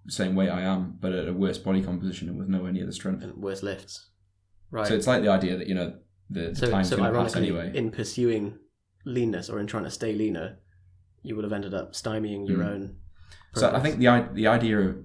same 0.09 0.35
weight 0.35 0.51
I 0.51 0.63
am, 0.63 0.99
but 1.01 1.13
at 1.13 1.29
a 1.29 1.33
worse 1.33 1.59
body 1.59 1.83
composition 1.83 2.29
and 2.29 2.39
with 2.39 2.49
nowhere 2.49 2.73
near 2.73 2.87
the 2.87 2.93
strength. 2.93 3.23
and 3.23 3.37
worse 3.37 3.63
lifts. 3.63 4.09
Right. 4.71 4.87
So 4.87 4.95
it's 4.95 5.07
like 5.07 5.23
the 5.23 5.29
idea 5.29 5.57
that, 5.57 5.69
you 5.69 5.75
know, 5.75 5.95
the, 6.29 6.49
the 6.49 6.57
so, 6.57 6.71
time's 6.71 6.89
so 6.89 6.97
gonna 6.97 7.13
pass 7.13 7.37
anyway. 7.37 7.71
in 7.75 7.91
pursuing 7.91 8.59
leanness 9.05 9.49
or 9.49 9.61
in 9.61 9.67
trying 9.67 9.85
to 9.85 9.91
stay 9.91 10.13
leaner, 10.13 10.59
you 11.23 11.35
would 11.37 11.45
have 11.45 11.53
ended 11.53 11.75
up 11.75 11.93
stymieing 11.93 12.49
your 12.49 12.59
Mm. 12.59 12.69
own. 12.73 12.97
So 13.55 13.71
I 13.75 13.81
think 13.81 13.99
the 13.99 14.29
the 14.35 14.47
idea 14.47 14.79
of 14.81 14.97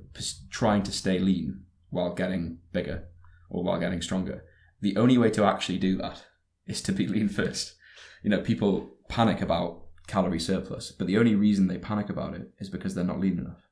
trying 0.50 0.84
to 0.84 0.92
stay 0.92 1.20
lean 1.20 1.64
while 1.90 2.14
getting 2.14 2.60
bigger 2.72 3.06
or 3.50 3.64
while 3.64 3.80
getting 3.80 4.02
stronger, 4.02 4.44
the 4.82 4.96
only 4.98 5.18
way 5.18 5.30
to 5.32 5.44
actually 5.46 5.80
do 5.80 5.98
that 5.98 6.26
is 6.66 6.82
to 6.84 6.92
be 6.92 7.08
lean 7.08 7.30
first. 7.30 7.76
You 8.24 8.30
know, 8.30 8.42
people 8.42 8.90
panic 9.10 9.42
about 9.42 9.84
calorie 10.08 10.40
surplus, 10.40 10.92
but 10.92 11.08
the 11.08 11.18
only 11.18 11.36
reason 11.36 11.68
they 11.68 11.78
panic 11.78 12.10
about 12.10 12.34
it 12.36 12.52
is 12.60 12.70
because 12.70 12.96
they're 12.96 13.04
not 13.14 13.20
lean 13.20 13.40
enough. 13.40 13.64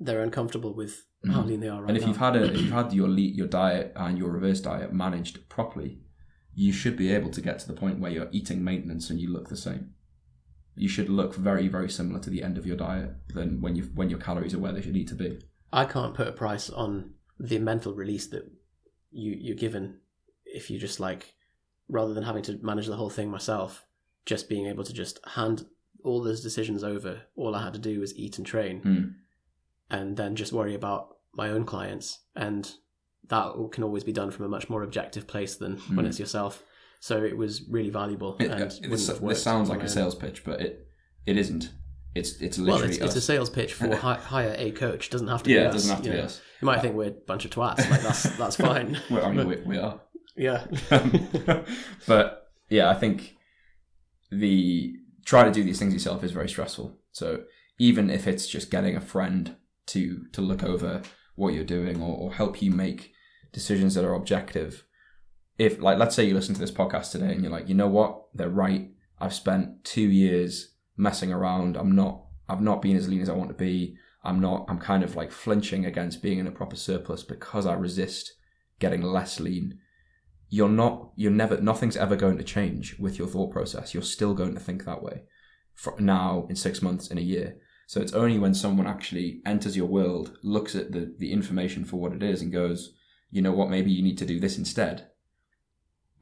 they're 0.00 0.22
uncomfortable 0.22 0.74
with 0.74 1.06
how 1.26 1.40
Mm. 1.42 1.46
lean 1.46 1.60
they 1.60 1.68
are 1.68 1.80
right 1.80 1.88
and 1.88 1.96
if 1.96 2.02
now. 2.02 2.08
you've 2.08 2.16
had 2.26 2.36
a 2.36 2.44
if 2.52 2.60
you've 2.60 2.72
had 2.80 2.92
your 2.92 3.08
le- 3.08 3.20
your 3.40 3.46
diet 3.46 3.92
and 3.96 4.18
your 4.18 4.30
reverse 4.32 4.60
diet 4.60 4.92
managed 4.92 5.48
properly, 5.48 6.00
you 6.52 6.72
should 6.72 6.96
be 6.96 7.12
able 7.12 7.30
to 7.30 7.40
get 7.40 7.58
to 7.60 7.66
the 7.68 7.72
point 7.82 8.00
where 8.00 8.10
you're 8.10 8.28
eating 8.32 8.62
maintenance 8.62 9.08
and 9.10 9.20
you 9.20 9.28
look 9.32 9.48
the 9.48 9.56
same. 9.56 9.93
You 10.76 10.88
should 10.88 11.08
look 11.08 11.34
very 11.36 11.68
very 11.68 11.88
similar 11.90 12.20
to 12.20 12.30
the 12.30 12.42
end 12.42 12.58
of 12.58 12.66
your 12.66 12.76
diet 12.76 13.10
than 13.34 13.60
when 13.60 13.76
you 13.76 13.84
when 13.94 14.10
your 14.10 14.18
calories 14.18 14.54
are 14.54 14.58
where 14.58 14.72
they 14.72 14.82
should 14.82 14.92
need 14.94 15.08
to 15.08 15.14
be. 15.14 15.38
I 15.72 15.84
can't 15.84 16.14
put 16.14 16.28
a 16.28 16.32
price 16.32 16.70
on 16.70 17.14
the 17.38 17.58
mental 17.58 17.94
release 17.94 18.26
that 18.28 18.50
you 19.10 19.36
you're 19.38 19.56
given 19.56 19.98
if 20.46 20.70
you 20.70 20.78
just 20.78 21.00
like 21.00 21.34
rather 21.88 22.14
than 22.14 22.24
having 22.24 22.42
to 22.44 22.58
manage 22.62 22.86
the 22.86 22.96
whole 22.96 23.10
thing 23.10 23.30
myself, 23.30 23.84
just 24.26 24.48
being 24.48 24.66
able 24.66 24.84
to 24.84 24.92
just 24.92 25.18
hand 25.26 25.66
all 26.02 26.22
those 26.22 26.42
decisions 26.42 26.82
over. 26.84 27.22
All 27.36 27.54
I 27.54 27.62
had 27.62 27.74
to 27.74 27.78
do 27.80 28.00
was 28.00 28.16
eat 28.16 28.38
and 28.38 28.46
train, 28.46 28.80
Hmm. 28.82 29.04
and 29.90 30.16
then 30.16 30.34
just 30.36 30.52
worry 30.52 30.74
about 30.74 31.16
my 31.34 31.50
own 31.50 31.64
clients, 31.64 32.20
and 32.34 32.70
that 33.28 33.52
can 33.72 33.82
always 33.84 34.04
be 34.04 34.12
done 34.12 34.30
from 34.30 34.44
a 34.44 34.48
much 34.48 34.68
more 34.68 34.82
objective 34.82 35.26
place 35.26 35.56
than 35.56 35.78
when 35.94 36.04
Mm. 36.04 36.08
it's 36.08 36.18
yourself. 36.20 36.62
So 37.04 37.22
it 37.22 37.36
was 37.36 37.68
really 37.68 37.90
valuable. 37.90 38.34
It, 38.40 38.50
and 38.50 38.62
this, 38.90 39.08
this 39.08 39.42
sounds 39.42 39.68
like 39.68 39.82
a 39.82 39.90
sales 39.90 40.14
pitch, 40.14 40.42
but 40.42 40.62
it 40.62 40.88
it 41.26 41.36
isn't. 41.36 41.70
It's 42.14 42.40
it's 42.40 42.56
Well, 42.56 42.76
literally 42.76 42.94
it's, 42.94 43.04
it's 43.04 43.16
a 43.16 43.20
sales 43.20 43.50
pitch 43.50 43.74
for 43.74 43.94
hi- 44.06 44.14
hire 44.14 44.54
a 44.56 44.70
coach. 44.70 45.08
It 45.08 45.10
doesn't 45.12 45.28
have 45.28 45.42
to 45.42 45.50
yeah, 45.50 45.58
be 45.58 45.64
it 45.64 45.68
us. 45.68 45.74
doesn't 45.74 45.90
have 45.96 46.02
to 46.04 46.06
you 46.06 46.12
be 46.12 46.18
know. 46.20 46.24
us. 46.24 46.40
You 46.62 46.66
might 46.66 46.80
think 46.80 46.94
we're 46.94 47.08
a 47.08 47.10
bunch 47.10 47.44
of 47.44 47.50
twats. 47.50 47.90
Like 47.90 48.00
that's 48.00 48.22
that's 48.38 48.56
fine. 48.56 48.98
Well, 49.10 49.26
I 49.26 49.32
mean, 49.32 49.46
we, 49.46 49.56
we 49.66 49.76
are. 49.76 50.00
yeah. 50.38 50.64
Um, 50.90 51.28
but 52.06 52.50
yeah, 52.70 52.88
I 52.88 52.94
think 52.94 53.36
the 54.30 54.94
try 55.26 55.44
to 55.44 55.50
do 55.50 55.62
these 55.62 55.78
things 55.78 55.92
yourself 55.92 56.24
is 56.24 56.32
very 56.32 56.48
stressful. 56.48 56.98
So 57.12 57.42
even 57.78 58.08
if 58.08 58.26
it's 58.26 58.46
just 58.46 58.70
getting 58.70 58.96
a 58.96 59.02
friend 59.02 59.56
to 59.88 60.24
to 60.32 60.40
look 60.40 60.62
over 60.62 61.02
what 61.34 61.52
you're 61.52 61.64
doing 61.64 62.00
or, 62.00 62.16
or 62.16 62.32
help 62.32 62.62
you 62.62 62.70
make 62.70 63.12
decisions 63.52 63.94
that 63.94 64.06
are 64.06 64.14
objective, 64.14 64.86
if 65.58 65.80
like 65.80 65.98
let's 65.98 66.14
say 66.14 66.24
you 66.24 66.34
listen 66.34 66.54
to 66.54 66.60
this 66.60 66.70
podcast 66.70 67.12
today 67.12 67.32
and 67.32 67.42
you're 67.42 67.52
like, 67.52 67.68
you 67.68 67.74
know 67.74 67.88
what, 67.88 68.24
they're 68.34 68.48
right. 68.48 68.90
I've 69.18 69.34
spent 69.34 69.84
two 69.84 70.08
years 70.08 70.74
messing 70.96 71.32
around. 71.32 71.76
I'm 71.76 71.94
not. 71.94 72.22
I've 72.48 72.60
not 72.60 72.82
been 72.82 72.96
as 72.96 73.08
lean 73.08 73.22
as 73.22 73.28
I 73.28 73.34
want 73.34 73.50
to 73.50 73.54
be. 73.54 73.96
I'm 74.22 74.40
not. 74.40 74.66
I'm 74.68 74.78
kind 74.78 75.02
of 75.02 75.16
like 75.16 75.30
flinching 75.30 75.86
against 75.86 76.22
being 76.22 76.38
in 76.38 76.46
a 76.46 76.52
proper 76.52 76.76
surplus 76.76 77.22
because 77.22 77.66
I 77.66 77.74
resist 77.74 78.34
getting 78.78 79.02
less 79.02 79.38
lean 79.40 79.78
you're 80.54 80.68
not 80.68 81.10
you're 81.16 81.32
never 81.32 81.60
nothing's 81.60 81.96
ever 81.96 82.14
going 82.14 82.38
to 82.38 82.44
change 82.44 82.96
with 82.98 83.18
your 83.18 83.26
thought 83.26 83.50
process 83.50 83.92
you're 83.92 84.02
still 84.02 84.34
going 84.34 84.54
to 84.54 84.60
think 84.60 84.84
that 84.84 85.02
way 85.02 85.22
for 85.74 85.98
now 86.00 86.46
in 86.48 86.54
six 86.54 86.80
months 86.80 87.08
in 87.08 87.18
a 87.18 87.22
year 87.22 87.56
so 87.88 88.00
it's 88.00 88.12
only 88.12 88.38
when 88.38 88.54
someone 88.54 88.86
actually 88.86 89.40
enters 89.44 89.76
your 89.76 89.86
world 89.86 90.36
looks 90.44 90.76
at 90.76 90.92
the 90.92 91.12
the 91.18 91.32
information 91.32 91.84
for 91.84 91.96
what 91.96 92.12
it 92.12 92.22
is 92.22 92.40
and 92.40 92.52
goes 92.52 92.94
you 93.32 93.42
know 93.42 93.50
what 93.52 93.68
maybe 93.68 93.90
you 93.90 94.00
need 94.00 94.16
to 94.16 94.26
do 94.26 94.38
this 94.38 94.56
instead 94.56 95.08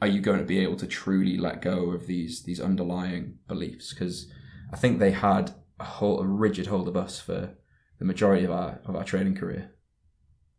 are 0.03 0.11
you 0.15 0.21
going 0.29 0.39
to 0.45 0.45
be 0.55 0.59
able 0.65 0.77
to 0.85 0.87
truly 0.87 1.37
let 1.47 1.57
go 1.63 1.77
of 1.97 2.07
these 2.13 2.35
these 2.49 2.61
underlying 2.69 3.25
beliefs 3.53 3.87
because 3.95 4.17
i 4.73 4.77
think 4.77 4.99
they 4.99 5.13
had 5.13 5.45
a 5.79 5.85
whole 5.97 6.21
a 6.21 6.27
rigid 6.45 6.67
hold 6.73 6.87
of 6.89 6.97
us 7.05 7.15
for 7.29 7.41
the 8.01 8.05
majority 8.13 8.45
of 8.45 8.51
our 8.61 8.71
of 8.89 8.93
our 8.99 9.05
training 9.13 9.35
career 9.43 9.63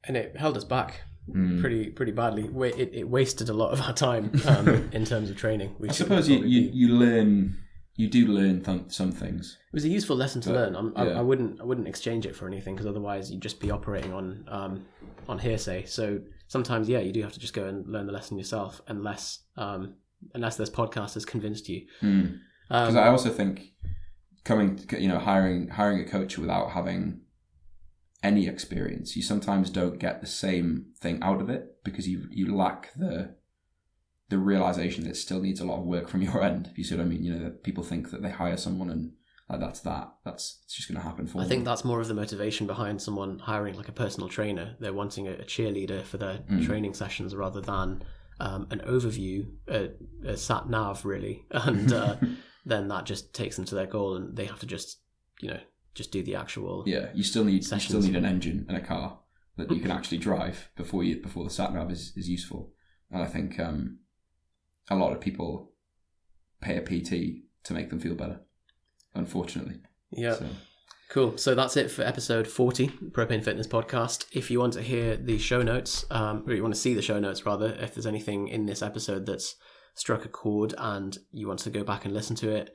and 0.05 0.15
it 0.17 0.35
held 0.43 0.55
us 0.57 0.63
back 0.77 0.91
Mm. 1.31 1.61
pretty 1.61 1.89
pretty 1.97 2.11
badly. 2.11 2.43
It, 2.83 2.89
it 3.01 3.07
wasted 3.17 3.47
a 3.47 3.53
lot 3.53 3.71
of 3.71 3.79
our 3.79 3.93
time 3.93 4.25
um, 4.45 4.67
in 4.97 5.05
terms 5.05 5.29
of 5.29 5.37
training. 5.37 5.69
which 5.77 5.91
i 5.91 5.93
suppose 5.93 6.27
you, 6.27 6.39
you 6.39 6.61
you 6.79 6.87
learn 7.03 7.55
you 7.95 8.09
do 8.09 8.27
learn 8.27 8.61
th- 8.61 8.91
some 8.99 9.13
things 9.13 9.57
it 9.71 9.73
was 9.73 9.85
a 9.85 9.93
useful 9.97 10.17
lesson 10.17 10.41
to 10.41 10.49
But, 10.49 10.55
learn. 10.55 10.75
I'm, 10.75 10.89
I, 10.97 11.03
yeah. 11.07 11.19
I 11.19 11.21
wouldn't 11.21 11.61
I 11.61 11.63
wouldn't 11.63 11.87
exchange 11.87 12.25
it 12.25 12.35
for 12.35 12.45
anything 12.45 12.73
because 12.75 12.87
otherwise 12.93 13.31
you'd 13.31 13.41
just 13.49 13.61
be 13.61 13.71
operating 13.71 14.11
on 14.11 14.25
um, 14.57 14.85
on 15.29 15.39
hearsay. 15.39 15.85
So 15.85 16.19
sometimes, 16.53 16.87
yeah, 16.87 16.99
you 16.99 17.11
do 17.11 17.23
have 17.23 17.33
to 17.33 17.39
just 17.39 17.55
go 17.55 17.65
and 17.65 17.85
learn 17.87 18.05
the 18.05 18.13
lesson 18.13 18.37
yourself, 18.37 18.79
unless 18.87 19.39
um, 19.57 19.95
unless 20.35 20.55
this 20.55 20.69
podcast 20.69 21.15
has 21.15 21.25
convinced 21.25 21.67
you. 21.67 21.87
because 22.69 22.95
Um, 22.95 22.97
I 22.97 23.07
also 23.07 23.29
think 23.29 23.73
coming, 24.45 24.79
you 24.97 25.09
know, 25.09 25.19
hiring 25.19 25.69
hiring 25.69 25.99
a 25.99 26.05
coach 26.05 26.37
without 26.37 26.71
having 26.71 27.21
any 28.21 28.47
experience, 28.47 29.15
you 29.17 29.23
sometimes 29.23 29.69
don't 29.69 29.99
get 29.99 30.21
the 30.21 30.27
same 30.27 30.67
thing 31.01 31.21
out 31.23 31.41
of 31.41 31.49
it 31.49 31.83
because 31.83 32.07
you 32.07 32.27
you 32.29 32.55
lack 32.55 32.93
the 32.95 33.35
the 34.29 34.37
realization 34.37 35.03
that 35.03 35.11
it 35.11 35.17
still 35.17 35.41
needs 35.41 35.59
a 35.59 35.65
lot 35.65 35.79
of 35.79 35.85
work 35.85 36.07
from 36.07 36.21
your 36.27 36.41
end. 36.43 36.69
If 36.71 36.77
you 36.77 36.83
see 36.83 36.95
what 36.95 37.03
I 37.03 37.07
mean, 37.07 37.23
you 37.23 37.33
know, 37.33 37.49
people 37.63 37.83
think 37.83 38.11
that 38.11 38.21
they 38.21 38.29
hire 38.29 38.57
someone 38.57 38.91
and 38.91 39.13
like 39.49 39.59
that's 39.59 39.81
that. 39.81 40.13
That's 40.25 40.61
it's 40.65 40.75
just 40.75 40.87
going 40.87 40.99
to 41.01 41.05
happen 41.07 41.27
for 41.27 41.39
I 41.39 41.41
them. 41.41 41.49
think 41.49 41.65
that's 41.65 41.83
more 41.85 41.99
of 42.01 42.07
the 42.07 42.13
motivation 42.13 42.65
behind 42.67 43.01
someone 43.01 43.39
hiring 43.39 43.75
like 43.75 43.89
a 43.89 43.93
personal 43.93 44.29
trainer. 44.29 44.75
They're 44.79 44.93
wanting 44.93 45.27
a, 45.27 45.31
a 45.33 45.43
cheerleader 45.43 46.03
for 46.03 46.17
their 46.17 46.39
Mm. 46.49 46.65
training 46.65 46.93
sessions 46.93 47.35
rather 47.35 47.61
than 47.61 48.03
um, 48.39 48.67
an 48.71 48.79
overview, 48.87 49.47
a, 49.67 49.91
a 50.25 50.37
sat 50.37 50.69
nav 50.69 51.05
really, 51.05 51.45
and 51.51 51.91
uh, 51.93 52.15
then 52.65 52.87
that 52.87 53.05
just 53.05 53.33
takes 53.33 53.55
them 53.57 53.65
to 53.65 53.75
their 53.75 53.85
goal, 53.87 54.15
and 54.15 54.35
they 54.35 54.45
have 54.45 54.59
to 54.59 54.65
just 54.65 54.99
you 55.41 55.49
know 55.49 55.59
just 55.93 56.11
do 56.11 56.23
the 56.23 56.35
actual. 56.35 56.83
yeah, 56.87 57.09
you 57.13 57.23
still 57.23 57.43
need 57.43 57.63
you 57.69 57.79
still 57.79 58.01
need 58.01 58.15
an 58.15 58.25
engine 58.25 58.65
and 58.67 58.77
a 58.77 58.81
car 58.81 59.19
that 59.57 59.69
you 59.69 59.79
can 59.79 59.91
actually 59.91 60.17
drive 60.17 60.69
before 60.75 61.03
you 61.03 61.21
before 61.21 61.43
the 61.43 61.49
sat 61.51 61.71
nav 61.73 61.91
is, 61.91 62.11
is 62.15 62.27
useful. 62.27 62.71
And 63.11 63.21
I 63.21 63.27
think 63.27 63.59
um, 63.59 63.99
a 64.89 64.95
lot 64.95 65.11
of 65.13 65.19
people 65.21 65.71
pay 66.61 66.77
a 66.77 66.81
PT 66.81 67.43
to 67.65 67.73
make 67.73 67.91
them 67.91 67.99
feel 67.99 68.15
better. 68.15 68.39
Unfortunately, 69.15 69.75
Yeah. 70.11 70.35
So, 70.35 70.45
Cool. 71.09 71.37
So 71.37 71.53
that's 71.53 71.77
it 71.77 71.91
for 71.91 72.01
episode 72.01 72.47
40, 72.47 72.87
Propane 73.11 73.43
Fitness 73.43 73.67
Podcast. 73.67 74.25
If 74.31 74.49
you 74.49 74.59
want 74.59 74.73
to 74.73 74.81
hear 74.81 75.15
the 75.15 75.37
show 75.37 75.61
notes, 75.61 76.05
um, 76.09 76.43
or 76.47 76.53
you 76.55 76.63
want 76.63 76.73
to 76.73 76.79
see 76.79 76.95
the 76.95 77.03
show 77.03 77.19
notes 77.19 77.45
rather, 77.45 77.67
if 77.79 77.93
there's 77.93 78.07
anything 78.07 78.47
in 78.47 78.65
this 78.65 78.81
episode 78.81 79.27
that's 79.27 79.55
struck 79.93 80.25
a 80.25 80.27
chord 80.29 80.73
and 80.75 81.15
you 81.31 81.47
want 81.47 81.59
to 81.59 81.69
go 81.69 81.83
back 81.83 82.05
and 82.05 82.15
listen 82.15 82.35
to 82.37 82.49
it, 82.49 82.71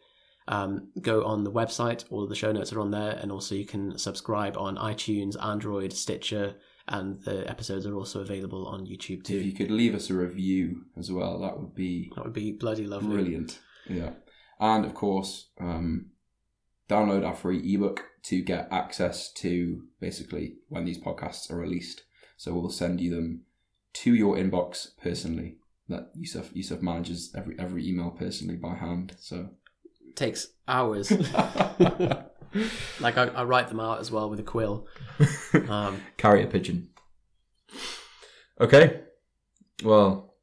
um, 0.47 0.93
go 1.03 1.24
on 1.24 1.43
the 1.43 1.51
website. 1.51 2.05
All 2.11 2.22
of 2.22 2.28
the 2.28 2.36
show 2.36 2.53
notes 2.53 2.72
are 2.72 2.78
on 2.78 2.93
there. 2.93 3.18
And 3.20 3.32
also 3.32 3.57
you 3.57 3.66
can 3.66 3.99
subscribe 3.99 4.57
on 4.57 4.76
iTunes, 4.76 5.34
Android, 5.45 5.93
Stitcher, 5.93 6.55
and 6.86 7.20
the 7.24 7.49
episodes 7.51 7.86
are 7.86 7.95
also 7.97 8.20
available 8.20 8.68
on 8.68 8.86
YouTube 8.86 9.24
too. 9.24 9.39
if 9.39 9.45
you 9.47 9.53
could 9.53 9.70
leave 9.72 9.97
us 9.97 10.11
a 10.11 10.14
review 10.14 10.82
as 10.97 11.11
well, 11.11 11.41
that 11.41 11.59
would 11.59 11.74
be 11.74 12.12
That 12.14 12.24
would 12.24 12.34
be 12.34 12.53
bloody 12.53 12.86
lovely. 12.86 13.09
brilliant. 13.16 13.59
Yeah, 13.89 14.11
and 14.61 14.84
of 14.84 14.95
course, 14.95 15.51
um, 15.61 16.11
download 16.89 17.26
our 17.26 17.34
free 17.34 17.74
ebook 17.74 18.05
to 18.24 18.43
get 18.43 18.68
access 18.70 19.32
to 19.32 19.82
basically 20.01 20.57
when 20.68 20.84
these 20.84 20.99
podcasts 20.99 21.51
are 21.51 21.57
released. 21.57 22.03
So 22.36 22.55
we'll 22.55 22.70
send 22.70 23.01
you 23.01 23.14
them 23.14 23.43
to 23.95 24.14
your 24.14 24.36
inbox 24.36 24.89
personally. 25.03 25.57
That 25.89 26.11
Yusuf 26.14 26.51
Yusuf 26.55 26.82
manages 26.82 27.34
every 27.34 27.59
every 27.59 27.89
email 27.89 28.11
personally 28.11 28.57
by 28.57 28.74
hand. 28.74 29.16
So 29.18 29.51
takes 30.14 30.49
hours. 30.66 31.11
like 33.01 33.16
I, 33.16 33.28
I 33.34 33.45
write 33.45 33.68
them 33.68 33.80
out 33.80 34.01
as 34.01 34.11
well 34.11 34.28
with 34.28 34.41
a 34.41 34.45
quill. 34.45 34.86
Um, 35.68 36.03
carry 36.18 36.43
a 36.43 36.47
pigeon. 36.47 36.91
Okay, 38.61 39.01
well, 39.82 40.34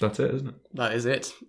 that's 0.00 0.18
it, 0.18 0.34
isn't 0.34 0.48
it? 0.48 0.54
that 0.74 0.92
is 0.92 1.06
it. 1.06 1.32